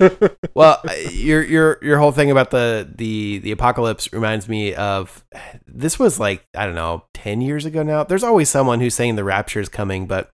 well, 0.56 0.82
your 1.12 1.44
your 1.44 1.80
your 1.82 1.98
whole 2.00 2.12
thing 2.12 2.32
about 2.32 2.52
the 2.52 2.90
the 2.96 3.40
the 3.40 3.52
apocalypse 3.52 4.12
reminds 4.14 4.50
me 4.50 4.74
of 4.74 5.24
this 5.66 5.98
was 6.00 6.20
like 6.20 6.46
I 6.56 6.66
don't 6.66 6.76
know 6.76 7.06
ten 7.14 7.42
years 7.42 7.66
ago 7.66 7.84
now. 7.84 8.04
There's 8.04 8.24
always 8.24 8.50
someone 8.50 8.80
who's 8.80 8.96
saying 8.96 9.16
the 9.16 9.24
rapture 9.24 9.60
is 9.60 9.70
coming, 9.70 10.06
but 10.08 10.30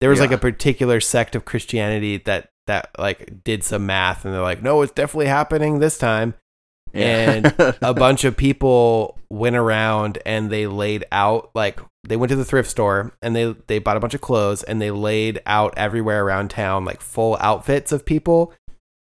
there 0.00 0.10
was 0.10 0.20
like 0.20 0.32
a 0.32 0.38
particular 0.38 1.00
sect 1.00 1.34
of 1.34 1.44
Christianity 1.44 2.18
that 2.18 2.50
that 2.66 2.90
like 2.98 3.42
did 3.44 3.64
some 3.64 3.86
math 3.86 4.24
and 4.24 4.32
they're 4.32 4.42
like, 4.42 4.62
no, 4.62 4.82
it's 4.82 4.92
definitely 4.92 5.26
happening 5.26 5.78
this 5.78 5.98
time. 5.98 6.34
And 6.94 7.54
A 7.82 7.94
bunch 7.94 8.24
of 8.24 8.36
people 8.36 9.18
went 9.30 9.56
around 9.56 10.18
and 10.26 10.50
they 10.50 10.66
laid 10.66 11.04
out 11.12 11.50
like 11.54 11.80
they 12.06 12.16
went 12.16 12.30
to 12.30 12.36
the 12.36 12.44
thrift 12.44 12.68
store 12.70 13.12
and 13.22 13.36
they 13.36 13.54
they 13.68 13.78
bought 13.78 13.96
a 13.96 14.00
bunch 14.00 14.14
of 14.14 14.20
clothes 14.20 14.62
and 14.62 14.80
they 14.80 14.90
laid 14.90 15.40
out 15.46 15.72
everywhere 15.76 16.24
around 16.24 16.50
town 16.50 16.84
like 16.84 17.00
full 17.00 17.36
outfits 17.40 17.92
of 17.92 18.04
people 18.06 18.52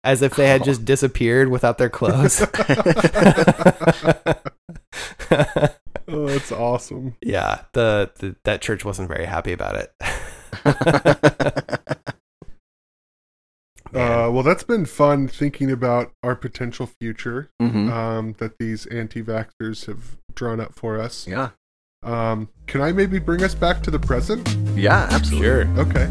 as 0.04 0.22
if 0.22 0.34
they 0.36 0.48
had 0.48 0.62
Oh. 0.62 0.64
just 0.64 0.84
disappeared 0.84 1.48
without 1.48 1.78
their 1.78 1.90
clothes. 1.90 2.40
Oh, 6.10 6.26
that's 6.26 6.50
awesome. 6.50 7.16
yeah, 7.20 7.64
the, 7.74 8.10
the 8.18 8.34
that 8.44 8.62
church 8.62 8.82
wasn't 8.82 9.08
very 9.08 9.26
happy 9.26 9.52
about 9.52 9.76
it. 9.76 9.92
Uh, 13.94 14.30
well, 14.30 14.42
that's 14.42 14.62
been 14.62 14.84
fun 14.84 15.28
thinking 15.28 15.70
about 15.70 16.12
our 16.22 16.34
potential 16.36 16.88
future 17.00 17.48
Mhm. 17.60 17.90
um, 17.90 18.34
that 18.38 18.58
these 18.58 18.86
anti-vaxxers 18.86 19.86
have 19.86 20.16
drawn 20.34 20.60
up 20.60 20.74
for 20.74 21.00
us. 21.00 21.26
Yeah. 21.26 21.50
Um, 22.02 22.48
can 22.66 22.80
I 22.80 22.92
maybe 22.92 23.18
bring 23.18 23.42
us 23.42 23.54
back 23.54 23.82
to 23.82 23.90
the 23.90 23.98
present? 23.98 24.48
Yeah, 24.76 25.08
absolutely. 25.10 25.46
sure. 25.48 25.68
Okay. 25.78 26.08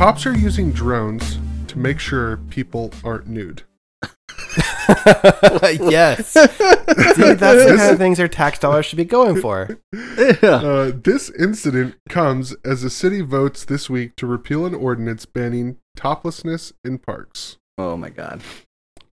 Cops 0.00 0.24
are 0.24 0.34
using 0.34 0.72
drones 0.72 1.38
to 1.66 1.78
make 1.78 1.98
sure 1.98 2.38
people 2.48 2.90
aren't 3.04 3.26
nude. 3.26 3.64
yes. 4.02 6.28
See, 6.28 6.46
that's 6.46 7.38
the 7.38 7.74
kind 7.76 7.92
of 7.92 7.98
things 7.98 8.18
our 8.18 8.26
tax 8.26 8.58
dollars 8.58 8.86
should 8.86 8.96
be 8.96 9.04
going 9.04 9.42
for. 9.42 9.78
Uh, 9.92 10.92
this 11.04 11.28
incident 11.38 11.96
comes 12.08 12.56
as 12.64 12.80
the 12.80 12.88
city 12.88 13.20
votes 13.20 13.66
this 13.66 13.90
week 13.90 14.16
to 14.16 14.26
repeal 14.26 14.64
an 14.64 14.74
ordinance 14.74 15.26
banning 15.26 15.76
toplessness 15.96 16.72
in 16.82 16.96
parks. 16.96 17.58
Oh 17.76 17.98
my 17.98 18.08
god. 18.08 18.40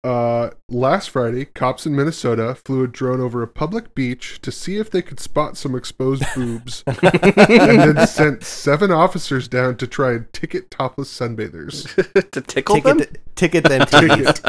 Uh, 0.03 0.49
last 0.67 1.11
Friday, 1.11 1.45
cops 1.45 1.85
in 1.85 1.95
Minnesota 1.95 2.55
flew 2.55 2.83
a 2.83 2.87
drone 2.87 3.21
over 3.21 3.43
a 3.43 3.47
public 3.47 3.93
beach 3.93 4.41
to 4.41 4.51
see 4.51 4.77
if 4.77 4.89
they 4.89 5.01
could 5.01 5.19
spot 5.19 5.57
some 5.57 5.75
exposed 5.75 6.23
boobs, 6.35 6.83
and 6.87 7.79
then 7.79 8.07
sent 8.07 8.43
seven 8.43 8.91
officers 8.91 9.47
down 9.47 9.77
to 9.77 9.85
try 9.85 10.13
and 10.13 10.31
ticket 10.33 10.71
topless 10.71 11.15
sunbathers. 11.15 11.85
to 12.31 12.41
tickle 12.41 12.81
them. 12.81 12.99
Ticket, 12.99 13.35
ticket 13.35 13.63
them 13.65 13.85
teased. 13.85 14.41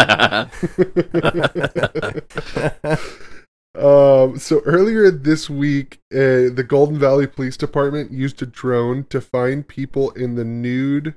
Um, 3.74 4.38
so 4.38 4.60
earlier 4.66 5.10
this 5.10 5.48
week, 5.48 6.00
uh, 6.12 6.52
the 6.52 6.64
Golden 6.66 6.98
Valley 6.98 7.26
Police 7.26 7.56
Department 7.56 8.10
used 8.10 8.42
a 8.42 8.46
drone 8.46 9.04
to 9.04 9.20
find 9.20 9.66
people 9.66 10.10
in 10.10 10.34
the 10.34 10.44
nude 10.44 11.14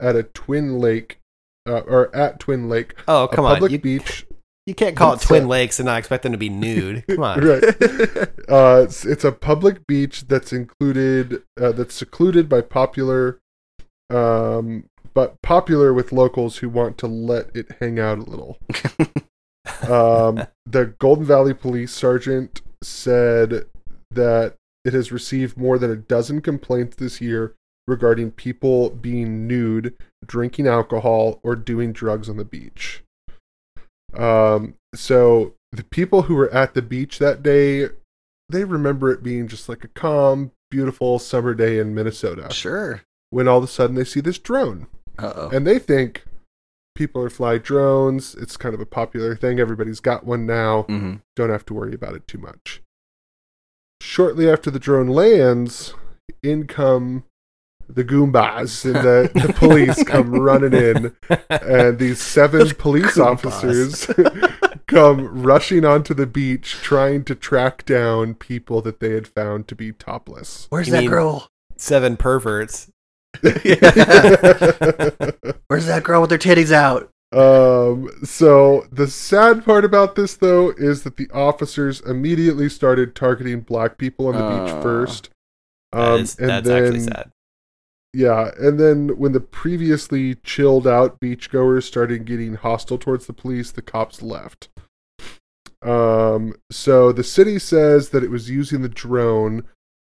at 0.00 0.14
a 0.14 0.22
Twin 0.22 0.78
Lake, 0.78 1.20
uh, 1.66 1.80
or 1.80 2.14
at 2.14 2.40
Twin 2.40 2.68
Lake, 2.68 2.94
oh, 3.08 3.28
come 3.28 3.44
on. 3.44 3.54
public 3.54 3.72
You, 3.72 3.78
beach. 3.78 4.26
you 4.66 4.74
can't 4.74 4.96
call 4.96 5.14
it 5.14 5.20
Twin 5.20 5.48
Lakes 5.48 5.78
and 5.78 5.86
not 5.86 5.98
expect 5.98 6.22
them 6.22 6.32
to 6.32 6.38
be 6.38 6.48
nude. 6.48 7.04
Come 7.08 7.22
on. 7.22 7.40
right. 7.40 7.64
Uh, 8.48 8.82
it's, 8.84 9.04
it's 9.04 9.24
a 9.24 9.32
public 9.32 9.86
beach 9.86 10.26
that's 10.26 10.52
included, 10.52 11.42
uh, 11.60 11.72
that's 11.72 11.94
secluded 11.94 12.48
by 12.48 12.60
popular, 12.60 13.40
um, 14.10 14.84
but 15.14 15.40
popular 15.42 15.94
with 15.94 16.12
locals 16.12 16.58
who 16.58 16.68
want 16.68 16.98
to 16.98 17.06
let 17.06 17.54
it 17.54 17.66
hang 17.80 17.98
out 17.98 18.18
a 18.18 18.22
little. 18.22 18.58
um, 19.88 20.46
the 20.66 20.94
Golden 20.98 21.24
Valley 21.24 21.54
Police 21.54 21.92
Sergeant 21.92 22.60
said 22.82 23.64
that 24.10 24.56
it 24.84 24.92
has 24.92 25.10
received 25.10 25.56
more 25.56 25.78
than 25.78 25.90
a 25.90 25.96
dozen 25.96 26.42
complaints 26.42 26.96
this 26.96 27.20
year 27.20 27.54
regarding 27.86 28.30
people 28.32 28.90
being 28.90 29.46
nude, 29.46 29.94
drinking 30.26 30.66
alcohol, 30.66 31.40
or 31.42 31.54
doing 31.56 31.92
drugs 31.92 32.28
on 32.28 32.36
the 32.36 32.44
beach. 32.44 33.02
Um, 34.16 34.74
so 34.94 35.54
the 35.72 35.84
people 35.84 36.22
who 36.22 36.34
were 36.34 36.52
at 36.52 36.74
the 36.74 36.82
beach 36.82 37.18
that 37.18 37.42
day, 37.42 37.88
they 38.48 38.64
remember 38.64 39.10
it 39.10 39.22
being 39.22 39.48
just 39.48 39.68
like 39.68 39.84
a 39.84 39.88
calm, 39.88 40.52
beautiful 40.70 41.18
summer 41.18 41.54
day 41.54 41.78
in 41.78 41.94
Minnesota, 41.94 42.52
Sure. 42.52 43.02
when 43.30 43.48
all 43.48 43.58
of 43.58 43.64
a 43.64 43.68
sudden 43.68 43.96
they 43.96 44.04
see 44.04 44.20
this 44.20 44.38
drone 44.38 44.86
Uh 45.18 45.32
oh. 45.34 45.48
and 45.50 45.66
they 45.66 45.78
think 45.78 46.24
people 46.94 47.20
are 47.22 47.30
fly 47.30 47.58
drones. 47.58 48.34
It's 48.36 48.56
kind 48.56 48.74
of 48.74 48.80
a 48.80 48.86
popular 48.86 49.34
thing. 49.34 49.58
Everybody's 49.58 50.00
got 50.00 50.24
one 50.24 50.46
now. 50.46 50.82
hmm 50.82 51.16
Don't 51.36 51.50
have 51.50 51.66
to 51.66 51.74
worry 51.74 51.94
about 51.94 52.14
it 52.14 52.26
too 52.28 52.38
much. 52.38 52.80
Shortly 54.00 54.48
after 54.48 54.70
the 54.70 54.78
drone 54.78 55.08
lands, 55.08 55.94
in 56.42 56.66
come 56.66 57.24
the 57.88 58.04
Goombas 58.04 58.84
and 58.84 58.94
the, 58.96 59.30
the 59.46 59.52
police 59.52 60.02
come 60.04 60.32
running 60.32 60.72
in, 60.72 61.14
and 61.50 61.98
these 61.98 62.20
seven 62.20 62.70
police 62.76 63.16
Goombas. 63.16 63.24
officers 63.24 64.06
come 64.86 65.42
rushing 65.42 65.84
onto 65.84 66.14
the 66.14 66.26
beach 66.26 66.72
trying 66.82 67.24
to 67.24 67.34
track 67.34 67.84
down 67.84 68.34
people 68.34 68.80
that 68.82 69.00
they 69.00 69.10
had 69.10 69.26
found 69.28 69.68
to 69.68 69.74
be 69.74 69.92
topless. 69.92 70.66
Where's 70.70 70.86
You 70.88 70.92
that 70.94 71.00
mean- 71.02 71.10
girl? 71.10 71.48
Seven 71.76 72.16
perverts. 72.16 72.88
Where's 73.42 73.62
that 75.86 76.02
girl 76.04 76.20
with 76.20 76.30
her 76.30 76.38
titties 76.38 76.70
out? 76.72 77.10
Um, 77.32 78.08
so 78.22 78.86
the 78.92 79.08
sad 79.08 79.64
part 79.64 79.84
about 79.84 80.14
this 80.14 80.36
though 80.36 80.70
is 80.70 81.02
that 81.02 81.16
the 81.16 81.28
officers 81.32 82.00
immediately 82.02 82.68
started 82.68 83.16
targeting 83.16 83.60
black 83.62 83.98
people 83.98 84.28
on 84.28 84.34
the 84.34 84.64
beach 84.66 84.72
Uh, 84.74 84.80
first. 84.82 85.30
That 85.92 86.00
Um, 86.00 86.20
is- 86.20 86.38
and 86.38 86.48
that's 86.48 86.68
then, 86.68 86.84
actually 86.84 87.00
sad. 87.00 87.32
Yeah, 88.14 88.52
and 88.58 88.78
then 88.78 89.18
when 89.18 89.32
the 89.32 89.40
previously 89.40 90.36
chilled 90.36 90.86
out 90.86 91.18
beachgoers 91.20 91.82
started 91.82 92.24
getting 92.24 92.54
hostile 92.54 92.96
towards 92.96 93.26
the 93.26 93.32
police, 93.32 93.72
the 93.72 93.82
cops 93.82 94.22
left. 94.22 94.68
Um, 95.82 96.54
so 96.70 97.12
the 97.12 97.24
city 97.24 97.58
says 97.58 98.10
that 98.10 98.22
it 98.22 98.30
was 98.30 98.48
using 98.48 98.82
the 98.82 98.88
drone 98.88 99.64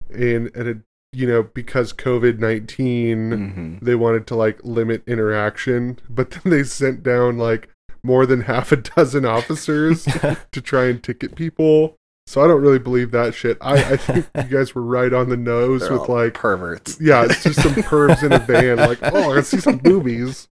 in 0.10 0.50
and 0.56 0.68
it, 0.68 0.78
you 1.14 1.28
know, 1.28 1.44
because 1.44 1.94
COVID 1.94 2.40
19 2.40 3.32
hmm 3.32 3.86
they 3.86 3.96
wanted 3.96 4.28
to 4.28 4.36
like 4.36 4.60
limit 4.64 5.04
interaction, 5.08 6.00
but 6.10 6.32
then 6.32 6.42
they 6.46 6.64
sent 6.64 7.04
down 7.04 7.38
like 7.38 7.70
more 8.04 8.26
than 8.26 8.42
half 8.42 8.72
a 8.72 8.78
dozen 8.78 9.26
officers 9.26 10.04
to 10.52 10.62
try 10.62 10.86
and 10.86 11.04
ticket 11.04 11.36
people. 11.36 11.96
So 12.30 12.44
I 12.44 12.48
don't 12.48 12.62
really 12.62 12.78
believe 12.78 13.10
that 13.10 13.34
shit. 13.34 13.58
I, 13.60 13.94
I 13.94 13.98
think 13.98 14.28
you 14.36 14.44
guys 14.56 14.76
were 14.76 14.84
right 14.84 15.12
on 15.12 15.30
the 15.30 15.36
nose 15.36 15.82
They're 15.82 15.98
with 15.98 16.08
like 16.10 16.36
perverts. 16.36 17.02
yeah, 17.02 17.26
it's 17.26 17.42
just 17.42 17.60
some 17.60 17.74
pervs 17.74 18.22
in 18.22 18.32
a 18.32 18.38
van, 18.38 18.78
like, 18.78 19.00
oh, 19.02 19.36
I 19.36 19.42
see 19.42 19.60
some 19.60 19.80
boobies. 19.80 20.48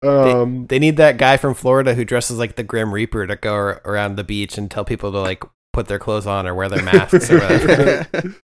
Um, 0.00 0.68
They 0.68 0.78
need 0.78 0.96
that 0.98 1.16
guy 1.16 1.38
from 1.38 1.54
Florida 1.54 1.94
who 1.94 2.04
dresses 2.04 2.38
like 2.38 2.54
the 2.54 2.62
Grim 2.62 2.94
Reaper 2.94 3.26
to 3.26 3.34
go 3.34 3.52
around 3.84 4.14
the 4.14 4.22
beach 4.22 4.56
and 4.56 4.70
tell 4.70 4.84
people 4.84 5.10
to 5.10 5.18
like 5.18 5.42
put 5.72 5.88
their 5.88 5.98
clothes 5.98 6.28
on 6.28 6.46
or 6.46 6.54
wear 6.54 6.68
their 6.68 6.84
masks 6.84 7.32
or 7.32 7.38
whatever. 7.40 8.36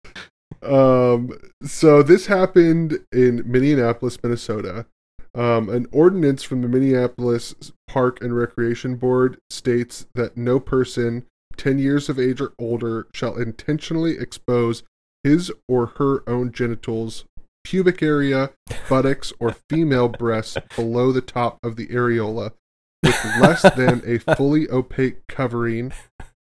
um, 0.65 1.31
so 1.63 2.03
this 2.03 2.27
happened 2.27 2.99
in 3.13 3.45
Minneapolis, 3.47 4.21
Minnesota. 4.21 4.87
Um, 5.33 5.69
an 5.69 5.87
ordinance 5.93 6.43
from 6.43 6.61
the 6.63 6.69
Minneapolis 6.69 7.55
Park 7.87 8.21
and 8.21 8.37
Recreation 8.37 8.97
Board 8.97 9.39
states 9.49 10.07
that 10.17 10.37
no 10.37 10.59
person 10.59 11.27
10 11.57 11.79
years 11.79 12.09
of 12.09 12.19
age 12.19 12.41
or 12.41 12.53
older 12.59 13.07
shall 13.13 13.37
intentionally 13.37 14.19
expose 14.19 14.83
his 15.23 15.51
or 15.69 15.87
her 15.99 16.23
own 16.29 16.53
genitals, 16.53 17.25
pubic 17.65 18.03
area, 18.03 18.51
buttocks, 18.89 19.33
or 19.41 19.55
female 19.71 20.09
breasts 20.09 20.57
below 20.77 21.13
the 21.13 21.21
top 21.21 21.59
of 21.63 21.77
the 21.77 21.87
areola 21.89 22.53
with 23.03 23.19
less 23.41 23.63
than 23.75 24.03
a 24.07 24.19
fully 24.35 24.69
opaque 24.71 25.27
covering 25.29 25.93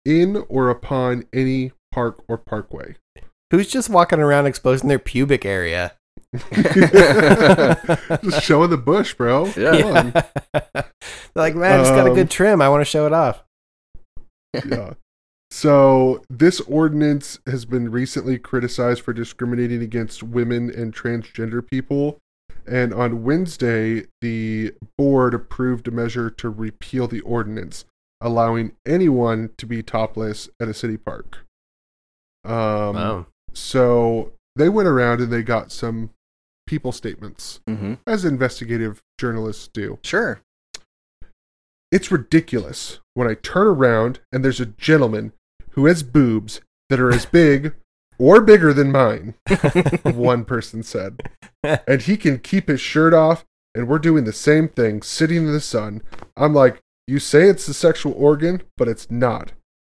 in 0.05 0.37
or 0.49 0.69
upon 0.69 1.25
any 1.33 1.71
park 1.91 2.21
or 2.27 2.37
parkway. 2.37 2.95
Who's 3.51 3.67
just 3.69 3.89
walking 3.89 4.19
around 4.19 4.47
exposing 4.47 4.89
their 4.89 4.99
pubic 4.99 5.45
area? 5.45 5.93
just 8.23 8.41
showing 8.43 8.69
the 8.69 8.81
bush, 8.83 9.13
bro. 9.13 9.45
Yeah. 9.57 9.81
Come 9.81 10.13
on. 10.63 10.83
Like, 11.35 11.55
man, 11.55 11.79
it's 11.79 11.89
got 11.89 12.05
a 12.05 12.11
Um, 12.11 12.15
good 12.15 12.29
trim. 12.29 12.61
I 12.61 12.69
want 12.69 12.81
to 12.81 12.85
show 12.85 13.07
it 13.07 13.13
off. 13.13 13.42
Yeah. 14.53 14.93
So 15.51 16.23
this 16.31 16.61
ordinance 16.61 17.37
has 17.45 17.65
been 17.65 17.91
recently 17.91 18.39
criticized 18.39 19.01
for 19.01 19.13
discriminating 19.13 19.83
against 19.83 20.23
women 20.23 20.71
and 20.71 20.95
transgender 20.95 21.65
people. 21.65 22.17
And 22.65 22.91
on 22.91 23.23
Wednesday, 23.23 24.05
the 24.21 24.73
board 24.97 25.35
approved 25.35 25.87
a 25.87 25.91
measure 25.91 26.31
to 26.31 26.49
repeal 26.49 27.07
the 27.07 27.21
ordinance, 27.21 27.85
allowing 28.19 28.71
anyone 28.83 29.51
to 29.57 29.67
be 29.67 29.83
topless 29.83 30.49
at 30.59 30.69
a 30.69 30.73
city 30.73 30.97
park. 30.97 31.45
Um, 32.43 32.95
wow. 32.95 33.25
So 33.53 34.33
they 34.55 34.69
went 34.69 34.87
around 34.87 35.21
and 35.21 35.31
they 35.31 35.43
got 35.43 35.71
some 35.71 36.09
people 36.65 36.91
statements, 36.91 37.59
hmm 37.67 37.93
as 38.07 38.25
investigative 38.25 39.01
journalists 39.19 39.67
do. 39.67 39.99
Sure. 40.03 40.41
It's 41.93 42.11
ridiculous 42.11 42.99
when 43.13 43.27
I 43.27 43.35
turn 43.35 43.67
around 43.67 44.19
and 44.31 44.43
there's 44.43 44.59
a 44.59 44.65
gentleman 44.65 45.31
who 45.71 45.85
has 45.85 46.01
boobs 46.01 46.59
that 46.89 46.99
are 46.99 47.11
as 47.13 47.25
big 47.27 47.75
or 48.17 48.41
bigger 48.41 48.73
than 48.73 48.91
mine, 48.91 49.35
one 50.03 50.43
person 50.43 50.81
said. 50.81 51.21
And 51.63 52.01
he 52.01 52.17
can 52.17 52.39
keep 52.39 52.67
his 52.67 52.81
shirt 52.81 53.13
off, 53.13 53.45
and 53.75 53.87
we're 53.87 53.99
doing 53.99 54.23
the 54.23 54.33
same 54.33 54.67
thing, 54.69 55.03
sitting 55.03 55.37
in 55.37 55.51
the 55.53 55.61
sun. 55.61 56.01
I'm 56.35 56.53
like, 56.53 56.79
you 57.07 57.19
say 57.19 57.43
it's 57.47 57.67
a 57.67 57.73
sexual 57.75 58.13
organ, 58.13 58.63
but 58.75 58.87
it's 58.87 59.11
not. 59.11 59.51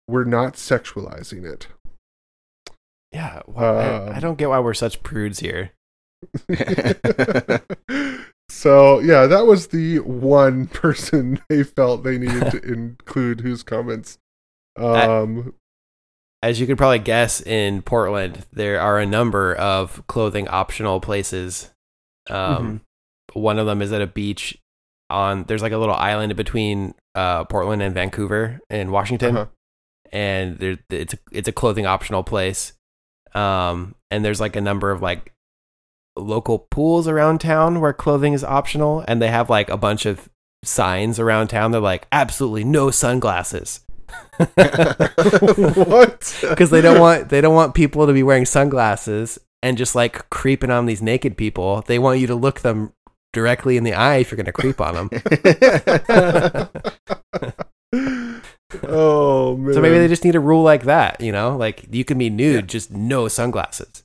We're 0.07 0.23
not 0.23 0.53
sexualizing 0.53 1.51
it. 1.51 1.67
Yeah. 3.11 3.41
Well, 3.47 3.77
I, 3.77 4.11
I 4.11 4.15
Um, 4.15 4.19
don't 4.19 4.37
get 4.37 4.49
why 4.49 4.59
we're 4.59 4.73
such 4.75 5.01
prudes 5.01 5.39
here. 5.39 5.71
so 8.49 8.99
yeah, 8.99 9.27
that 9.27 9.45
was 9.45 9.67
the 9.67 9.99
one 9.99 10.67
person 10.73 11.41
they 11.49 11.63
felt 11.63 12.03
they 12.03 12.17
needed 12.17 12.51
to 12.51 12.59
include 12.73 13.41
whose 13.41 13.63
comments. 13.63 14.17
Um, 14.77 15.55
As 16.43 16.59
you 16.59 16.67
could 16.67 16.77
probably 16.77 16.99
guess, 16.99 17.41
in 17.41 17.81
Portland, 17.81 18.45
there 18.53 18.79
are 18.79 18.99
a 18.99 19.05
number 19.05 19.55
of 19.55 20.05
clothing 20.07 20.47
optional 20.47 20.99
places. 20.99 21.71
Um, 22.29 22.81
One 23.33 23.59
of 23.59 23.65
them 23.65 23.81
is 23.81 23.91
at 23.91 24.01
a 24.01 24.07
beach 24.07 24.57
on. 25.09 25.43
There's 25.45 25.61
like 25.61 25.73
a 25.73 25.77
little 25.77 25.95
island 25.95 26.35
between 26.35 26.93
uh, 27.15 27.43
Portland 27.45 27.81
and 27.81 27.93
Vancouver 27.93 28.59
in 28.69 28.91
Washington, 28.91 29.35
uh-huh. 29.35 29.45
and 30.11 30.59
there 30.59 30.77
it's 30.89 31.13
a, 31.13 31.17
it's 31.31 31.47
a 31.47 31.51
clothing 31.51 31.85
optional 31.85 32.23
place. 32.23 32.73
Um, 33.33 33.95
and 34.09 34.23
there's 34.23 34.39
like 34.39 34.55
a 34.55 34.61
number 34.61 34.91
of 34.91 35.01
like 35.01 35.33
local 36.19 36.59
pools 36.59 37.07
around 37.07 37.39
town 37.39 37.79
where 37.79 37.93
clothing 37.93 38.33
is 38.33 38.43
optional, 38.43 39.03
and 39.07 39.21
they 39.21 39.29
have 39.29 39.49
like 39.49 39.69
a 39.69 39.77
bunch 39.77 40.05
of 40.05 40.29
signs 40.63 41.19
around 41.19 41.47
town. 41.47 41.71
They're 41.71 41.81
like 41.81 42.07
absolutely 42.11 42.63
no 42.63 42.91
sunglasses 42.91 43.81
what? 44.37 44.49
because 46.49 46.69
they 46.69 46.81
don't 46.81 46.99
want 46.99 47.29
they 47.29 47.39
don't 47.41 47.55
want 47.55 47.73
people 47.73 48.05
to 48.07 48.13
be 48.13 48.23
wearing 48.23 48.45
sunglasses 48.45 49.37
and 49.63 49.77
just 49.77 49.95
like 49.95 50.29
creeping 50.29 50.69
on 50.69 50.85
these 50.85 51.01
naked 51.01 51.37
people. 51.37 51.83
They 51.87 51.97
want 51.99 52.19
you 52.19 52.27
to 52.27 52.35
look 52.35 52.61
them 52.61 52.93
directly 53.33 53.75
in 53.77 53.83
the 53.83 53.93
eye 53.93 54.17
if 54.17 54.31
you're 54.31 54.37
going 54.37 54.45
to 54.45 54.51
creep 54.51 54.79
on 54.79 54.93
them. 54.95 55.09
oh 58.83 59.57
man. 59.57 59.73
So 59.73 59.81
maybe 59.81 59.97
they 59.97 60.07
just 60.07 60.23
need 60.23 60.35
a 60.35 60.39
rule 60.39 60.61
like 60.63 60.83
that, 60.83 61.19
you 61.19 61.31
know? 61.31 61.57
Like 61.57 61.87
you 61.91 62.05
can 62.05 62.19
be 62.19 62.29
nude, 62.29 62.69
just 62.69 62.91
no 62.91 63.27
sunglasses. 63.27 64.03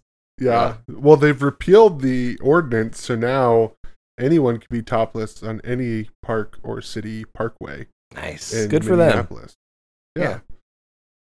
Yeah. 0.51 0.77
Well, 0.89 1.17
they've 1.17 1.41
repealed 1.41 2.01
the 2.01 2.39
ordinance, 2.43 3.03
so 3.03 3.17
now 3.17 3.73
anyone 4.19 4.59
can 4.59 4.69
be 4.71 4.83
topless 4.83 5.43
on 5.43 5.61
any 5.65 6.11
park 6.23 6.59
or 6.63 6.81
city 6.81 7.25
parkway. 7.25 7.87
nice. 8.15 8.67
Good 8.67 8.85
for 8.85 8.97
them. 8.97 9.27
Yeah. 10.17 10.23
Yeah. 10.23 10.41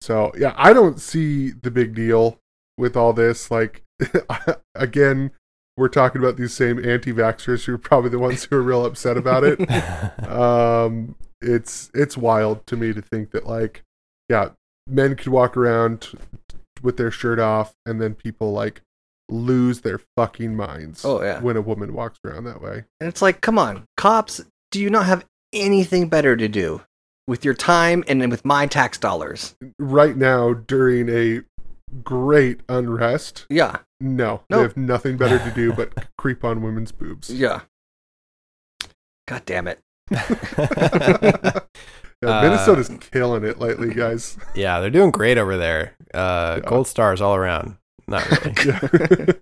So 0.00 0.32
yeah, 0.36 0.54
I 0.56 0.72
don't 0.72 1.00
see 1.00 1.50
the 1.50 1.70
big 1.70 1.94
deal 1.94 2.38
with 2.78 2.96
all 2.96 3.12
this. 3.12 3.50
Like 3.50 3.82
again, 4.74 5.32
we're 5.76 5.88
talking 5.88 6.22
about 6.22 6.36
these 6.36 6.54
same 6.54 6.78
anti-vaxxers 6.78 7.64
who 7.64 7.74
are 7.74 7.78
probably 7.78 8.10
the 8.10 8.18
ones 8.18 8.44
who 8.44 8.56
are 8.56 8.62
real 8.62 8.84
upset 8.84 9.16
about 9.16 9.44
it. 9.44 9.58
um, 10.28 11.16
it's 11.40 11.90
it's 11.94 12.16
wild 12.16 12.66
to 12.66 12.76
me 12.76 12.92
to 12.92 13.02
think 13.02 13.30
that 13.32 13.46
like, 13.46 13.82
yeah, 14.28 14.50
men 14.86 15.16
could 15.16 15.28
walk 15.28 15.56
around 15.56 16.12
with 16.82 16.96
their 16.96 17.10
shirt 17.10 17.38
off, 17.38 17.74
and 17.84 18.00
then 18.00 18.14
people 18.14 18.52
like 18.52 18.82
lose 19.28 19.80
their 19.80 20.00
fucking 20.16 20.54
minds. 20.56 21.04
Oh, 21.04 21.22
yeah. 21.22 21.40
when 21.40 21.56
a 21.56 21.60
woman 21.60 21.92
walks 21.94 22.18
around 22.24 22.44
that 22.44 22.60
way. 22.60 22.84
And 23.00 23.08
it's 23.08 23.20
like, 23.22 23.40
come 23.40 23.58
on, 23.58 23.84
cops, 23.96 24.40
do 24.70 24.80
you 24.80 24.90
not 24.90 25.06
have 25.06 25.24
anything 25.52 26.08
better 26.08 26.36
to 26.36 26.48
do 26.48 26.82
with 27.26 27.44
your 27.44 27.54
time 27.54 28.04
and 28.06 28.30
with 28.30 28.44
my 28.44 28.66
tax 28.66 28.98
dollars? 28.98 29.56
Right 29.78 30.16
now, 30.16 30.52
during 30.54 31.08
a 31.08 31.42
great 32.02 32.60
unrest, 32.68 33.46
Yeah, 33.50 33.78
No, 34.00 34.42
No. 34.50 34.56
they 34.58 34.62
have 34.62 34.76
nothing 34.76 35.16
better 35.16 35.38
to 35.38 35.50
do 35.50 35.72
but 35.76 35.92
creep 36.18 36.44
on 36.44 36.62
women's 36.62 36.92
boobs. 36.92 37.30
yeah. 37.30 37.60
God 39.26 39.42
damn 39.44 39.66
it. 39.68 39.80
Yeah, 42.22 42.40
Minnesota's 42.40 42.88
killing 43.10 43.44
it 43.44 43.58
lately, 43.60 43.92
guys. 43.92 44.38
yeah, 44.54 44.80
they're 44.80 44.88
doing 44.88 45.10
great 45.10 45.36
over 45.36 45.58
there. 45.58 45.92
Uh, 46.14 46.60
Yeah. 46.62 46.68
Gold 46.70 46.88
stars 46.88 47.20
all 47.20 47.34
around. 47.36 47.76
Not 48.08 48.28
really. 48.30 48.54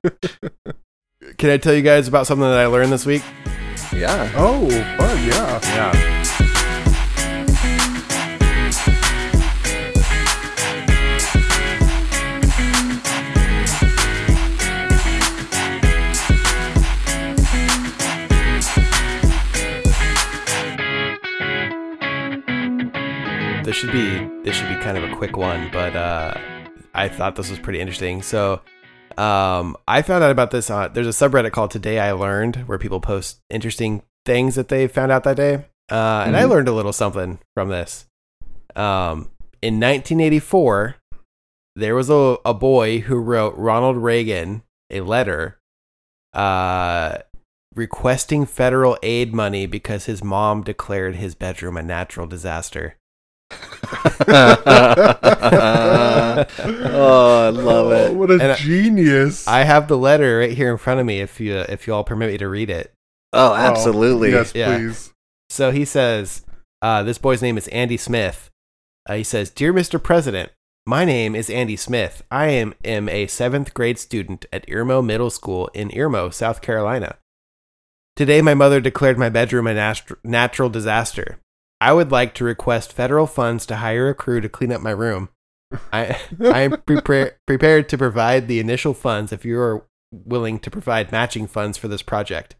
Can 1.38 1.50
I 1.50 1.56
tell 1.58 1.74
you 1.74 1.82
guys 1.82 2.08
about 2.08 2.26
something 2.26 2.48
that 2.48 2.58
I 2.58 2.66
learned 2.66 2.92
this 2.92 3.04
week? 3.04 3.22
Yeah. 3.92 4.30
Oh, 4.36 4.68
fun, 4.96 5.26
yeah. 5.26 5.60
Yeah. 5.62 6.10
This 23.62 23.76
should 23.76 23.92
be 23.92 24.18
this 24.44 24.54
should 24.54 24.68
be 24.68 24.76
kind 24.82 24.96
of 24.96 25.04
a 25.04 25.14
quick 25.16 25.36
one, 25.36 25.68
but 25.72 25.96
uh, 25.96 26.34
I 26.94 27.08
thought 27.08 27.36
this 27.36 27.50
was 27.50 27.58
pretty 27.58 27.80
interesting. 27.80 28.22
So, 28.22 28.60
um, 29.18 29.76
I 29.86 30.02
found 30.02 30.24
out 30.24 30.30
about 30.30 30.50
this 30.50 30.70
on 30.70 30.92
there's 30.92 31.06
a 31.06 31.10
subreddit 31.10 31.52
called 31.52 31.70
Today 31.70 31.98
I 31.98 32.12
Learned 32.12 32.56
where 32.68 32.78
people 32.78 33.00
post 33.00 33.38
interesting 33.50 34.02
things 34.24 34.54
that 34.54 34.68
they 34.68 34.86
found 34.88 35.12
out 35.12 35.24
that 35.24 35.36
day, 35.36 35.54
uh, 35.90 36.24
and 36.26 36.36
I 36.36 36.42
Mhm. 36.44 36.50
learned 36.50 36.68
a 36.68 36.72
little 36.72 36.92
something 36.92 37.38
from 37.54 37.68
this. 37.68 38.06
Um, 38.74 39.30
in 39.62 39.78
1984, 39.78 40.96
there 41.76 41.94
was 41.94 42.08
a, 42.10 42.36
a 42.44 42.54
boy 42.54 43.00
who 43.00 43.16
wrote 43.16 43.54
Ronald 43.56 43.96
Reagan 43.96 44.62
a 44.90 45.00
letter, 45.00 45.58
uh, 46.32 47.18
requesting 47.74 48.46
federal 48.46 48.96
aid 49.02 49.34
money 49.34 49.66
because 49.66 50.04
his 50.06 50.22
mom 50.22 50.62
declared 50.62 51.16
his 51.16 51.34
bedroom 51.34 51.76
a 51.76 51.82
natural 51.82 52.26
disaster. 52.26 52.96
oh, 56.58 57.44
I 57.46 57.48
love 57.50 57.86
Oh, 57.86 57.90
it. 57.92 58.14
what 58.14 58.30
a 58.30 58.38
And 58.40 58.58
genius. 58.58 59.46
I 59.48 59.60
have 59.64 59.88
the 59.88 59.98
letter 59.98 60.38
right 60.38 60.52
here 60.52 60.70
in 60.70 60.78
front 60.78 61.00
of 61.00 61.06
me. 61.06 61.20
If 61.20 61.40
you 61.40 61.56
if 61.56 61.86
you 61.86 61.94
all 61.94 62.04
permit 62.04 62.30
me 62.32 62.38
to 62.38 62.48
read 62.48 62.70
it. 62.70 62.92
Oh, 63.32 63.52
Oh, 63.52 63.54
absolutely. 63.54 64.30
Yes, 64.32 64.52
Yeah. 64.54 64.76
please. 64.76 65.12
So 65.50 65.70
he 65.70 65.84
says, 65.84 66.42
uh, 66.82 67.02
this 67.02 67.18
boy's 67.18 67.42
name 67.42 67.58
is 67.58 67.68
Andy 67.68 67.96
Smith. 67.96 68.50
Uh, 69.08 69.14
he 69.14 69.24
says, 69.24 69.50
Dear 69.50 69.72
Mr. 69.72 70.02
President, 70.02 70.50
my 70.86 71.04
name 71.04 71.34
is 71.34 71.50
Andy 71.50 71.76
Smith. 71.76 72.22
I 72.30 72.46
am, 72.48 72.74
am 72.84 73.08
a 73.08 73.26
seventh 73.26 73.74
grade 73.74 73.98
student 73.98 74.46
at 74.52 74.66
Irmo 74.66 75.04
Middle 75.04 75.30
School 75.30 75.68
in 75.74 75.90
Irmo, 75.90 76.32
South 76.32 76.60
Carolina. 76.62 77.16
Today, 78.16 78.40
my 78.42 78.54
mother 78.54 78.80
declared 78.80 79.18
my 79.18 79.28
bedroom 79.28 79.66
a 79.66 79.74
nat- 79.74 80.02
natural 80.22 80.68
disaster. 80.70 81.38
I 81.84 81.92
would 81.92 82.10
like 82.10 82.32
to 82.34 82.44
request 82.44 82.92
federal 82.94 83.26
funds 83.26 83.66
to 83.66 83.76
hire 83.76 84.08
a 84.08 84.14
crew 84.14 84.40
to 84.40 84.48
clean 84.48 84.72
up 84.72 84.80
my 84.80 84.90
room. 84.90 85.28
I, 85.92 86.18
I 86.40 86.60
am 86.60 86.72
prepar- 86.88 87.32
prepared 87.46 87.88
to 87.90 87.98
provide 87.98 88.48
the 88.48 88.58
initial 88.58 88.94
funds 88.94 89.32
if 89.32 89.44
you 89.44 89.58
are 89.60 89.84
willing 90.10 90.58
to 90.60 90.70
provide 90.70 91.12
matching 91.12 91.46
funds 91.46 91.76
for 91.76 91.88
this 91.88 92.00
project. 92.02 92.56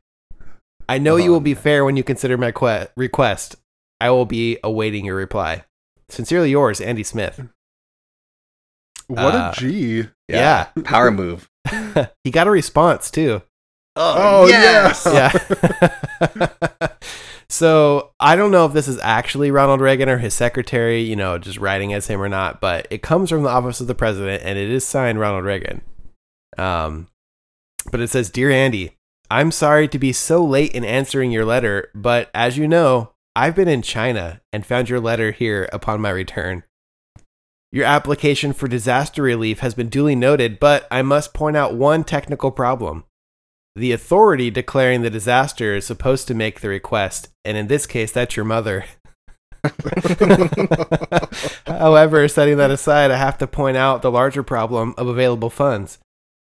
I 0.88 0.98
know 0.98 1.16
you 1.16 1.30
Oh, 1.30 1.34
will 1.34 1.40
be 1.40 1.54
fair 1.54 1.86
when 1.86 1.96
you 1.96 2.04
consider 2.04 2.36
my 2.36 2.52
que- 2.52 2.88
request. 2.98 3.56
I 3.98 4.10
will 4.10 4.26
be 4.26 4.58
awaiting 4.62 5.06
your 5.06 5.16
reply. 5.16 5.64
Sincerely 6.10 6.50
yours, 6.50 6.80
Andy 6.82 7.02
Smith. 7.02 7.40
What 9.06 9.34
Uh, 9.34 9.52
a 9.56 9.58
G. 9.58 10.04
Yeah. 10.28 10.66
Power 10.84 11.10
move. 11.10 11.48
he 12.24 12.30
got 12.30 12.46
a 12.46 12.50
response 12.50 13.10
too. 13.10 13.40
Oh, 13.96 14.46
yes. 14.48 15.06
Yeah. 15.10 16.88
So 17.48 18.12
I 18.20 18.36
don't 18.36 18.50
know 18.50 18.66
if 18.66 18.72
this 18.72 18.88
is 18.88 18.98
actually 19.02 19.50
Ronald 19.50 19.80
Reagan 19.80 20.08
or 20.08 20.18
his 20.18 20.34
secretary, 20.34 21.00
you 21.00 21.16
know, 21.16 21.38
just 21.38 21.58
writing 21.58 21.92
as 21.92 22.06
him 22.06 22.20
or 22.20 22.28
not, 22.28 22.60
but 22.60 22.86
it 22.90 23.02
comes 23.02 23.30
from 23.30 23.42
the 23.42 23.50
office 23.50 23.80
of 23.80 23.86
the 23.86 23.94
president 23.94 24.42
and 24.44 24.58
it 24.58 24.70
is 24.70 24.84
signed 24.84 25.20
Ronald 25.20 25.44
Reagan. 25.44 25.82
Um, 26.58 27.08
but 27.90 28.00
it 28.00 28.08
says, 28.08 28.30
Dear 28.30 28.50
Andy, 28.50 28.96
I'm 29.30 29.50
sorry 29.50 29.88
to 29.88 29.98
be 29.98 30.12
so 30.12 30.44
late 30.44 30.72
in 30.72 30.84
answering 30.84 31.30
your 31.30 31.44
letter, 31.44 31.90
but 31.94 32.30
as 32.34 32.56
you 32.56 32.68
know, 32.68 33.12
I've 33.36 33.56
been 33.56 33.68
in 33.68 33.82
China 33.82 34.40
and 34.52 34.64
found 34.64 34.88
your 34.88 35.00
letter 35.00 35.32
here 35.32 35.68
upon 35.72 36.00
my 36.00 36.10
return. 36.10 36.62
Your 37.72 37.84
application 37.84 38.52
for 38.52 38.68
disaster 38.68 39.22
relief 39.22 39.58
has 39.58 39.74
been 39.74 39.88
duly 39.88 40.14
noted, 40.14 40.60
but 40.60 40.86
I 40.90 41.02
must 41.02 41.34
point 41.34 41.56
out 41.56 41.74
one 41.74 42.04
technical 42.04 42.52
problem. 42.52 43.04
The 43.76 43.92
authority 43.92 44.50
declaring 44.50 45.02
the 45.02 45.10
disaster 45.10 45.74
is 45.74 45.84
supposed 45.84 46.28
to 46.28 46.34
make 46.34 46.60
the 46.60 46.68
request, 46.68 47.28
and 47.44 47.56
in 47.56 47.66
this 47.66 47.86
case, 47.86 48.12
that's 48.12 48.36
your 48.36 48.44
mother. 48.44 48.84
However, 51.66 52.28
setting 52.28 52.56
that 52.58 52.70
aside, 52.70 53.10
I 53.10 53.16
have 53.16 53.38
to 53.38 53.48
point 53.48 53.76
out 53.76 54.02
the 54.02 54.12
larger 54.12 54.44
problem 54.44 54.94
of 54.96 55.08
available 55.08 55.50
funds. 55.50 55.98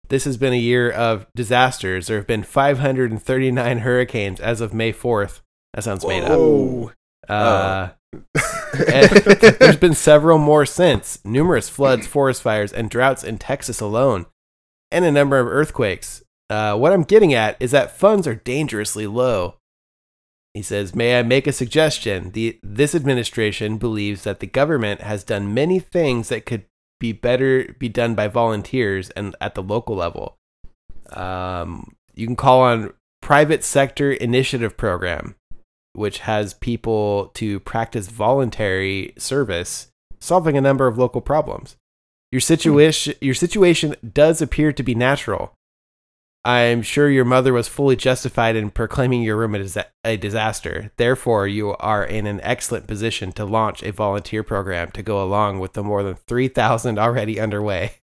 This 0.08 0.24
has 0.24 0.36
been 0.36 0.52
a 0.52 0.56
year 0.56 0.90
of 0.90 1.28
disasters. 1.36 2.08
There 2.08 2.16
have 2.16 2.26
been 2.26 2.42
539 2.42 3.78
hurricanes 3.78 4.40
as 4.40 4.60
of 4.60 4.74
May 4.74 4.92
4th. 4.92 5.40
That 5.74 5.84
sounds 5.84 6.04
made 6.04 6.24
up. 6.24 6.92
Uh, 7.28 7.90
and 8.92 9.08
there's 9.08 9.76
been 9.76 9.94
several 9.94 10.38
more 10.38 10.66
since 10.66 11.24
numerous 11.24 11.68
floods, 11.68 12.08
forest 12.08 12.42
fires, 12.42 12.72
and 12.72 12.90
droughts 12.90 13.22
in 13.22 13.38
Texas 13.38 13.80
alone, 13.80 14.26
and 14.90 15.04
a 15.04 15.12
number 15.12 15.38
of 15.38 15.46
earthquakes. 15.46 16.24
Uh, 16.50 16.76
what 16.76 16.92
I'm 16.92 17.04
getting 17.04 17.32
at 17.32 17.56
is 17.60 17.70
that 17.70 17.96
funds 17.96 18.26
are 18.26 18.34
dangerously 18.34 19.06
low. 19.06 19.54
He 20.52 20.62
says, 20.62 20.94
May 20.94 21.18
I 21.18 21.22
make 21.22 21.46
a 21.46 21.52
suggestion? 21.52 22.32
The, 22.32 22.58
this 22.62 22.94
administration 22.94 23.78
believes 23.78 24.24
that 24.24 24.40
the 24.40 24.46
government 24.46 25.00
has 25.00 25.24
done 25.24 25.54
many 25.54 25.78
things 25.78 26.28
that 26.28 26.44
could 26.44 26.66
be 26.98 27.12
better 27.12 27.74
be 27.78 27.88
done 27.88 28.14
by 28.14 28.28
volunteers 28.28 29.08
and 29.10 29.34
at 29.40 29.54
the 29.54 29.62
local 29.62 29.96
level. 29.96 30.36
Um, 31.12 31.94
you 32.14 32.26
can 32.26 32.36
call 32.36 32.60
on 32.60 32.92
private 33.22 33.64
sector 33.64 34.12
initiative 34.12 34.76
program 34.76 35.36
which 35.92 36.20
has 36.20 36.54
people 36.54 37.30
to 37.34 37.60
practice 37.60 38.08
voluntary 38.08 39.12
service, 39.18 39.88
solving 40.20 40.56
a 40.56 40.60
number 40.60 40.86
of 40.86 40.98
local 40.98 41.20
problems. 41.20 41.76
Your 42.30 42.40
situation, 42.40 43.14
your 43.20 43.34
situation 43.34 43.96
does 44.12 44.40
appear 44.40 44.72
to 44.72 44.82
be 44.82 44.94
natural. 44.94 45.52
I'm 46.44 46.80
sure 46.82 47.10
your 47.10 47.26
mother 47.26 47.52
was 47.52 47.68
fully 47.68 47.96
justified 47.96 48.56
in 48.56 48.70
proclaiming 48.70 49.22
your 49.22 49.36
room 49.36 49.54
a, 49.54 49.58
disa- 49.58 49.86
a 50.04 50.16
disaster. 50.16 50.90
Therefore, 50.96 51.46
you 51.46 51.76
are 51.78 52.02
in 52.04 52.26
an 52.26 52.40
excellent 52.42 52.86
position 52.86 53.30
to 53.32 53.44
launch 53.44 53.82
a 53.82 53.92
volunteer 53.92 54.42
program 54.42 54.90
to 54.92 55.02
go 55.02 55.22
along 55.22 55.58
with 55.60 55.74
the 55.74 55.82
more 55.82 56.02
than 56.02 56.14
3,000 56.14 56.98
already 56.98 57.38
underway. 57.40 57.96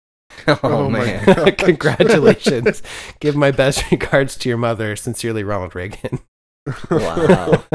Oh, 0.47 0.57
Oh 0.63 0.89
man. 0.89 1.25
Congratulations. 1.57 2.81
Give 3.19 3.35
my 3.35 3.51
best 3.51 3.91
regards 3.91 4.37
to 4.37 4.47
your 4.47 4.57
mother. 4.57 4.95
Sincerely, 4.95 5.43
Ronald 5.43 5.75
Reagan. 5.75 6.19
Wow. 6.89 7.65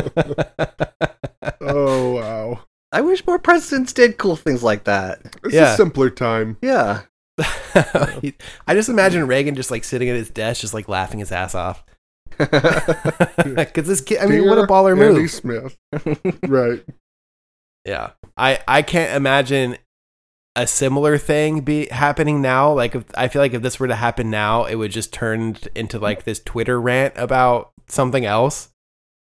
oh, 1.60 2.10
wow. 2.14 2.60
I 2.92 3.02
wish 3.02 3.26
more 3.26 3.38
presidents 3.38 3.92
did 3.92 4.16
cool 4.16 4.36
things 4.36 4.62
like 4.62 4.84
that. 4.84 5.20
It's 5.44 5.54
Yeah. 5.54 5.74
a 5.74 5.76
simpler 5.76 6.08
time. 6.08 6.56
Yeah. 6.62 7.02
He- 8.22 8.34
I 8.66 8.74
just 8.74 8.88
imagine 8.88 9.26
Reagan 9.26 9.54
just 9.54 9.70
like 9.70 9.84
sitting 9.84 10.08
at 10.08 10.16
his 10.16 10.30
desk, 10.30 10.60
just 10.62 10.74
like 10.74 10.88
laughing 10.88 11.18
his 11.20 11.32
ass 11.32 11.54
off. 11.54 11.84
Because 12.38 13.86
this 13.86 14.00
kid, 14.00 14.18
I 14.18 14.26
mean, 14.26 14.46
what 14.46 14.58
a 14.58 14.66
baller 14.66 14.92
Andy 14.92 15.20
move. 15.20 15.30
Smith. 15.30 15.76
right. 16.46 16.84
Yeah, 17.84 18.10
I 18.36 18.58
I 18.66 18.82
can't 18.82 19.14
imagine 19.16 19.76
a 20.56 20.66
similar 20.66 21.18
thing 21.18 21.60
be 21.60 21.86
happening 21.90 22.42
now. 22.42 22.72
Like, 22.72 22.94
if, 22.94 23.04
I 23.14 23.28
feel 23.28 23.40
like 23.42 23.54
if 23.54 23.62
this 23.62 23.78
were 23.78 23.88
to 23.88 23.94
happen 23.94 24.30
now, 24.30 24.64
it 24.64 24.74
would 24.76 24.90
just 24.90 25.12
turn 25.12 25.56
into 25.74 25.98
like 25.98 26.24
this 26.24 26.40
Twitter 26.40 26.80
rant 26.80 27.14
about 27.16 27.70
something 27.88 28.24
else. 28.24 28.70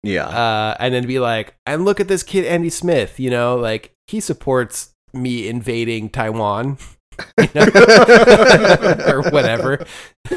yeah. 0.04 0.28
uh, 0.28 0.76
and 0.80 0.94
then 0.94 1.08
be 1.08 1.20
like, 1.20 1.56
and 1.66 1.86
look 1.86 2.00
at 2.00 2.08
this 2.10 2.24
kid, 2.24 2.46
Andy 2.46 2.70
Smith. 2.70 3.20
You 3.20 3.30
know, 3.32 3.56
like 3.56 3.94
he 4.08 4.20
supports 4.20 4.94
me 5.14 5.48
invading 5.48 6.10
Taiwan, 6.10 6.78
you 7.40 7.50
know? 7.56 7.66
or 9.08 9.22
whatever. 9.32 9.86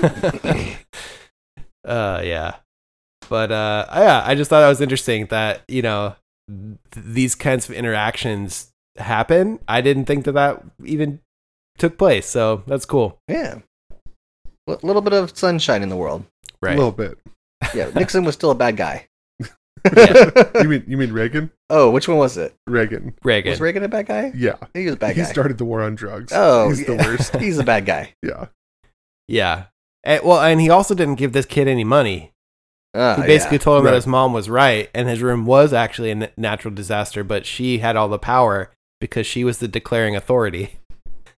uh, 1.85 2.21
yeah, 2.25 2.57
but 3.29 3.53
uh, 3.53 3.87
yeah, 3.93 4.23
I 4.25 4.35
just 4.35 4.51
thought 4.51 4.61
that 4.61 4.69
was 4.69 4.81
interesting 4.81 5.27
that 5.27 5.63
you 5.69 5.83
know 5.83 6.17
th- 6.49 6.79
these 7.07 7.35
kinds 7.35 7.69
of 7.69 7.75
interactions 7.75 8.73
happen. 8.99 9.59
I 9.69 9.81
didn't 9.81 10.07
think 10.07 10.25
that 10.25 10.33
that 10.33 10.63
even 10.85 11.21
took 11.79 11.99
place, 11.99 12.27
so 12.27 12.63
that's 12.67 12.87
cool, 12.87 13.19
yeah. 13.29 13.59
A 14.69 14.79
little 14.83 15.03
bit 15.03 15.13
of 15.13 15.37
sunshine 15.37 15.83
in 15.83 15.89
the 15.89 15.97
world. 15.97 16.25
Right, 16.61 16.75
a 16.75 16.77
little 16.77 16.93
bit. 16.93 17.19
Yeah. 17.75 17.91
Nixon 17.95 18.25
was 18.25 18.35
still 18.35 18.51
a 18.51 18.55
bad 18.55 18.77
guy. 18.77 19.07
You 20.63 20.69
mean 20.69 20.85
you 20.87 20.97
mean 20.97 21.13
Reagan? 21.13 21.51
oh, 21.71 21.91
which 21.91 22.09
one 22.09 22.19
was 22.19 22.37
it? 22.37 22.55
Reagan. 22.67 23.15
Reagan. 23.23 23.51
Was 23.51 23.61
Reagan 23.61 23.83
a 23.83 23.89
bad 23.89 24.07
guy? 24.07 24.33
Yeah. 24.35 24.57
He 24.75 24.85
was 24.87 24.95
a 24.95 24.99
bad 24.99 25.17
he 25.17 25.23
guy. 25.23 25.29
started 25.29 25.59
the 25.59 25.65
war 25.65 25.83
on 25.83 25.95
drugs. 25.95 26.33
oh, 26.35 26.69
he's 26.71 26.87
the 26.87 26.97
worst. 26.97 27.37
He's 27.41 27.59
a 27.59 27.65
bad 27.65 27.87
guy. 27.87 28.15
Yeah. 28.23 28.47
Yeah. 29.29 29.65
And, 30.05 30.23
well, 30.25 30.41
and 30.41 30.61
he 30.61 30.71
also 30.71 30.95
didn't 30.95 31.17
give 31.17 31.33
this 31.33 31.47
kid 31.47 31.69
any 31.69 31.85
money. 31.85 32.33
Uh, 32.95 33.17
He 33.21 33.27
basically 33.27 33.59
told 33.59 33.81
him 33.81 33.85
that 33.85 33.95
his 33.95 34.07
mom 34.07 34.33
was 34.33 34.49
right 34.49 34.89
and 34.95 35.09
his 35.09 35.21
room 35.23 35.45
was 35.45 35.73
actually 35.73 36.11
a 36.13 36.31
natural 36.37 36.73
disaster, 36.73 37.23
but 37.25 37.45
she 37.45 37.79
had 37.79 37.97
all 37.97 38.09
the 38.09 38.19
power 38.19 38.71
because 39.01 39.27
she 39.27 39.45
was 39.45 39.59
the 39.59 39.69
declaring 39.69 40.17
authority. 40.17 40.79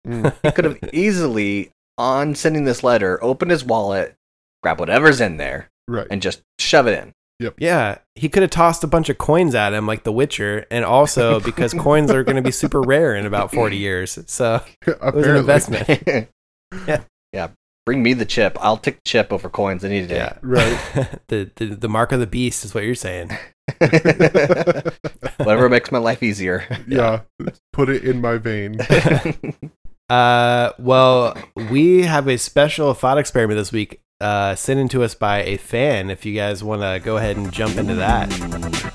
Mm. 0.06 0.34
he 0.44 0.52
could 0.52 0.66
have 0.66 0.80
easily, 0.94 1.72
on 1.98 2.36
sending 2.36 2.66
this 2.66 2.84
letter, 2.84 3.22
opened 3.24 3.50
his 3.52 3.64
wallet, 3.64 4.16
grab 4.62 4.80
whatever's 4.80 5.20
in 5.22 5.38
there, 5.38 5.70
Right. 5.88 6.06
and 6.12 6.22
just 6.22 6.42
shove 6.60 6.86
it 6.88 7.02
in. 7.02 7.14
Yeah, 7.58 8.00
he 8.16 8.30
could 8.30 8.42
have 8.42 8.50
tossed 8.52 8.84
a 8.84 8.88
bunch 8.88 9.10
of 9.10 9.18
coins 9.18 9.54
at 9.54 9.74
him 9.74 9.86
like 9.86 10.04
The 10.04 10.12
Witcher, 10.12 10.66
and 10.72 10.84
also 10.84 11.40
because 11.42 11.74
coins 11.74 12.10
are 12.12 12.24
going 12.24 12.36
to 12.36 12.42
be 12.42 12.52
super 12.52 12.82
rare 12.82 13.16
in 13.16 13.26
about 13.26 13.52
40 13.54 13.78
years. 13.78 14.18
So 14.28 14.62
it 14.88 15.14
was 15.14 15.28
an 15.28 15.36
investment. 15.36 15.88
yeah. 16.88 17.02
Yeah. 17.34 17.50
Bring 17.86 18.04
me 18.04 18.14
the 18.14 18.26
chip. 18.26 18.58
I'll 18.60 18.78
take 18.78 18.96
the 18.96 19.02
chip 19.06 19.32
over 19.32 19.50
coins 19.50 19.86
any 19.86 20.06
day. 20.06 20.16
Yeah. 20.18 20.38
Right. 20.42 20.78
the, 21.28 21.50
the 21.56 21.68
the 21.68 21.88
mark 21.88 22.12
of 22.12 22.20
the 22.20 22.28
beast 22.28 22.66
is 22.66 22.74
what 22.74 22.84
you're 22.84 22.96
saying. 22.96 23.30
Whatever 25.38 25.70
makes 25.70 25.92
my 25.92 26.00
life 26.00 26.22
easier. 26.22 26.66
yeah. 26.88 27.22
Put 27.72 27.88
it 27.90 28.04
in 28.04 28.20
my 28.20 28.38
vein. 28.40 28.78
Uh, 30.10 30.72
well, 30.80 31.36
we 31.70 32.04
have 32.04 32.28
a 32.28 32.38
special 32.38 32.94
thought 32.94 33.18
experiment 33.18 33.58
this 33.58 33.72
week, 33.72 34.02
uh, 34.20 34.56
sent 34.56 34.80
in 34.80 34.88
to 34.90 35.04
us 35.04 35.16
by 35.16 35.44
a 35.44 35.58
fan. 35.58 36.10
If 36.10 36.26
you 36.26 36.34
guys 36.34 36.64
want 36.64 36.82
to 36.82 37.00
go 37.04 37.18
ahead 37.18 37.38
and 37.38 37.52
jump 37.52 37.78
into 37.78 37.96
that. 37.96 38.30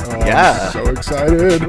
Oh, 0.01 0.27
Yeah. 0.27 0.59
I'm 0.67 0.73
so 0.73 0.91
excited. 0.91 1.63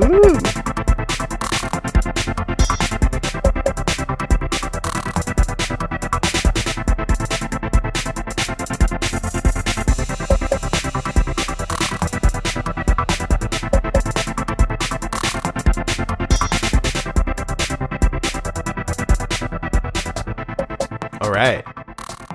All 21.21 21.31
right. 21.31 21.63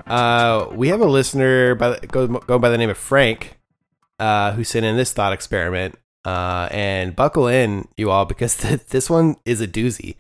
Uh, 0.09 0.69
we 0.73 0.89
have 0.89 1.01
a 1.01 1.07
listener 1.07 1.75
by 1.75 1.91
the, 1.99 2.07
go, 2.07 2.27
go 2.27 2.59
by 2.59 2.69
the 2.69 2.79
name 2.79 2.91
of 2.91 2.99
Frank, 2.99 3.59
uh, 4.19 4.53
who 4.53 4.65
sent 4.65 4.85
in 4.87 4.97
this 4.97 5.13
thought 5.13 5.33
experiment. 5.33 5.97
Uh, 6.25 6.69
and 6.73 7.15
buckle 7.17 7.47
in, 7.47 7.89
you 7.97 8.11
all, 8.11 8.25
because 8.27 8.57
th- 8.59 8.87
this 8.87 9.09
one 9.09 9.37
is 9.45 9.61
a 9.61 9.67
doozy. 9.69 10.17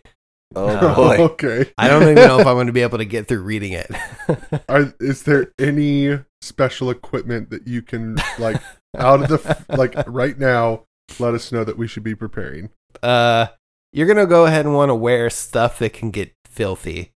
Oh 0.56 0.94
boy. 0.94 1.16
okay. 1.18 1.70
I 1.76 1.88
don't 1.88 2.02
even 2.02 2.14
know 2.14 2.38
if 2.40 2.46
I'm 2.46 2.54
going 2.56 2.68
to 2.68 2.72
be 2.72 2.80
able 2.80 2.96
to 2.98 3.04
get 3.04 3.28
through 3.28 3.42
reading 3.42 3.72
it. 3.72 3.90
Are, 4.68 4.94
is 5.00 5.24
there 5.24 5.52
any 5.58 6.18
special 6.40 6.88
equipment 6.90 7.50
that 7.50 7.66
you 7.66 7.82
can 7.82 8.16
like 8.38 8.62
out 8.96 9.22
of 9.22 9.28
the 9.28 9.64
like 9.76 9.94
right 10.06 10.38
now? 10.38 10.84
Let 11.18 11.34
us 11.34 11.52
know 11.52 11.64
that 11.64 11.76
we 11.76 11.86
should 11.86 12.02
be 12.02 12.14
preparing. 12.14 12.70
uh, 13.02 13.48
you're 13.92 14.06
going 14.06 14.18
to 14.18 14.26
go 14.26 14.44
ahead 14.46 14.64
and 14.66 14.74
want 14.74 14.90
to 14.90 14.94
wear 14.94 15.28
stuff 15.30 15.78
that 15.80 15.92
can 15.94 16.10
get 16.10 16.32
filthy. 16.46 17.12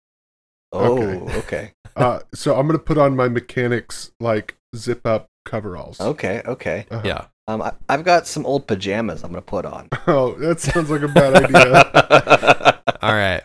Oh, 0.73 0.99
Okay. 1.03 1.37
okay. 1.39 1.73
Uh, 1.97 2.21
so 2.35 2.57
I'm 2.57 2.67
gonna 2.67 2.79
put 2.79 2.99
on 2.99 3.17
my 3.17 3.29
mechanics 3.29 4.11
like 4.21 4.57
zip 4.77 5.07
up 5.07 5.29
coveralls. 5.45 6.01
Okay, 6.01 6.43
okay. 6.47 6.87
Uh-huh. 6.91 7.03
Yeah. 7.05 7.25
Um, 7.49 7.63
I, 7.63 7.73
I've 7.89 8.05
got 8.05 8.27
some 8.27 8.47
old 8.47 8.67
pajamas 8.69 9.23
I'm 9.25 9.31
gonna 9.31 9.43
put 9.43 9.65
on. 9.65 9.89
Oh, 10.07 10.35
that 10.35 10.61
sounds 10.61 10.91
like 10.91 11.03
a 11.03 11.09
bad 11.09 11.35
idea. 11.45 12.81
All 13.03 13.13
right. 13.15 13.43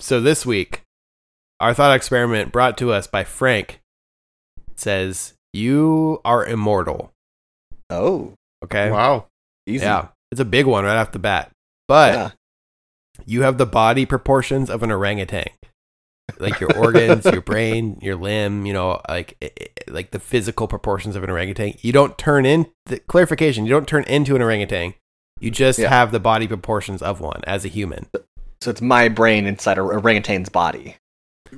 So 0.00 0.20
this 0.20 0.44
week, 0.44 0.82
our 1.60 1.72
thought 1.74 1.94
experiment 1.96 2.52
brought 2.52 2.76
to 2.78 2.92
us 2.92 3.06
by 3.06 3.24
Frank 3.24 3.80
says, 4.76 5.34
You 5.52 6.20
are 6.24 6.44
immortal. 6.44 7.12
oh, 7.90 8.34
Okay. 8.64 8.90
Wow. 8.90 9.26
easy. 9.66 9.84
Yeah. 9.84 10.08
It's 10.32 10.40
a 10.40 10.44
big 10.44 10.66
one 10.66 10.84
right 10.84 10.96
off 10.96 11.12
the 11.12 11.18
bat. 11.18 11.50
But 11.88 12.14
Yeah. 12.14 12.30
you 13.26 13.42
have 13.42 13.58
the 13.58 13.66
body 13.66 14.04
proportions 14.06 14.68
of 14.70 14.82
an 14.82 14.90
orangutan. 14.90 15.46
Like 16.38 16.60
your 16.60 16.76
organs, 16.76 17.24
your 17.24 17.40
brain, 17.40 17.98
your 18.02 18.16
limb, 18.16 18.66
you 18.66 18.72
know, 18.72 19.00
like 19.08 19.36
i- 19.42 19.50
i- 19.60 19.90
like 19.90 20.10
the 20.10 20.18
physical 20.18 20.66
proportions 20.68 21.14
of 21.16 21.22
an 21.24 21.30
orangutan. 21.30 21.74
You 21.80 21.92
don't 21.92 22.18
turn 22.18 22.44
in 22.44 22.66
the 22.86 22.98
clarification, 22.98 23.64
you 23.64 23.70
don't 23.70 23.86
turn 23.88 24.04
into 24.04 24.34
an 24.36 24.42
orangutan. 24.42 24.94
You 25.40 25.50
just 25.50 25.78
Yeah. 25.78 25.88
have 25.88 26.12
the 26.12 26.20
body 26.20 26.46
proportions 26.48 27.00
of 27.00 27.20
one 27.20 27.42
as 27.46 27.64
a 27.64 27.68
human. 27.68 28.06
So 28.60 28.70
it's 28.70 28.82
my 28.82 29.08
brain 29.08 29.46
inside 29.46 29.78
a 29.78 29.82
orangutan's 29.82 30.48
body. 30.48 30.96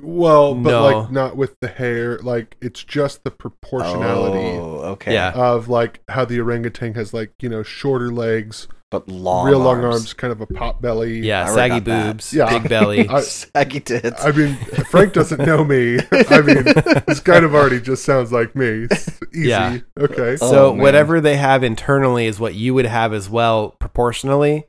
Well, 0.01 0.53
but 0.53 0.69
No. 0.69 0.83
like 0.83 1.11
not 1.11 1.35
with 1.35 1.55
the 1.61 1.67
hair. 1.67 2.19
Like 2.19 2.55
it's 2.61 2.83
just 2.83 3.23
the 3.23 3.31
proportionality 3.31 4.57
Oh, 4.59 4.81
okay. 4.91 5.13
Yeah. 5.13 5.31
of 5.33 5.67
like 5.67 5.99
how 6.09 6.25
the 6.25 6.39
orangutan 6.39 6.93
has 6.93 7.13
like 7.13 7.31
you 7.41 7.49
know 7.49 7.63
shorter 7.63 8.11
legs, 8.11 8.67
But 8.91 9.07
long 9.07 9.45
real 9.47 9.59
long 9.59 9.83
arms, 9.85 10.13
kind 10.13 10.31
of 10.33 10.41
a 10.41 10.47
pot 10.47 10.81
belly. 10.81 11.19
Yeah, 11.19 11.45
I 11.47 11.53
saggy 11.53 11.79
boobs, 11.79 12.33
Yeah. 12.33 12.49
big 12.57 12.67
belly. 12.69 13.07
I- 13.07 13.21
Saggy 13.21 13.81
tits. 13.81 14.25
I 14.25 14.31
mean, 14.31 14.55
Frank 14.89 15.13
doesn't 15.13 15.39
know 15.45 15.63
me. 15.63 15.99
I 16.11 16.41
mean, 16.41 16.63
this 17.05 17.19
kind 17.23 17.45
of 17.45 17.53
already 17.53 17.79
just 17.81 18.03
sounds 18.03 18.31
like 18.31 18.55
me. 18.55 18.87
It's 18.89 19.07
easy. 19.33 19.49
Yeah. 19.49 19.77
Okay. 19.99 20.37
so 20.37 20.69
Oh, 20.69 20.73
whatever 20.73 21.21
they 21.21 21.37
have 21.37 21.63
internally 21.63 22.25
is 22.25 22.39
what 22.39 22.55
you 22.55 22.73
would 22.73 22.87
have 22.87 23.13
as 23.13 23.29
well 23.29 23.75
proportionally. 23.79 24.65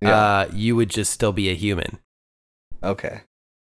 Yeah. 0.00 0.16
Uh, 0.16 0.48
you 0.52 0.74
would 0.74 0.90
just 0.90 1.12
still 1.12 1.32
be 1.32 1.48
a 1.48 1.54
human. 1.54 2.00
okay. 2.82 3.20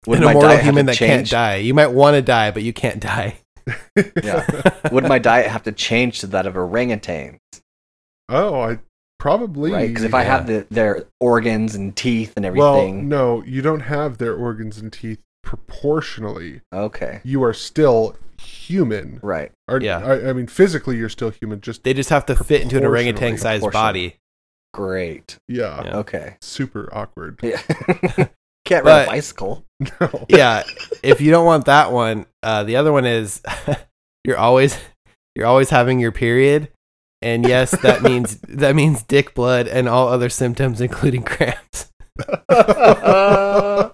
An 0.06 0.12
my 0.22 0.30
immortal 0.30 0.42
diet 0.42 0.64
human 0.64 0.86
to 0.86 0.92
that 0.92 0.98
can't 0.98 1.28
die. 1.28 1.56
You 1.56 1.74
might 1.74 1.88
want 1.92 2.14
to 2.14 2.22
die, 2.22 2.50
but 2.50 2.62
you 2.62 2.72
can't 2.74 3.00
die. 3.00 3.38
Yeah. 4.22 4.46
Would 4.92 5.04
my 5.08 5.18
diet 5.18 5.46
have 5.48 5.62
to 5.64 5.72
change 5.72 6.20
to 6.20 6.26
that 6.28 6.46
of 6.46 6.56
orangutan? 6.56 7.40
Oh, 8.28 8.60
I 8.60 8.78
probably 9.18 9.72
Right? 9.72 9.88
Because 9.88 10.04
if 10.04 10.14
I 10.14 10.22
have 10.22 10.46
the, 10.46 10.66
their 10.70 11.06
organs 11.20 11.74
and 11.74 11.94
teeth 11.96 12.32
and 12.36 12.44
everything, 12.46 12.60
well, 12.62 12.78
everything. 12.80 13.08
no, 13.08 13.42
you 13.44 13.62
don't 13.62 13.80
have 13.80 14.18
their 14.18 14.34
organs 14.34 14.78
and 14.78 14.92
teeth 14.92 15.20
proportionally. 15.42 16.60
Okay. 16.72 17.20
You 17.24 17.42
are 17.44 17.52
still 17.54 18.16
human. 18.40 19.18
Right. 19.22 19.52
Or, 19.68 19.80
Yeah. 19.80 19.98
I, 20.04 20.30
I 20.30 20.32
mean, 20.32 20.46
physically, 20.46 20.96
you're 20.96 21.08
still 21.08 21.30
human. 21.30 21.60
Just 21.60 21.84
They 21.84 21.94
just 21.94 22.10
have 22.10 22.26
to 22.26 22.36
fit 22.36 22.62
into 22.62 22.76
an 22.76 22.84
orangutan 22.84 23.38
sized 23.38 23.70
body. 23.70 24.16
Great. 24.74 25.38
yeah, 25.48 25.82
Yeah. 25.84 25.96
Okay. 25.98 26.36
super 26.40 26.88
awkward. 26.92 27.40
Yeah. 27.42 27.60
Can't 28.64 28.84
ride 28.84 29.04
a 29.04 29.06
bicycle. 29.06 29.64
No. 29.80 30.26
Yeah. 30.28 30.62
if 31.02 31.20
you 31.20 31.30
don't 31.30 31.46
want 31.46 31.64
that 31.66 31.90
one, 31.92 32.26
uh, 32.42 32.64
the 32.64 32.76
other 32.76 32.92
one 32.92 33.06
is 33.06 33.40
you're 34.24 34.36
always 34.36 34.78
you're 35.34 35.46
always 35.46 35.70
having 35.70 35.98
your 36.00 36.12
period. 36.12 36.68
And 37.22 37.46
yes, 37.46 37.70
that 37.82 38.02
means 38.08 38.38
that 38.48 38.74
means 38.76 39.02
dick 39.02 39.34
blood 39.34 39.66
and 39.68 39.88
all 39.88 40.08
other 40.08 40.28
symptoms, 40.28 40.80
including 40.80 41.22
cramps. 41.22 41.92
oh 42.50 43.92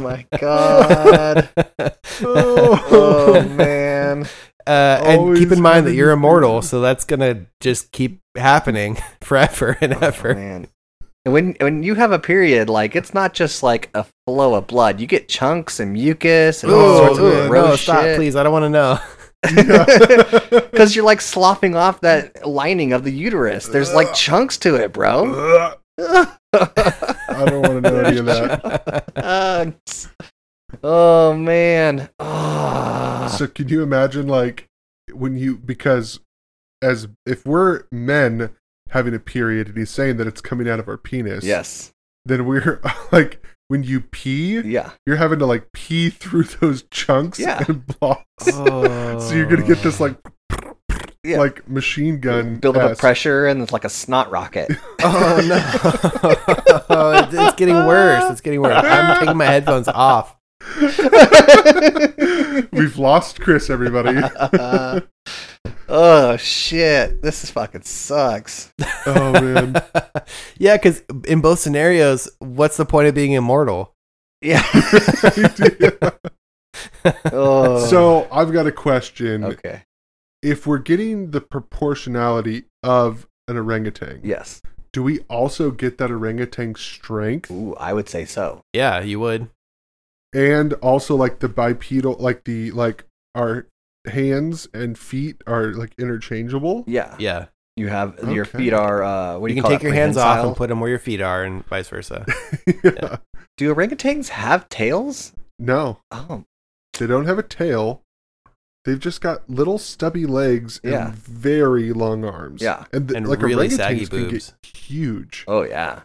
my 0.00 0.26
god. 0.38 1.48
Oh 2.20 3.42
man. 3.56 4.26
Uh, 4.66 5.00
and 5.04 5.36
keep 5.36 5.52
in 5.52 5.60
mind 5.62 5.86
that 5.86 5.94
you're 5.94 6.10
immortal, 6.10 6.62
so 6.62 6.80
that's 6.80 7.04
gonna 7.04 7.46
just 7.60 7.92
keep 7.92 8.20
happening 8.36 8.98
forever 9.20 9.78
and 9.80 9.94
Oh, 9.94 9.98
ever. 10.00 10.34
man. 10.34 10.66
And 11.24 11.32
when 11.32 11.56
when 11.60 11.82
you 11.84 11.94
have 11.94 12.10
a 12.10 12.18
period, 12.18 12.68
like 12.68 12.96
it's 12.96 13.14
not 13.14 13.34
just 13.34 13.62
like 13.62 13.88
a 13.94 14.04
flow 14.26 14.54
of 14.54 14.66
blood. 14.66 15.00
You 15.00 15.06
get 15.06 15.28
chunks 15.28 15.78
and 15.78 15.92
mucus 15.92 16.64
and 16.64 16.72
all 16.72 16.80
Ooh, 16.80 16.96
sorts 16.98 17.18
of 17.18 17.24
ooh, 17.24 17.48
gross 17.48 17.68
no, 17.70 17.76
stop, 17.76 18.02
shit. 18.02 18.16
please! 18.16 18.34
I 18.34 18.42
don't 18.42 18.52
want 18.52 18.64
to 18.64 18.70
know. 18.70 18.98
Because 20.70 20.94
you're 20.94 21.04
like 21.04 21.20
sloughing 21.20 21.74
off 21.74 22.00
that 22.02 22.46
lining 22.46 22.92
of 22.92 23.04
the 23.04 23.10
uterus. 23.10 23.66
There's 23.66 23.92
like 23.92 24.14
chunks 24.14 24.56
to 24.58 24.76
it, 24.76 24.92
bro. 24.92 25.76
I 25.98 26.36
don't 27.44 27.62
want 27.62 27.82
to 27.84 27.90
know 27.90 28.00
any 28.00 28.18
of 28.18 28.26
that. 28.26 29.04
Uh, 29.16 29.70
oh 30.82 31.34
man. 31.34 32.08
So 32.18 33.46
can 33.46 33.68
you 33.68 33.82
imagine 33.82 34.28
like 34.28 34.68
when 35.12 35.36
you 35.36 35.56
because 35.58 36.20
as 36.82 37.08
if 37.26 37.44
we're 37.44 37.84
men 37.90 38.50
having 38.90 39.14
a 39.14 39.18
period 39.18 39.68
and 39.68 39.76
he's 39.76 39.90
saying 39.90 40.16
that 40.16 40.26
it's 40.26 40.40
coming 40.40 40.68
out 40.68 40.80
of 40.80 40.88
our 40.88 40.96
penis. 40.96 41.44
yes. 41.44 41.92
Then 42.24 42.46
we're 42.46 42.80
like 43.12 43.42
when 43.68 43.82
you 43.82 44.00
pee, 44.00 44.60
Yeah. 44.60 44.90
you're 45.06 45.16
having 45.16 45.38
to 45.38 45.46
like 45.46 45.72
pee 45.72 46.10
through 46.10 46.44
those 46.44 46.82
chunks 46.90 47.38
Yeah. 47.38 47.64
and 47.68 47.86
blocks. 47.86 48.24
Oh. 48.52 49.18
So 49.28 49.34
you're 49.34 49.46
gonna 49.46 49.66
get 49.66 49.82
this 49.82 50.00
oh. 50.00 50.04
like 50.04 50.16
Yeah. 51.24 51.38
like 51.38 51.68
machine 51.68 52.20
gun 52.20 52.56
Build 52.56 52.76
up 52.76 52.92
a 52.92 52.94
pressure 52.96 53.46
and 53.46 53.60
it's 53.62 53.72
like 53.72 53.84
a 53.84 53.88
snot 53.90 54.30
rocket. 54.30 54.70
Oh 55.00 55.40
no! 55.46 57.12
it's, 57.20 57.32
it's 57.34 57.54
getting 57.56 57.76
worse. 57.76 58.30
It's 58.32 58.40
getting 58.40 58.60
worse. 58.60 58.74
I'm 58.76 59.20
taking 59.20 59.36
my 59.36 59.44
headphones 59.44 59.86
off. 59.86 60.34
We've 62.72 62.98
lost 62.98 63.40
Chris, 63.40 63.70
everybody. 63.70 64.20
Oh 65.88 66.36
shit. 66.36 67.22
This 67.22 67.44
is 67.44 67.50
fucking 67.50 67.82
sucks. 67.82 68.72
oh 69.06 69.32
man. 69.32 69.74
yeah, 70.58 70.76
because 70.76 71.02
in 71.26 71.40
both 71.40 71.58
scenarios, 71.58 72.28
what's 72.38 72.76
the 72.76 72.84
point 72.86 73.08
of 73.08 73.14
being 73.14 73.32
immortal? 73.32 73.94
Yeah. 74.40 74.64
Yeah. 75.80 76.10
oh. 77.32 77.86
So 77.90 78.28
I've 78.30 78.52
got 78.52 78.66
a 78.66 78.72
question. 78.72 79.44
okay. 79.44 79.82
If 80.42 80.66
we're 80.66 80.78
getting 80.78 81.32
the 81.32 81.40
proportionality 81.40 82.64
of 82.82 83.26
an 83.48 83.56
orangutan, 83.56 84.20
Yes. 84.22 84.62
do 84.92 85.02
we 85.02 85.20
also 85.28 85.70
get 85.72 85.98
that 85.98 86.10
orangutan 86.10 86.74
strength 86.76 87.50
Ooh, 87.50 87.74
I 87.76 87.92
would 87.92 88.08
say 88.08 88.24
so. 88.24 88.60
Yeah, 88.72 89.00
you 89.00 89.18
would. 89.20 89.48
and 90.34 90.74
also 90.74 91.16
like 91.16 91.40
the 91.40 91.48
bipedal, 91.48 92.16
like 92.20 92.44
the 92.44 92.70
like 92.70 93.04
our 93.34 93.66
hands 94.08 94.66
and 94.74 94.98
feet 94.98 95.42
are 95.46 95.72
like 95.72 95.92
interchangeable. 95.98 96.84
Yeah. 96.86 97.14
Yeah. 97.18 97.46
You 97.76 97.88
have 97.88 98.18
your 98.32 98.44
feet 98.44 98.72
are 98.72 99.02
uh 99.04 99.38
what 99.38 99.48
do 99.48 99.54
You 99.54 99.58
you, 99.58 99.62
can 99.62 99.70
call 99.70 99.70
take 99.78 99.80
it? 99.84 99.86
your 99.88 99.94
hands 99.94 100.16
off 100.16 100.44
and 100.44 100.56
put 100.56 100.68
them 100.68 100.80
where 100.80 100.90
your 100.90 100.98
feet 100.98 101.20
are, 101.20 101.44
and 101.44 101.64
vice 101.66 101.88
versa. 101.88 102.26
yeah. 102.84 103.18
Do 103.56 103.72
orangutans 103.74 104.30
have 104.30 104.68
tails? 104.68 105.32
No, 105.60 105.98
Oh, 106.10 106.44
they 106.98 107.06
don't 107.06 107.26
have 107.26 107.38
a 107.38 107.42
tail. 107.44 108.02
They've 108.84 108.98
just 108.98 109.20
got 109.20 109.48
little 109.50 109.78
stubby 109.78 110.24
legs 110.26 110.80
and 110.82 110.92
Yeah. 110.92 111.12
very 111.14 111.92
long 111.92 112.24
arms. 112.24 112.62
Yeah. 112.62 112.86
and, 112.92 113.06
th- 113.08 113.16
And 113.16 113.28
like 113.28 113.42
really 113.42 113.68
orangutans 113.68 113.76
saggy 113.76 114.06
can 114.06 114.28
boobs. 114.30 114.54
get 114.62 114.76
huge. 114.76 115.44
oh 115.46 115.62
yeah. 115.62 116.00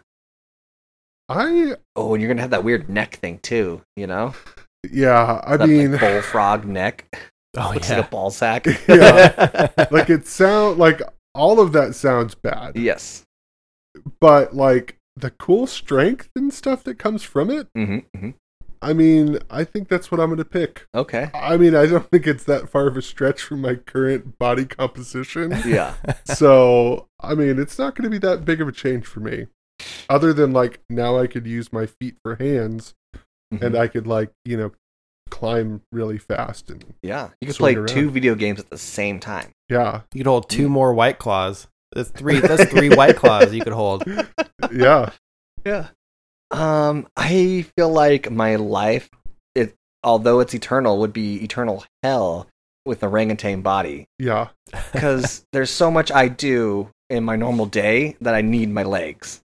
I 1.28 1.74
Oh, 1.96 2.14
and 2.14 2.22
you're 2.22 2.28
gonna 2.28 2.42
have 2.42 2.50
that 2.50 2.64
weird 2.64 2.88
neck 2.88 3.16
thing 3.16 3.38
too, 3.38 3.82
you 3.96 4.06
know? 4.06 4.34
yeah, 4.90 5.40
I 5.44 5.56
That, 5.56 5.68
mean, 5.68 5.92
like, 5.92 6.00
bullfrog 6.00 6.64
neck. 6.66 7.06
Oh 7.56 7.70
Looks 7.74 7.88
yeah. 7.90 7.96
like 7.98 8.06
a 8.06 8.10
ball 8.10 8.30
sack. 8.30 8.66
Yeah. 8.88 9.68
like 9.90 10.10
it 10.10 10.26
sound 10.26 10.78
like 10.78 11.00
all 11.34 11.60
of 11.60 11.72
that 11.72 11.94
sounds 11.94 12.34
bad, 12.34 12.76
yes. 12.76 13.24
but 14.20 14.54
like 14.54 14.98
the 15.16 15.30
cool 15.30 15.66
strength 15.66 16.28
and 16.36 16.52
stuff 16.52 16.82
that 16.84 16.98
comes 16.98 17.22
from 17.22 17.50
it. 17.50 17.68
hmm 17.74 17.98
hmm 18.16 18.30
I 18.82 18.92
mean, 18.92 19.38
I 19.50 19.64
think 19.64 19.88
that's 19.88 20.10
what 20.10 20.20
I'm 20.20 20.26
going 20.26 20.36
to 20.36 20.44
pick. 20.44 20.86
Okay. 20.94 21.30
I 21.32 21.56
mean, 21.56 21.74
I 21.74 21.86
don't 21.86 22.10
think 22.10 22.26
it's 22.26 22.44
that 22.44 22.68
far 22.68 22.86
of 22.86 22.98
a 22.98 23.02
stretch 23.02 23.40
from 23.40 23.62
my 23.62 23.76
current 23.76 24.38
body 24.38 24.66
composition. 24.66 25.52
Yeah. 25.64 25.94
so, 26.26 27.06
I 27.18 27.34
mean, 27.34 27.58
it's 27.58 27.78
not 27.78 27.94
going 27.94 28.04
to 28.04 28.10
be 28.10 28.18
that 28.18 28.44
big 28.44 28.60
of 28.60 28.68
a 28.68 28.72
change 28.72 29.06
for 29.06 29.20
me. 29.20 29.46
Other 30.10 30.34
than 30.34 30.52
like 30.52 30.80
now 30.90 31.18
I 31.18 31.26
could 31.28 31.46
use 31.46 31.72
my 31.72 31.86
feet 31.86 32.16
for 32.22 32.36
hands 32.36 32.92
Mhm. 33.52 33.62
and 33.62 33.76
I 33.76 33.88
could 33.88 34.06
like, 34.06 34.32
you 34.44 34.56
know, 34.58 34.72
climb 35.30 35.80
really 35.92 36.18
fast 36.18 36.70
and 36.70 36.84
yeah. 37.02 37.30
You 37.40 37.48
could 37.48 37.56
play 37.56 37.74
around. 37.74 37.88
two 37.88 38.10
video 38.10 38.34
games 38.34 38.60
at 38.60 38.70
the 38.70 38.78
same 38.78 39.20
time. 39.20 39.50
yeah. 39.68 40.02
You 40.12 40.20
could 40.20 40.26
hold 40.28 40.48
two 40.48 40.68
more 40.68 40.94
white 40.94 41.18
claws. 41.18 41.66
That's 41.92 42.10
three. 42.10 42.40
That's 42.40 42.64
three 42.70 42.88
white 42.94 43.16
claws 43.16 43.52
you 43.54 43.62
could 43.62 43.72
hold. 43.72 44.04
Yeah. 44.72 45.10
Yeah. 45.64 45.88
Um, 46.50 47.06
I 47.16 47.66
feel 47.76 47.90
like 47.90 48.30
my 48.30 48.56
life, 48.56 49.08
it 49.54 49.74
although 50.02 50.40
it's 50.40 50.54
eternal, 50.54 50.98
would 50.98 51.12
be 51.12 51.42
eternal 51.44 51.84
hell 52.02 52.48
with 52.86 53.02
a 53.02 53.06
orangutan 53.06 53.62
body 53.62 54.06
Yeah. 54.18 54.48
because 54.92 55.44
there's 55.52 55.70
so 55.70 55.90
much 55.90 56.10
I 56.10 56.28
do 56.28 56.90
in 57.10 57.24
my 57.24 57.36
normal 57.36 57.66
day 57.66 58.16
that 58.20 58.34
I 58.34 58.40
need 58.42 58.70
my 58.70 58.82
legs. 58.82 59.40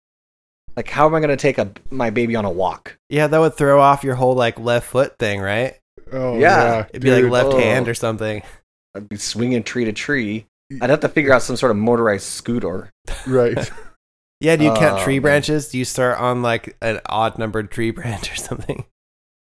Like, 0.75 0.89
how 0.89 1.05
am 1.05 1.15
I 1.15 1.19
going 1.19 1.29
to 1.29 1.37
take 1.37 1.57
a 1.57 1.71
my 1.89 2.09
baby 2.09 2.35
on 2.35 2.45
a 2.45 2.49
walk? 2.51 2.97
Yeah, 3.09 3.27
that 3.27 3.39
would 3.39 3.55
throw 3.55 3.79
off 3.81 4.03
your 4.03 4.15
whole 4.15 4.35
like 4.35 4.59
left 4.59 4.87
foot 4.87 5.17
thing, 5.17 5.39
right? 5.39 5.75
Oh, 6.11 6.37
Yeah. 6.37 6.39
yeah. 6.79 6.85
It'd 6.89 7.01
be 7.01 7.11
like 7.11 7.31
left 7.31 7.53
Oh. 7.53 7.57
hand 7.57 7.87
or 7.87 7.93
something. 7.93 8.41
I'd 8.95 9.09
be 9.09 9.17
swinging 9.17 9.63
tree 9.63 9.85
to 9.85 9.93
tree. 9.93 10.45
I'd 10.81 10.89
have 10.89 10.99
to 11.01 11.09
figure 11.09 11.31
out 11.33 11.41
some 11.43 11.55
sort 11.57 11.71
of 11.71 11.77
motorized 11.77 12.25
scooter. 12.25 12.91
Right. 13.27 13.71
Yeah, 14.41 14.57
do 14.57 14.65
you 14.65 14.73
count 14.73 14.99
Oh, 14.99 15.03
tree 15.03 15.15
man. 15.15 15.21
branches? 15.21 15.69
Do 15.69 15.77
you 15.77 15.85
start 15.85 16.19
on 16.19 16.41
like 16.41 16.75
an 16.81 16.99
odd 17.05 17.39
numbered 17.39 17.71
tree 17.71 17.91
branch 17.97 18.29
or 18.31 18.35
something? 18.35 18.83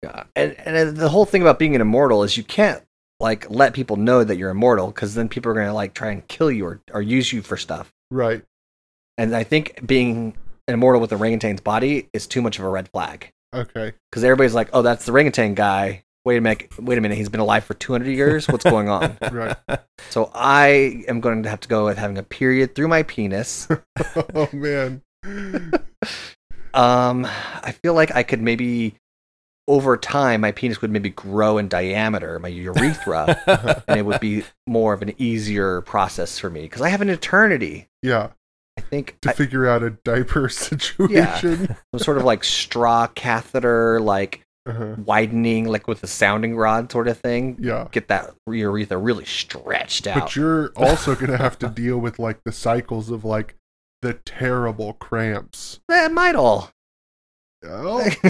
Yeah. 0.04 0.26
And 0.36 0.56
and 0.60 0.78
uh, 0.78 0.92
the 0.92 1.10
whole 1.10 1.26
thing 1.26 1.42
about 1.42 1.58
being 1.58 1.74
an 1.74 1.82
immortal 1.82 2.22
is 2.24 2.38
you 2.38 2.44
can't 2.44 2.84
like 3.20 3.50
let 3.50 3.74
people 3.74 3.98
know 3.98 4.24
that 4.24 4.38
you're 4.38 4.52
immortal 4.52 4.88
because 4.88 5.16
then 5.16 5.28
people 5.28 5.52
are 5.52 5.56
going 5.56 5.66
to 5.66 5.74
like 5.74 5.96
try 5.96 6.12
and 6.12 6.26
kill 6.28 6.52
you 6.52 6.66
or, 6.68 6.82
or 6.94 7.02
use 7.02 7.34
you 7.34 7.42
for 7.42 7.58
stuff. 7.58 7.92
right. 8.12 8.44
And 9.18 9.36
I 9.36 9.44
think 9.44 9.86
being 9.86 10.36
an 10.68 10.74
immortal 10.74 11.02
with 11.02 11.10
the 11.12 11.18
orangutan's 11.18 11.62
body 11.62 12.10
is 12.14 12.28
too 12.28 12.42
much 12.42 12.60
of 12.60 12.66
a 12.66 12.70
red 12.70 12.90
flag 12.90 13.32
Okay. 13.54 13.94
because 14.12 14.24
everybody's 14.24 14.54
like, 14.56 14.70
"Oh, 14.74 14.82
that's 14.82 15.06
the 15.06 15.12
orangutan 15.12 15.54
guy." 15.54 16.04
Wait 16.26 16.38
a 16.38 16.42
minute. 16.42 16.68
Wait 16.80 16.98
a 16.98 17.02
minute. 17.02 17.18
He's 17.20 17.30
been 17.30 17.40
alive 17.40 17.64
for 17.64 17.76
200 17.76 18.08
years. 18.10 18.48
What's 18.48 18.64
going 18.64 18.90
on? 18.90 19.18
Right. 19.32 19.56
So 20.10 20.32
I 20.34 21.04
am 21.08 21.20
going 21.20 21.44
to 21.44 21.50
have 21.50 21.60
to 21.62 21.68
go 21.68 21.86
with 21.86 21.98
having 21.98 22.18
a 22.18 22.24
period 22.24 22.74
through 22.76 22.88
my 22.88 23.04
penis. 23.04 23.68
oh 24.36 24.50
man. 24.54 25.02
Um, 26.74 27.26
I 27.26 27.74
feel 27.84 27.94
like 27.94 28.14
I 28.16 28.24
could 28.24 28.42
maybe 28.42 28.96
over 29.68 29.98
time 29.98 30.42
my 30.42 30.52
penis 30.52 30.82
would 30.82 30.92
maybe 30.92 31.10
grow 31.10 31.58
in 31.58 31.68
diameter, 31.68 32.38
my 32.40 32.50
urethra, 32.50 33.82
and 33.88 34.00
it 34.00 34.06
would 34.06 34.20
be 34.20 34.44
more 34.68 34.94
of 34.94 35.02
an 35.02 35.14
easier 35.18 35.82
process 35.82 36.38
for 36.38 36.50
me 36.50 36.62
because 36.64 36.82
I 36.82 36.90
have 36.90 37.02
an 37.02 37.10
eternity. 37.10 37.88
Yeah. 38.04 38.30
I 38.78 38.82
think 38.82 39.18
To 39.22 39.30
I, 39.30 39.34
figure 39.34 39.68
out 39.68 39.84
a 39.84 39.92
diaper 39.92 40.50
situation. 40.50 41.76
some 41.94 42.00
sort 42.00 42.18
of 42.18 42.24
like 42.24 42.44
straw 42.44 43.08
catheter, 43.08 44.00
like 44.02 44.42
Uh-huh. 44.68 44.96
widening, 44.98 45.66
like 45.66 45.88
with 45.88 46.04
a 46.04 46.08
sounding 46.08 46.56
rod 46.58 46.92
sort 46.92 47.08
of 47.08 47.18
thing. 47.20 47.58
Yeah. 47.60 47.88
Get 47.92 48.08
that 48.10 48.34
urethra 48.48 48.98
really 48.98 49.26
stretched 49.26 50.08
out. 50.08 50.20
But 50.20 50.36
you're 50.36 50.72
also 50.76 51.16
going 51.16 51.32
to 51.32 51.38
have 51.38 51.58
to 51.60 51.70
deal 51.70 51.98
with 52.00 52.20
like 52.20 52.44
the 52.44 52.52
cycles 52.52 53.10
of 53.12 53.24
like 53.24 53.56
the 54.02 54.14
terrible 54.14 54.94
cramps. 54.94 55.80
that 55.88 56.12
might 56.12 56.36
all. 56.36 56.72
Oh, 57.68 58.00
uh, 58.24 58.30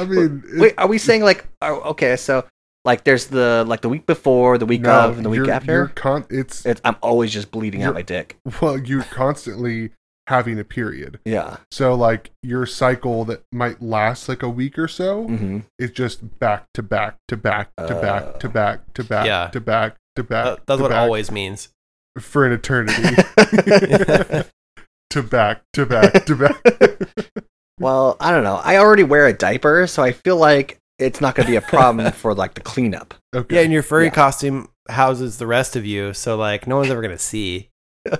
I 0.00 0.04
mean, 0.08 0.42
it- 0.46 0.60
Wait, 0.60 0.74
are 0.78 0.86
we 0.86 0.96
saying 0.98 1.22
like 1.22 1.46
oh, 1.60 1.80
okay? 1.90 2.16
So 2.16 2.44
like, 2.84 3.04
there's 3.04 3.26
the 3.26 3.64
like 3.66 3.80
the 3.80 3.88
week 3.88 4.06
before, 4.06 4.58
the 4.58 4.66
week 4.66 4.82
no, 4.82 4.90
of, 5.08 5.16
and 5.16 5.24
the 5.24 5.30
week 5.30 5.38
you're- 5.38 5.50
after. 5.52 5.72
You're 5.72 5.88
con- 5.88 6.26
it's 6.30 6.64
It's, 6.66 6.80
I'm 6.84 6.96
always 7.02 7.32
just 7.32 7.50
bleeding 7.50 7.82
out 7.82 7.94
my 7.94 8.02
dick. 8.02 8.36
well, 8.60 8.78
you're 8.78 9.04
constantly 9.04 9.90
having 10.26 10.58
a 10.58 10.64
period. 10.64 11.20
Yeah. 11.26 11.58
So 11.70 11.94
like 11.94 12.30
your 12.42 12.64
cycle 12.66 13.24
that 13.26 13.42
might 13.52 13.82
last 13.82 14.26
like 14.28 14.42
a 14.42 14.48
week 14.48 14.78
or 14.78 14.88
so 14.88 15.24
hmm 15.24 15.58
is 15.78 15.90
just 15.90 16.38
back 16.38 16.64
to 16.74 16.82
back 16.82 17.16
to 17.28 17.36
back 17.36 17.70
to 17.76 17.94
back 17.94 18.38
to 18.40 18.48
Uh, 18.48 18.50
back 18.50 18.94
to 18.94 19.04
back 19.04 19.26
Yeah. 19.26 19.48
to 19.48 19.60
back 19.60 19.96
to 20.16 20.22
back. 20.22 20.44
That- 20.44 20.66
that's 20.66 20.78
to 20.78 20.82
what 20.82 20.90
back 20.92 21.00
always 21.02 21.30
means. 21.30 21.68
for 22.18 22.46
an 22.46 22.52
eternity. 22.52 23.02
to 25.10 25.22
back 25.22 25.62
to 25.72 25.86
back 25.86 26.24
to 26.26 26.34
back. 26.36 26.62
well, 27.78 28.16
I 28.20 28.30
don't 28.30 28.44
know. 28.44 28.60
I 28.64 28.78
already 28.78 29.02
wear 29.04 29.26
a 29.26 29.32
diaper, 29.32 29.86
so 29.86 30.02
I 30.02 30.12
feel 30.12 30.36
like 30.36 30.78
it's 30.98 31.20
not 31.20 31.34
going 31.34 31.46
to 31.46 31.50
be 31.52 31.56
a 31.56 31.60
problem 31.60 32.10
for 32.12 32.34
like 32.34 32.54
the 32.54 32.60
cleanup. 32.60 33.14
okay. 33.34 33.56
Yeah, 33.56 33.62
and 33.62 33.72
your 33.72 33.82
furry 33.82 34.06
Yeah. 34.06 34.10
costume 34.10 34.68
houses 34.88 35.38
the 35.38 35.46
rest 35.46 35.76
of 35.76 35.86
you, 35.86 36.12
so 36.14 36.36
like 36.36 36.66
no 36.66 36.76
one's 36.76 36.90
ever 36.90 37.02
gonna 37.02 37.18
see. 37.18 37.70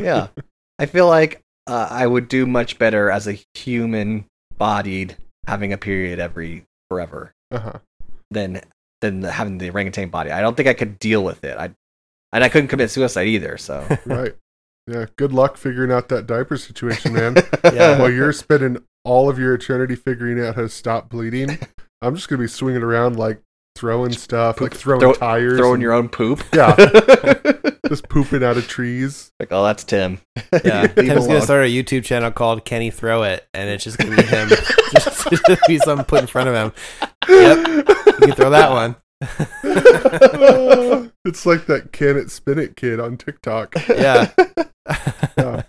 yeah. 0.00 0.28
I 0.78 0.86
feel 0.86 1.06
like 1.08 1.40
uh, 1.66 1.88
I 1.90 2.06
would 2.06 2.28
do 2.28 2.44
much 2.46 2.78
better 2.78 3.10
as 3.10 3.26
a 3.28 3.38
human 3.54 4.26
bodied 4.58 5.16
having 5.46 5.72
a 5.72 5.78
period 5.78 6.18
every 6.18 6.64
forever 6.90 7.32
uh-huh. 7.50 7.78
than 8.30 8.60
than 9.00 9.22
having 9.22 9.58
the 9.58 9.70
orangutan 9.70 10.08
body. 10.10 10.30
I 10.30 10.40
don't 10.40 10.56
think 10.56 10.68
I 10.68 10.74
could 10.74 10.98
deal 10.98 11.24
with 11.24 11.42
it. 11.44 11.56
I 11.56 11.70
and 12.32 12.44
I 12.44 12.48
couldn't 12.48 12.68
commit 12.68 12.90
suicide 12.90 13.26
either. 13.28 13.56
So 13.58 13.86
Right. 14.06 14.34
Yeah. 14.86 15.06
Good 15.16 15.32
luck 15.32 15.56
figuring 15.56 15.92
out 15.92 16.08
that 16.08 16.26
diaper 16.26 16.56
situation, 16.56 17.12
man. 17.14 17.36
Yeah. 17.64 17.98
While 17.98 18.10
you're 18.10 18.32
spending 18.32 18.82
all 19.04 19.28
of 19.28 19.38
your 19.38 19.54
eternity 19.54 19.96
figuring 19.96 20.40
out 20.44 20.54
how 20.56 20.62
to 20.62 20.68
stop 20.68 21.08
bleeding, 21.08 21.58
I'm 22.02 22.14
just 22.14 22.28
gonna 22.28 22.42
be 22.42 22.48
swinging 22.48 22.82
around 22.82 23.16
like 23.18 23.40
throwing 23.76 24.12
stuff, 24.12 24.60
like 24.60 24.74
throwing 24.74 25.00
Throw- 25.00 25.14
tires, 25.14 25.58
throwing 25.58 25.74
and 25.74 25.82
your 25.82 25.92
own 25.92 26.08
poop. 26.08 26.42
Yeah. 26.52 26.74
just 27.88 28.08
pooping 28.08 28.42
out 28.44 28.56
of 28.56 28.66
trees. 28.68 29.30
Like, 29.40 29.48
oh, 29.50 29.64
that's 29.64 29.84
Tim. 29.84 30.20
Yeah, 30.64 30.82
Leave 30.96 31.08
Tim's 31.08 31.26
gonna 31.26 31.42
start 31.42 31.64
a 31.64 31.68
YouTube 31.68 32.04
channel 32.04 32.30
called 32.30 32.64
"Can 32.64 32.80
He 32.82 32.90
Throw 32.90 33.22
It?" 33.24 33.46
and 33.54 33.68
it's 33.68 33.84
just 33.84 33.98
gonna 33.98 34.16
be 34.16 34.22
him, 34.22 34.48
just, 34.48 35.30
just 35.30 35.66
be 35.66 35.78
something 35.78 36.04
put 36.06 36.20
in 36.20 36.26
front 36.26 36.48
of 36.48 36.54
him. 36.54 36.72
Yep, 37.28 37.66
you 37.66 38.26
can 38.26 38.32
throw 38.32 38.50
that 38.50 38.70
one. 38.70 38.96
it's 41.24 41.46
like 41.46 41.66
that 41.66 41.90
can 41.92 42.16
it 42.16 42.30
spin 42.30 42.58
it 42.58 42.76
kid 42.76 42.98
on 43.00 43.16
TikTok. 43.16 43.74
Yeah, 43.88 44.30
Yeah. 45.38 45.62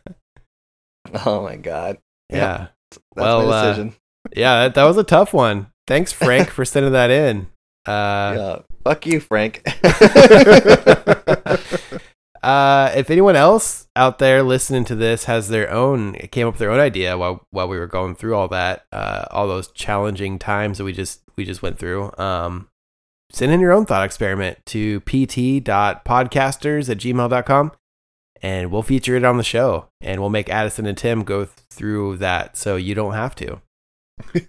Oh 1.26 1.44
my 1.44 1.56
god. 1.58 1.98
yeah, 2.30 2.58
That's 2.58 2.72
Well, 3.16 3.52
uh, 3.52 3.90
yeah. 4.36 4.64
That, 4.64 4.76
that 4.76 4.84
was 4.84 4.98
a 4.98 5.04
tough 5.04 5.34
one. 5.34 5.68
Thanks, 5.88 6.12
Frank, 6.12 6.50
for 6.50 6.66
sending 6.66 6.94
that 6.94 7.12
in. 7.12 7.48
Uh, 7.86 8.36
yeah. 8.38 8.60
Fuck 8.84 9.06
you, 9.06 9.20
Frank. 9.20 9.64
Uh, 12.44 12.92
if 12.94 13.10
anyone 13.10 13.38
else 13.38 13.88
out 13.96 14.20
there 14.20 14.44
listening 14.44 14.84
to 14.84 14.96
this 14.96 15.24
has 15.24 15.48
their 15.48 15.72
own 15.72 16.14
came 16.32 16.46
up 16.46 16.56
with 16.56 16.60
their 16.60 16.72
own 16.72 16.80
idea 16.80 17.18
while 17.18 17.48
while 17.52 17.70
we 17.70 17.80
were 17.80 17.88
going 17.88 18.16
through 18.16 18.36
all 18.36 18.50
that, 18.50 18.86
uh, 18.92 19.24
all 19.32 19.48
those 19.48 19.72
challenging 19.72 20.38
times 20.38 20.78
that 20.78 20.84
we 20.84 20.92
just 20.92 21.22
we 21.38 21.46
just 21.46 21.62
went 21.62 21.80
through, 21.80 22.12
um, 22.18 22.68
send 23.32 23.54
in 23.54 23.62
your 23.62 23.72
own 23.72 23.86
thought 23.86 24.04
experiment 24.04 24.58
to 24.66 25.00
pt.podcasters 25.02 26.90
at 26.90 26.98
gmail.com 26.98 27.72
and 28.44 28.70
we'll 28.72 28.84
feature 28.84 29.16
it 29.16 29.24
on 29.26 29.38
the 29.38 29.44
show 29.44 29.88
and 30.02 30.20
we'll 30.22 30.30
make 30.30 30.50
Addison 30.50 30.86
and 30.86 30.96
Tim 30.98 31.24
go 31.24 31.46
through 31.72 32.18
that 32.18 32.56
so 32.58 32.76
you 32.76 32.94
don't 32.94 33.14
have 33.14 33.34
to. 33.36 33.62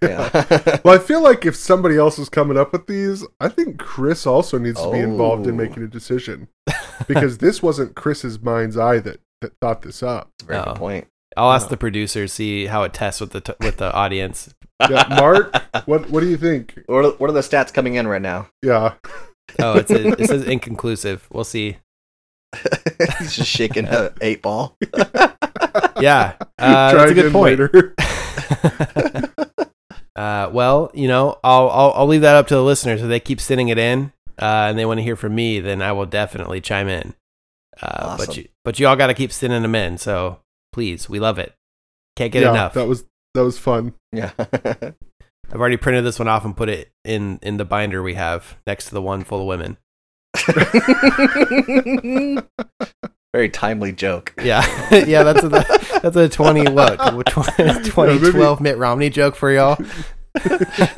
yeah. 0.03 0.79
Well, 0.83 0.93
I 0.93 0.99
feel 0.99 1.21
like 1.23 1.45
if 1.45 1.55
somebody 1.55 1.97
else 1.97 2.19
is 2.19 2.29
coming 2.29 2.57
up 2.57 2.71
with 2.73 2.85
these, 2.85 3.25
I 3.39 3.47
think 3.49 3.79
Chris 3.79 4.27
also 4.27 4.59
needs 4.59 4.79
to 4.81 4.91
be 4.91 4.99
involved 4.99 5.47
in 5.47 5.53
Oh. 5.55 5.57
making 5.57 5.81
a 5.83 5.87
decision 5.87 6.47
because 7.07 7.39
this 7.39 7.63
wasn't 7.63 7.95
Chris's 7.95 8.39
mind's 8.39 8.77
eye 8.77 8.99
that 8.99 9.19
that 9.41 9.53
thought 9.61 9.81
this 9.81 10.03
up. 10.03 10.29
That's 10.39 10.43
a 10.43 10.45
very 10.47 10.59
Oh. 10.59 10.65
good 10.65 10.75
point. 10.79 11.07
I'll 11.37 11.51
ask 11.51 11.65
Uh. 11.67 11.69
the 11.71 11.77
producers 11.77 12.31
see 12.33 12.67
how 12.67 12.83
it 12.83 12.93
tests 12.93 13.19
with 13.19 13.31
the 13.31 13.41
t- 13.41 13.53
with 13.59 13.77
the 13.77 13.91
audience. 13.93 14.53
Yeah, 14.89 15.05
Mark, 15.19 15.55
what 15.87 16.09
what 16.09 16.19
do 16.19 16.27
you 16.27 16.37
think? 16.37 16.79
What 16.87 17.05
are, 17.05 17.11
what 17.11 17.29
are 17.29 17.33
the 17.33 17.39
stats 17.41 17.73
coming 17.73 17.95
in 17.95 18.07
right 18.07 18.21
now? 18.21 18.47
Yeah, 18.61 18.93
Oh, 19.59 19.73
it's 19.77 19.89
a, 19.91 20.07
it 20.21 20.27
says 20.27 20.43
inconclusive. 20.43 21.27
We'll 21.31 21.43
see. 21.43 21.77
He's 23.19 23.35
just 23.35 23.49
shaking 23.49 23.85
a 23.85 24.13
eight 24.21 24.41
ball. 24.41 24.77
Yeah, 25.99 26.35
uh, 26.59 26.93
that's 26.93 27.11
a 27.11 27.13
good 27.13 27.31
point. 27.31 27.59
Uh, 30.15 30.49
well, 30.53 30.89
you 30.93 31.07
know, 31.07 31.37
I'll, 31.43 31.69
I'll 31.69 31.91
I'll 31.95 32.07
leave 32.07 32.21
that 32.21 32.35
up 32.35 32.47
to 32.47 32.55
the 32.55 32.63
listeners. 32.63 33.01
If 33.01 33.09
they 33.09 33.19
keep 33.19 33.41
sending 33.41 33.67
it 33.67 33.77
in, 33.77 34.13
uh, 34.41 34.67
and 34.69 34.77
they 34.79 34.85
want 34.85 34.99
to 34.99 35.03
hear 35.03 35.17
from 35.17 35.35
me, 35.35 35.59
then 35.59 35.81
I 35.81 35.91
will 35.91 36.05
definitely 36.05 36.61
chime 36.61 36.87
in. 36.87 37.13
Uh, 37.81 38.15
But 38.17 38.37
you 38.37 38.47
but 38.63 38.79
you 38.79 38.87
all 38.87 38.95
got 38.95 39.07
to 39.07 39.13
keep 39.13 39.31
sending 39.33 39.61
them 39.61 39.75
in. 39.75 39.97
So 39.97 40.39
please, 40.71 41.09
we 41.09 41.19
love 41.19 41.37
it. 41.39 41.53
Can't 42.15 42.31
get 42.31 42.43
yeah, 42.43 42.51
enough. 42.51 42.73
that 42.75 42.87
was 42.87 43.03
that 43.33 43.43
was 43.43 43.59
fun. 43.59 43.93
yeah. 44.13 44.31
I've 44.37 45.59
already 45.59 45.77
printed 45.77 46.05
this 46.05 46.17
one 46.17 46.27
off 46.29 46.45
and 46.45 46.55
put 46.55 46.69
it 46.69 46.91
in 47.03 47.39
in 47.41 47.57
the 47.57 47.65
binder 47.65 48.01
we 48.01 48.13
have 48.13 48.57
next 48.65 48.85
to 48.87 48.93
the 48.93 49.01
one 49.01 49.23
full 49.23 49.41
of 49.41 49.47
women. 49.47 49.77
Very 53.33 53.49
timely 53.49 53.91
joke. 53.91 54.33
Yeah, 54.45 54.63
yeah, 55.05 55.23
that's 55.23 55.43
a 55.43 55.49
that's 55.49 56.15
a 56.15 56.29
twenty 56.29 56.69
what 56.71 56.97
twenty 57.27 57.89
twelve 57.89 58.61
Mitt 58.61 58.77
Romney 58.77 59.09
joke 59.09 59.35
for 59.35 59.51
y'all. 59.51 59.77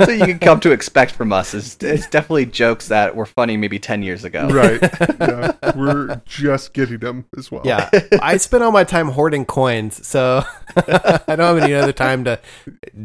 so 0.04 0.12
you 0.12 0.26
can 0.26 0.40
come 0.40 0.60
to 0.60 0.72
expect 0.72 1.12
from 1.12 1.32
us 1.32 1.54
is 1.54 1.78
it's 1.82 2.08
definitely 2.08 2.46
jokes 2.46 2.88
that 2.90 3.16
were 3.16 3.26
funny 3.26 3.56
maybe 3.56 3.78
10 3.78 4.02
years 4.02 4.24
ago. 4.24 4.48
Right. 4.50 4.82
Yeah. 5.20 5.52
We're 5.76 6.22
just 6.26 6.74
getting 6.74 6.98
them 6.98 7.26
as 7.38 7.52
well. 7.52 7.62
Yeah, 7.64 7.90
I 8.20 8.38
spend 8.38 8.64
all 8.64 8.72
my 8.72 8.84
time 8.84 9.10
hoarding 9.10 9.46
coins, 9.46 10.06
so 10.06 10.44
I 10.76 11.22
don't 11.28 11.40
have 11.40 11.58
any 11.60 11.76
other 11.76 11.94
time 11.94 12.24
to 12.24 12.40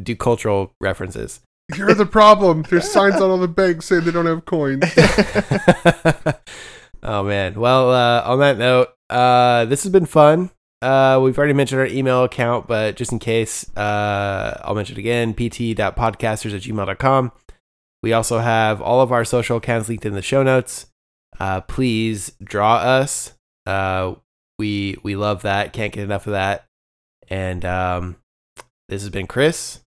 do 0.03 0.17
cultural 0.17 0.73
references. 0.81 1.41
You're 1.77 1.95
the 1.95 2.07
problem. 2.07 2.65
There's 2.69 2.91
signs 2.91 3.17
on 3.17 3.31
all 3.31 3.39
the 3.39 3.49
banks 3.49 3.87
saying 3.87 4.05
they 4.05 4.11
don't 4.11 4.27
have 4.27 4.45
coins. 4.45 4.85
oh 7.03 7.25
man. 7.25 7.55
Well, 7.55 7.91
uh, 7.91 8.23
on 8.25 8.39
that 8.41 8.59
note, 8.59 8.89
uh, 9.11 9.65
this 9.67 9.83
has 9.83 9.93
been 9.93 10.07
fun. 10.07 10.51
Uh, 10.81 11.21
we've 11.23 11.39
already 11.39 11.53
mentioned 11.53 11.81
our 11.81 11.87
email 11.87 12.25
account, 12.25 12.67
but 12.67 12.97
just 12.97 13.13
in 13.13 13.21
case, 13.21 13.71
uh, 13.77 14.61
I'll 14.65 14.75
mention 14.75 14.97
it 14.97 15.01
again: 15.01 15.35
pt.podcasters 15.35 16.55
at 16.55 16.63
gmail.com. 16.63 17.33
We 18.03 18.13
also 18.13 18.39
have 18.39 18.83
all 18.83 19.01
of 19.01 19.13
our 19.13 19.25
social 19.25 19.59
accounts 19.59 19.89
linked 19.89 20.05
in 20.05 20.15
the 20.15 20.23
show 20.23 20.43
notes. 20.43 20.87
Uh, 21.39 21.61
please 21.61 22.33
draw 22.43 22.77
us. 22.77 23.35
Uh, 23.65 24.17
we 24.59 24.97
we 25.03 25.15
love 25.15 25.43
that. 25.43 25.73
Can't 25.73 25.93
get 25.93 26.05
enough 26.05 26.27
of 26.27 26.33
that. 26.33 26.67
And 27.29 27.65
um, 27.65 28.17
this 28.89 29.03
has 29.03 29.11
been 29.11 29.27
Chris. 29.27 29.82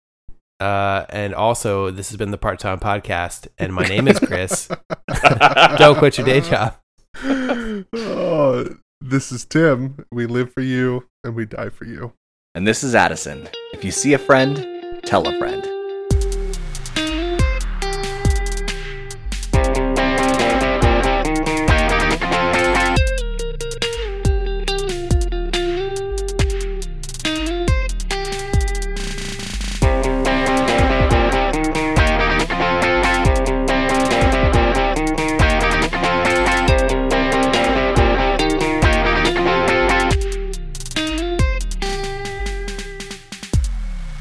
Uh, 0.60 1.06
and 1.10 1.34
also, 1.34 1.92
this 1.92 2.10
has 2.10 2.18
been 2.18 2.32
the 2.32 2.38
Part 2.38 2.60
Time 2.60 2.80
Podcast. 2.80 3.48
And 3.58 3.74
my 3.74 3.86
name 3.86 4.08
is 4.08 4.20
Chris. 4.20 4.70
Don't 5.78 5.98
quit 5.98 6.18
your 6.18 6.26
day 6.26 6.42
job. 6.42 6.76
oh, 7.24 8.76
this 9.02 9.32
is 9.32 9.46
Tim. 9.46 10.06
We 10.12 10.26
live 10.26 10.54
for 10.54 10.62
you 10.62 11.08
and 11.24 11.36
we 11.36 11.46
die 11.46 11.70
for 11.70 11.86
you. 11.86 12.14
And 12.54 12.66
this 12.66 12.84
is 12.84 12.96
Addison. 12.96 13.50
If 13.74 13.84
you 13.84 13.92
see 13.92 14.14
a 14.14 14.18
friend, 14.18 15.02
tell 15.04 15.28
a 15.28 15.38
friend. 15.38 15.65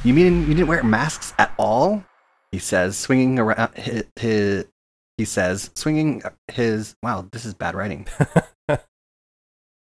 You 0.05 0.13
mean 0.13 0.43
you 0.43 0.55
didn't 0.55 0.69
wear 0.69 0.83
masks 0.83 1.33
at 1.39 1.53
all? 1.59 2.05
He 2.53 2.59
says, 2.59 2.97
swinging 2.97 3.39
around 3.39 3.75
his. 3.75 4.05
his 4.17 4.67
he 5.17 5.25
says, 5.25 5.71
swinging 5.75 6.23
his. 6.49 6.95
Wow, 7.03 7.27
this 7.33 7.45
is 7.45 7.55
bad 7.55 7.75
writing. 7.75 8.07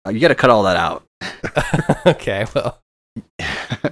Uh, 0.06 0.08
you 0.12 0.18
got 0.18 0.28
to 0.28 0.34
cut 0.34 0.48
all 0.48 0.62
that 0.62 0.78
out. 0.78 1.06
okay, 2.06 2.46
well, 2.54 2.80